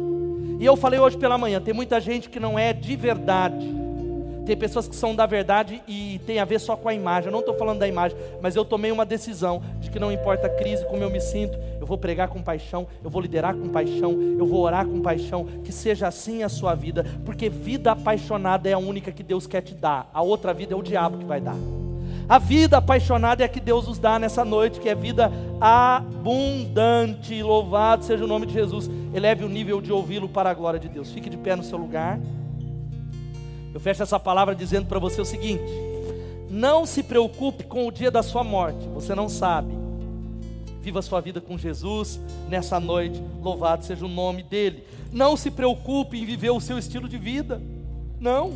E 0.64 0.66
eu 0.66 0.76
falei 0.76 0.98
hoje 0.98 1.18
pela 1.18 1.36
manhã, 1.36 1.60
tem 1.60 1.74
muita 1.74 2.00
gente 2.00 2.30
que 2.30 2.40
não 2.40 2.58
é 2.58 2.72
de 2.72 2.96
verdade. 2.96 3.70
Tem 4.46 4.56
pessoas 4.56 4.88
que 4.88 4.96
são 4.96 5.14
da 5.14 5.26
verdade 5.26 5.82
e 5.86 6.18
tem 6.24 6.38
a 6.38 6.44
ver 6.46 6.58
só 6.58 6.74
com 6.74 6.88
a 6.88 6.94
imagem. 6.94 7.26
Eu 7.26 7.32
não 7.32 7.40
estou 7.40 7.54
falando 7.54 7.80
da 7.80 7.86
imagem, 7.86 8.16
mas 8.40 8.56
eu 8.56 8.64
tomei 8.64 8.90
uma 8.90 9.04
decisão 9.04 9.62
de 9.78 9.90
que 9.90 9.98
não 9.98 10.10
importa 10.10 10.46
a 10.46 10.48
crise, 10.48 10.82
como 10.86 11.02
eu 11.02 11.10
me 11.10 11.20
sinto, 11.20 11.58
eu 11.78 11.86
vou 11.86 11.98
pregar 11.98 12.28
com 12.28 12.40
paixão, 12.40 12.86
eu 13.04 13.10
vou 13.10 13.20
liderar 13.20 13.54
com 13.54 13.68
paixão, 13.68 14.12
eu 14.38 14.46
vou 14.46 14.62
orar 14.62 14.86
com 14.86 15.02
paixão. 15.02 15.44
Que 15.62 15.70
seja 15.70 16.08
assim 16.08 16.42
a 16.42 16.48
sua 16.48 16.74
vida, 16.74 17.04
porque 17.26 17.50
vida 17.50 17.92
apaixonada 17.92 18.66
é 18.66 18.72
a 18.72 18.78
única 18.78 19.12
que 19.12 19.22
Deus 19.22 19.46
quer 19.46 19.60
te 19.60 19.74
dar. 19.74 20.08
A 20.14 20.22
outra 20.22 20.54
vida 20.54 20.72
é 20.72 20.76
o 20.78 20.82
diabo 20.82 21.18
que 21.18 21.26
vai 21.26 21.42
dar. 21.42 21.58
A 22.28 22.38
vida 22.38 22.78
apaixonada 22.78 23.42
é 23.42 23.46
a 23.46 23.48
que 23.48 23.60
Deus 23.60 23.86
nos 23.86 23.98
dá 23.98 24.18
nessa 24.18 24.44
noite, 24.44 24.80
que 24.80 24.88
é 24.88 24.94
vida 24.94 25.30
abundante. 25.60 27.42
Louvado 27.42 28.04
seja 28.04 28.24
o 28.24 28.26
nome 28.26 28.46
de 28.46 28.54
Jesus. 28.54 28.90
Eleve 29.12 29.44
o 29.44 29.48
nível 29.48 29.80
de 29.80 29.92
ouvi-lo 29.92 30.28
para 30.28 30.50
a 30.50 30.54
glória 30.54 30.80
de 30.80 30.88
Deus. 30.88 31.10
Fique 31.10 31.28
de 31.28 31.36
pé 31.36 31.54
no 31.54 31.62
seu 31.62 31.76
lugar. 31.76 32.18
Eu 33.74 33.80
fecho 33.80 34.02
essa 34.02 34.20
palavra 34.20 34.54
dizendo 34.54 34.86
para 34.86 35.00
você 35.00 35.20
o 35.20 35.24
seguinte: 35.24 35.64
não 36.48 36.86
se 36.86 37.02
preocupe 37.02 37.64
com 37.64 37.88
o 37.88 37.90
dia 37.90 38.10
da 38.10 38.22
sua 38.22 38.44
morte, 38.44 38.88
você 38.94 39.14
não 39.14 39.28
sabe. 39.28 39.74
Viva 40.80 41.00
a 41.00 41.02
sua 41.02 41.20
vida 41.20 41.40
com 41.40 41.58
Jesus 41.58 42.20
nessa 42.48 42.78
noite, 42.78 43.20
louvado 43.42 43.84
seja 43.84 44.04
o 44.04 44.08
nome 44.08 44.42
dEle. 44.42 44.84
Não 45.10 45.36
se 45.36 45.50
preocupe 45.50 46.16
em 46.20 46.24
viver 46.24 46.50
o 46.50 46.60
seu 46.60 46.78
estilo 46.78 47.08
de 47.08 47.18
vida, 47.18 47.60
não, 48.20 48.52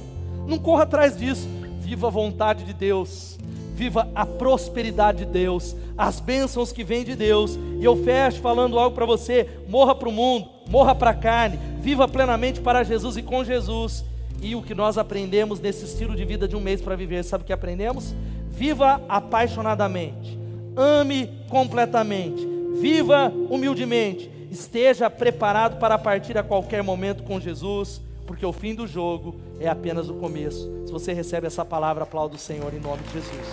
não 0.47 0.59
corra 0.59 0.85
atrás 0.85 1.17
disso. 1.17 1.49
Viva 1.81 2.07
a 2.07 2.11
vontade 2.11 2.65
de 2.65 2.73
Deus, 2.73 3.39
viva 3.79 4.09
a 4.13 4.27
prosperidade 4.27 5.19
de 5.19 5.27
Deus, 5.27 5.77
as 5.97 6.19
bênçãos 6.19 6.73
que 6.73 6.83
vêm 6.83 7.05
de 7.05 7.15
Deus. 7.15 7.57
E 7.81 7.85
eu 7.85 7.97
fecho 8.03 8.41
falando 8.41 8.77
algo 8.77 8.95
para 8.95 9.07
você: 9.07 9.49
morra 9.69 9.95
para 9.95 10.09
o 10.09 10.13
mundo, 10.13 10.49
morra 10.69 10.97
para 10.97 11.11
a 11.11 11.15
carne, 11.15 11.59
viva 11.81 12.09
plenamente 12.09 12.61
para 12.61 12.83
Jesus 12.83 13.17
e 13.17 13.23
com 13.23 13.45
Jesus. 13.45 14.05
E 14.43 14.55
o 14.57 14.63
que 14.63 14.75
nós 14.75 14.99
aprendemos 14.99 15.61
nesse 15.61 15.85
estilo 15.85 16.17
de 16.17 16.25
vida 16.25 16.49
de 16.49 16.57
um 16.57 16.61
mês 16.61 16.81
para 16.81 16.97
viver, 16.97 17.23
sabe 17.23 17.45
o 17.45 17.47
que 17.47 17.53
aprendemos? 17.53 18.15
Viva 18.51 19.01
apaixonadamente, 19.09 20.37
ame 20.77 21.31
completamente, 21.49 22.47
viva 22.81 23.33
humildemente, 23.49 24.29
esteja 24.51 25.09
preparado 25.09 25.79
para 25.79 25.97
partir 25.97 26.37
a 26.37 26.43
qualquer 26.43 26.83
momento 26.83 27.23
com 27.23 27.41
Jesus 27.41 28.01
porque 28.29 28.45
o 28.45 28.53
fim 28.53 28.75
do 28.75 28.87
jogo 28.87 29.35
é 29.59 29.67
apenas 29.67 30.11
o 30.11 30.15
começo. 30.15 30.71
Se 30.85 30.93
você 30.93 31.15
recebe 31.15 31.47
essa 31.47 31.65
palavra, 31.65 32.05
aplauda 32.05 32.35
o 32.35 32.39
Senhor 32.39 32.73
em 32.75 32.79
nome 32.79 33.03
de 33.05 33.15
Jesus. 33.15 33.47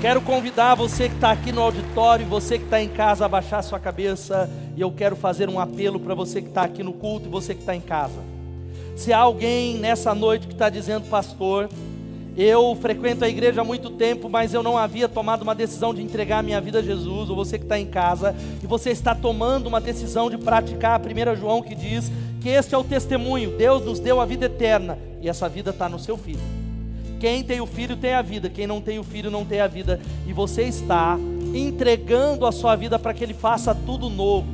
Quero 0.00 0.20
convidar 0.20 0.74
você 0.74 1.08
que 1.08 1.14
está 1.14 1.30
aqui 1.30 1.52
no 1.52 1.60
auditório, 1.60 2.26
você 2.26 2.58
que 2.58 2.64
está 2.64 2.82
em 2.82 2.88
casa, 2.88 3.24
a 3.24 3.28
baixar 3.28 3.62
sua 3.62 3.78
cabeça, 3.78 4.50
e 4.76 4.80
eu 4.80 4.90
quero 4.90 5.14
fazer 5.14 5.48
um 5.48 5.60
apelo 5.60 6.00
para 6.00 6.14
você 6.14 6.42
que 6.42 6.48
está 6.48 6.62
aqui 6.62 6.82
no 6.82 6.92
culto 6.92 7.26
e 7.26 7.30
você 7.30 7.54
que 7.54 7.60
está 7.60 7.76
em 7.76 7.80
casa. 7.80 8.20
Se 8.96 9.12
há 9.12 9.18
alguém 9.18 9.78
nessa 9.78 10.12
noite 10.12 10.48
que 10.48 10.52
está 10.52 10.68
dizendo, 10.68 11.08
pastor, 11.08 11.68
eu 12.36 12.76
frequento 12.80 13.24
a 13.24 13.28
igreja 13.28 13.60
há 13.60 13.64
muito 13.64 13.90
tempo, 13.90 14.28
mas 14.28 14.54
eu 14.54 14.62
não 14.62 14.78
havia 14.78 15.08
tomado 15.08 15.42
uma 15.42 15.54
decisão 15.54 15.92
de 15.92 16.02
entregar 16.02 16.42
minha 16.42 16.60
vida 16.60 16.78
a 16.78 16.82
Jesus, 16.82 17.28
ou 17.28 17.36
você 17.36 17.58
que 17.58 17.64
está 17.64 17.78
em 17.78 17.86
casa, 17.86 18.34
e 18.62 18.66
você 18.66 18.90
está 18.90 19.14
tomando 19.14 19.66
uma 19.66 19.80
decisão 19.80 20.30
de 20.30 20.38
praticar 20.38 21.00
a 21.00 21.32
1 21.32 21.36
João 21.36 21.62
que 21.62 21.74
diz 21.74 22.10
que 22.40 22.48
este 22.48 22.74
é 22.74 22.78
o 22.78 22.84
testemunho, 22.84 23.56
Deus 23.56 23.84
nos 23.84 24.00
deu 24.00 24.20
a 24.20 24.24
vida 24.24 24.46
eterna, 24.46 24.98
e 25.20 25.28
essa 25.28 25.48
vida 25.48 25.70
está 25.70 25.88
no 25.88 25.98
seu 25.98 26.16
filho. 26.16 26.40
Quem 27.18 27.42
tem 27.44 27.60
o 27.60 27.66
filho 27.66 27.96
tem 27.96 28.14
a 28.14 28.22
vida, 28.22 28.48
quem 28.48 28.66
não 28.66 28.80
tem 28.80 28.98
o 28.98 29.04
filho 29.04 29.30
não 29.30 29.44
tem 29.44 29.60
a 29.60 29.66
vida, 29.66 30.00
e 30.26 30.32
você 30.32 30.62
está 30.62 31.18
entregando 31.54 32.46
a 32.46 32.52
sua 32.52 32.76
vida 32.76 32.98
para 32.98 33.12
que 33.12 33.22
ele 33.22 33.34
faça 33.34 33.74
tudo 33.74 34.08
novo, 34.08 34.46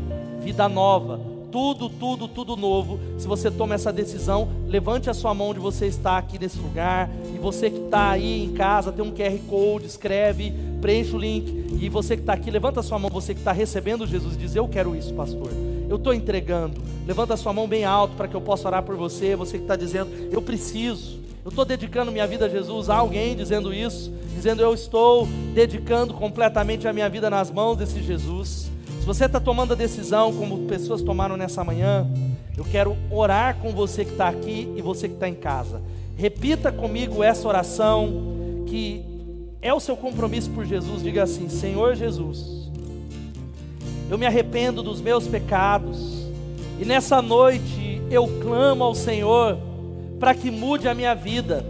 vida 0.43 0.69
nova, 0.69 1.36
tudo, 1.51 1.89
tudo, 1.89 2.29
tudo 2.29 2.57
novo. 2.57 2.99
Se 3.19 3.27
você 3.27 3.51
toma 3.51 3.75
essa 3.75 3.93
decisão, 3.93 4.49
levante 4.67 5.09
a 5.09 5.15
sua 5.15 5.35
mão 5.35 5.51
onde 5.51 5.61
você 5.61 5.87
está 5.87 6.19
aqui 6.19 6.39
nesse 6.39 6.59
lugar. 6.59 7.11
E 7.35 7.39
você 7.39 7.71
que 7.71 7.79
está 7.79 8.11
aí 8.11 8.45
em 8.45 8.53
casa, 8.53 8.93
tem 8.93 9.05
um 9.05 9.13
QR 9.13 9.39
Code, 9.49 9.87
escreve, 9.87 10.53
preenche 10.81 11.15
o 11.15 11.19
link. 11.19 11.67
E 11.81 11.89
você 11.89 12.17
que 12.17 12.23
está 12.23 12.33
aqui, 12.33 12.51
levanta 12.51 12.81
a 12.81 12.83
sua 12.83 12.99
mão, 12.99 13.11
você 13.11 13.35
que 13.35 13.41
está 13.41 13.53
recebendo 13.53 14.07
Jesus, 14.07 14.37
diz: 14.37 14.55
Eu 14.55 14.69
quero 14.69 14.95
isso, 14.95 15.13
pastor. 15.15 15.51
Eu 15.89 15.97
estou 15.97 16.13
entregando. 16.13 16.81
Levanta 17.07 17.35
a 17.35 17.37
sua 17.37 17.53
mão 17.53 17.69
bem 17.69 17.85
alto 17.85 18.17
para 18.17 18.27
que 18.27 18.35
eu 18.35 18.41
possa 18.41 18.69
orar 18.69 18.83
por 18.83 18.97
você. 18.97 19.37
Você 19.37 19.59
que 19.59 19.65
está 19.65 19.77
dizendo: 19.77 20.11
Eu 20.31 20.43
preciso. 20.43 21.19
Eu 21.45 21.51
estou 21.51 21.65
dedicando 21.65 22.11
minha 22.11 22.27
vida 22.27 22.47
a 22.47 22.49
Jesus. 22.49 22.91
Há 22.91 22.97
alguém 22.97 23.37
dizendo 23.37 23.73
isso, 23.73 24.13
dizendo: 24.35 24.63
Eu 24.63 24.75
estou 24.75 25.29
dedicando 25.55 26.13
completamente 26.13 26.89
a 26.89 26.93
minha 26.93 27.09
vida 27.09 27.31
nas 27.31 27.51
mãos 27.51 27.77
desse 27.77 28.03
Jesus. 28.03 28.66
Se 29.07 29.09
você 29.15 29.27
está 29.27 29.39
tomando 29.39 29.73
a 29.73 29.77
decisão, 29.77 30.35
como 30.35 30.67
pessoas 30.67 31.01
tomaram 31.01 31.37
nessa 31.37 31.63
manhã, 31.63 32.11
eu 32.59 32.65
quero 32.65 32.97
orar 33.09 33.57
com 33.59 33.71
você 33.71 34.05
que 34.05 34.11
está 34.11 34.27
aqui 34.27 34.69
e 34.75 34.83
você 34.83 35.07
que 35.07 35.15
está 35.15 35.29
em 35.29 35.35
casa. 35.37 35.81
Repita 36.17 36.73
comigo 36.73 37.23
essa 37.23 37.47
oração, 37.47 38.65
que 38.67 39.05
é 39.63 39.73
o 39.73 39.79
seu 39.79 39.97
compromisso 39.97 40.51
por 40.51 40.65
Jesus. 40.65 41.05
Diga 41.05 41.23
assim: 41.23 41.49
Senhor 41.49 41.95
Jesus, 41.95 42.69
eu 44.11 44.19
me 44.19 44.27
arrependo 44.27 44.83
dos 44.83 45.01
meus 45.01 45.29
pecados, 45.29 46.27
e 46.81 46.85
nessa 46.85 47.23
noite 47.23 48.03
eu 48.11 48.27
clamo 48.43 48.83
ao 48.83 48.95
Senhor 48.97 49.57
para 50.19 50.35
que 50.35 50.51
mude 50.51 50.89
a 50.89 50.95
minha 50.97 51.15
vida. 51.15 51.65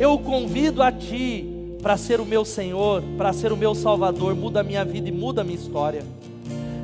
Eu 0.00 0.14
o 0.14 0.18
convido 0.20 0.82
a 0.82 0.90
Ti 0.90 1.46
para 1.82 1.98
ser 1.98 2.18
o 2.18 2.24
meu 2.24 2.46
Senhor, 2.46 3.02
para 3.18 3.34
ser 3.34 3.52
o 3.52 3.58
meu 3.58 3.74
Salvador. 3.74 4.34
Muda 4.34 4.60
a 4.60 4.64
minha 4.64 4.86
vida 4.86 5.10
e 5.10 5.12
muda 5.12 5.42
a 5.42 5.44
minha 5.44 5.58
história. 5.58 6.02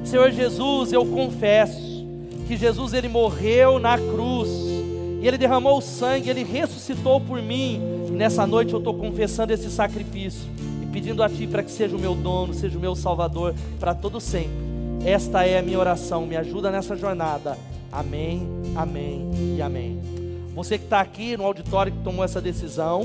Senhor 0.04 0.30
Jesus, 0.30 0.92
eu 0.92 1.04
confesso 1.06 2.04
que 2.46 2.56
Jesus 2.56 2.92
ele 2.92 3.08
morreu 3.08 3.78
na 3.78 3.96
cruz, 3.96 4.48
e 5.20 5.26
ele 5.26 5.38
derramou 5.38 5.78
o 5.78 5.80
sangue, 5.80 6.28
ele 6.28 6.44
ressuscitou 6.44 7.18
por 7.18 7.40
mim. 7.40 7.80
E 8.08 8.10
nessa 8.10 8.46
noite 8.46 8.74
eu 8.74 8.78
estou 8.78 8.92
confessando 8.92 9.52
esse 9.52 9.70
sacrifício 9.70 10.46
e 10.82 10.86
pedindo 10.86 11.22
a 11.22 11.28
Ti 11.28 11.46
para 11.46 11.62
que 11.62 11.70
seja 11.70 11.96
o 11.96 11.98
meu 11.98 12.14
dono, 12.14 12.52
seja 12.52 12.76
o 12.76 12.80
meu 12.80 12.94
Salvador 12.94 13.54
para 13.80 13.94
todo 13.94 14.20
sempre. 14.20 14.52
Esta 15.02 15.46
é 15.46 15.58
a 15.58 15.62
minha 15.62 15.78
oração, 15.78 16.26
me 16.26 16.36
ajuda 16.36 16.70
nessa 16.70 16.94
jornada. 16.94 17.56
Amém, 17.90 18.46
amém 18.76 19.30
e 19.56 19.62
amém. 19.62 19.98
Você 20.54 20.76
que 20.76 20.84
está 20.84 21.00
aqui 21.00 21.36
no 21.36 21.44
auditório 21.44 21.90
que 21.90 21.98
tomou 22.04 22.22
essa 22.22 22.40
decisão, 22.40 23.02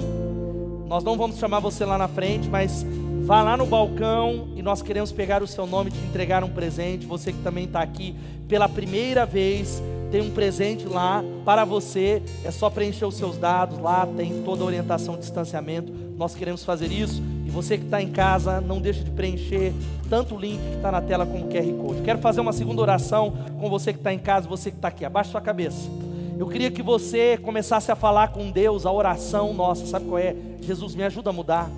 nós 0.87 1.03
não 1.03 1.15
vamos 1.15 1.37
chamar 1.37 1.59
você 1.59 1.85
lá 1.85 1.97
na 1.97 2.07
frente, 2.07 2.49
mas 2.49 2.85
Vá 3.29 3.43
lá 3.43 3.55
no 3.55 3.67
balcão 3.67 4.47
e 4.55 4.63
nós 4.63 4.81
queremos 4.81 5.11
pegar 5.11 5.43
o 5.43 5.47
seu 5.47 5.67
nome 5.67 5.91
e 5.91 5.93
te 5.93 5.99
entregar 5.99 6.43
um 6.43 6.49
presente. 6.49 7.05
Você 7.05 7.31
que 7.31 7.37
também 7.43 7.65
está 7.65 7.79
aqui 7.79 8.15
pela 8.47 8.67
primeira 8.67 9.23
vez, 9.23 9.83
tem 10.09 10.19
um 10.19 10.31
presente 10.31 10.87
lá 10.87 11.23
para 11.45 11.63
você. 11.63 12.23
É 12.43 12.49
só 12.49 12.71
preencher 12.71 13.05
os 13.05 13.15
seus 13.15 13.37
dados 13.37 13.77
lá, 13.77 14.07
tem 14.17 14.41
toda 14.41 14.63
a 14.63 14.65
orientação 14.65 15.13
de 15.13 15.19
distanciamento. 15.19 15.93
Nós 16.17 16.33
queremos 16.33 16.63
fazer 16.63 16.91
isso. 16.91 17.21
E 17.45 17.51
você 17.51 17.77
que 17.77 17.85
está 17.85 18.01
em 18.01 18.09
casa, 18.09 18.59
não 18.59 18.81
deixe 18.81 19.03
de 19.03 19.11
preencher 19.11 19.75
tanto 20.09 20.33
o 20.33 20.39
link 20.39 20.59
que 20.59 20.77
está 20.77 20.91
na 20.91 20.99
tela 20.99 21.23
como 21.23 21.45
o 21.45 21.49
QR 21.49 21.71
Code. 21.79 22.01
Quero 22.01 22.17
fazer 22.17 22.41
uma 22.41 22.51
segunda 22.51 22.81
oração 22.81 23.31
com 23.59 23.69
você 23.69 23.93
que 23.93 23.99
está 23.99 24.11
em 24.11 24.17
casa, 24.17 24.49
você 24.49 24.71
que 24.71 24.77
está 24.77 24.87
aqui. 24.87 25.05
Abaixe 25.05 25.29
sua 25.29 25.39
cabeça. 25.39 25.87
Eu 26.35 26.47
queria 26.47 26.71
que 26.71 26.81
você 26.81 27.37
começasse 27.37 27.91
a 27.91 27.95
falar 27.95 28.29
com 28.29 28.49
Deus, 28.49 28.87
a 28.87 28.91
oração 28.91 29.53
nossa, 29.53 29.85
sabe 29.85 30.05
qual 30.05 30.17
é? 30.17 30.35
Jesus, 30.61 30.95
me 30.95 31.03
ajuda 31.03 31.29
a 31.29 31.33
mudar. 31.33 31.69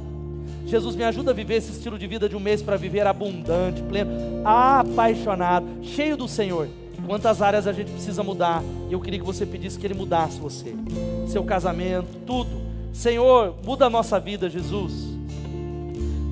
Jesus, 0.66 0.96
me 0.96 1.04
ajuda 1.04 1.32
a 1.32 1.34
viver 1.34 1.56
esse 1.56 1.72
estilo 1.72 1.98
de 1.98 2.08
vida 2.08 2.30
de 2.30 2.36
um 2.36 2.40
mês 2.40 2.62
para 2.62 2.78
viver 2.78 3.06
abundante, 3.06 3.82
pleno, 3.82 4.12
apaixonado, 4.46 5.66
cheio 5.82 6.16
do 6.16 6.28
Senhor. 6.28 6.68
Quantas 7.06 7.42
áreas 7.42 7.68
a 7.68 7.74
gente 7.74 7.92
precisa 7.92 8.24
mudar? 8.24 8.64
E 8.90 8.94
eu 8.94 9.00
queria 9.00 9.20
que 9.20 9.26
você 9.26 9.46
pedisse 9.46 9.78
que 9.78 9.86
Ele 9.86 9.94
mudasse 9.94 10.40
você, 10.40 10.76
seu 11.28 11.44
casamento, 11.44 12.08
tudo. 12.26 12.62
Senhor, 12.94 13.56
muda 13.64 13.86
a 13.86 13.90
nossa 13.90 14.20
vida, 14.20 14.50
Jesus. 14.50 15.12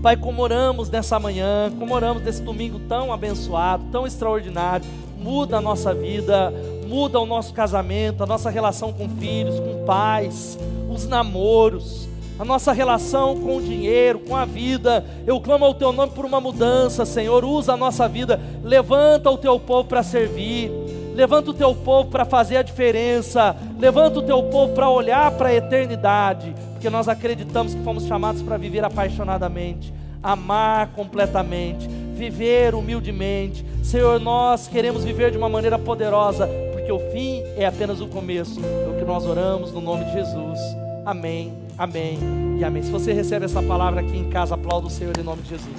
Pai, 0.01 0.15
como 0.15 0.41
oramos 0.41 0.89
nessa 0.89 1.19
manhã, 1.19 1.71
como 1.77 1.93
oramos 1.93 2.23
nesse 2.23 2.41
domingo 2.41 2.79
tão 2.87 3.11
abençoado, 3.11 3.83
tão 3.91 4.07
extraordinário, 4.07 4.85
muda 5.17 5.57
a 5.57 5.61
nossa 5.61 5.93
vida, 5.93 6.53
muda 6.87 7.19
o 7.19 7.25
nosso 7.25 7.53
casamento, 7.53 8.23
a 8.23 8.25
nossa 8.25 8.49
relação 8.49 8.93
com 8.93 9.09
filhos, 9.09 9.59
com 9.59 9.83
pais, 9.85 10.57
os 10.89 11.05
namoros 11.05 12.08
a 12.39 12.45
nossa 12.45 12.71
relação 12.71 13.35
com 13.35 13.57
o 13.57 13.61
dinheiro, 13.61 14.19
com 14.19 14.33
a 14.33 14.45
vida. 14.45 15.05
Eu 15.27 15.41
clamo 15.41 15.65
ao 15.65 15.73
teu 15.73 15.91
nome 15.91 16.13
por 16.13 16.23
uma 16.23 16.39
mudança, 16.39 17.05
Senhor. 17.05 17.43
Usa 17.43 17.73
a 17.73 17.77
nossa 17.77 18.07
vida, 18.07 18.39
levanta 18.63 19.29
o 19.29 19.37
teu 19.37 19.59
povo 19.59 19.89
para 19.89 20.01
servir. 20.01 20.71
Levanta 21.13 21.51
o 21.51 21.53
teu 21.53 21.75
povo 21.75 22.09
para 22.09 22.23
fazer 22.23 22.55
a 22.55 22.61
diferença. 22.61 23.57
Levanta 23.77 24.19
o 24.19 24.21
teu 24.21 24.41
povo 24.43 24.73
para 24.73 24.89
olhar 24.89 25.29
para 25.31 25.49
a 25.49 25.53
eternidade, 25.53 26.55
porque 26.71 26.89
nós 26.89 27.09
acreditamos 27.09 27.75
que 27.75 27.83
fomos 27.83 28.05
chamados 28.05 28.41
para 28.41 28.55
viver 28.55 28.85
apaixonadamente, 28.85 29.93
amar 30.23 30.87
completamente, 30.95 31.89
viver 32.15 32.73
humildemente. 32.73 33.65
Senhor, 33.83 34.17
nós 34.17 34.65
queremos 34.65 35.03
viver 35.03 35.29
de 35.29 35.37
uma 35.37 35.49
maneira 35.49 35.77
poderosa, 35.77 36.47
porque 36.71 36.89
o 36.89 36.99
fim 37.11 37.43
é 37.57 37.65
apenas 37.65 37.99
o 37.99 38.07
começo. 38.07 38.61
É 38.61 38.87
o 38.87 38.97
que 38.97 39.03
nós 39.03 39.25
oramos 39.25 39.73
no 39.73 39.81
nome 39.81 40.05
de 40.05 40.13
Jesus. 40.13 40.59
Amém, 41.05 41.51
amém 41.79 42.19
e 42.59 42.63
amém. 42.63 42.83
Se 42.83 42.91
você 42.91 43.13
recebe 43.13 43.45
essa 43.45 43.63
palavra 43.63 44.01
aqui 44.01 44.17
em 44.17 44.29
casa, 44.29 44.55
aplauda 44.55 44.87
o 44.87 44.89
Senhor 44.89 45.17
em 45.17 45.23
nome 45.23 45.41
de 45.41 45.49
Jesus. 45.49 45.77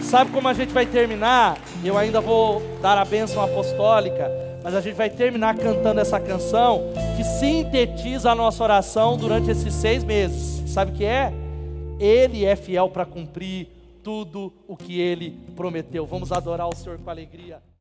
Sabe 0.00 0.30
como 0.30 0.48
a 0.48 0.54
gente 0.54 0.72
vai 0.72 0.86
terminar? 0.86 1.58
Eu 1.84 1.98
ainda 1.98 2.20
vou 2.20 2.62
dar 2.80 2.96
a 2.96 3.04
bênção 3.04 3.42
apostólica, 3.42 4.30
mas 4.62 4.74
a 4.74 4.80
gente 4.80 4.94
vai 4.94 5.10
terminar 5.10 5.56
cantando 5.56 6.00
essa 6.00 6.18
canção 6.18 6.84
que 7.16 7.24
sintetiza 7.24 8.30
a 8.30 8.34
nossa 8.34 8.64
oração 8.64 9.18
durante 9.18 9.50
esses 9.50 9.74
seis 9.74 10.02
meses. 10.02 10.70
Sabe 10.70 10.92
o 10.92 10.94
que 10.94 11.04
é? 11.04 11.32
Ele 12.00 12.44
é 12.46 12.56
fiel 12.56 12.88
para 12.88 13.04
cumprir 13.04 13.68
tudo 14.02 14.52
o 14.66 14.76
que 14.76 15.00
ele 15.00 15.38
prometeu. 15.54 16.06
Vamos 16.06 16.32
adorar 16.32 16.68
o 16.68 16.74
Senhor 16.74 16.98
com 16.98 17.10
alegria. 17.10 17.60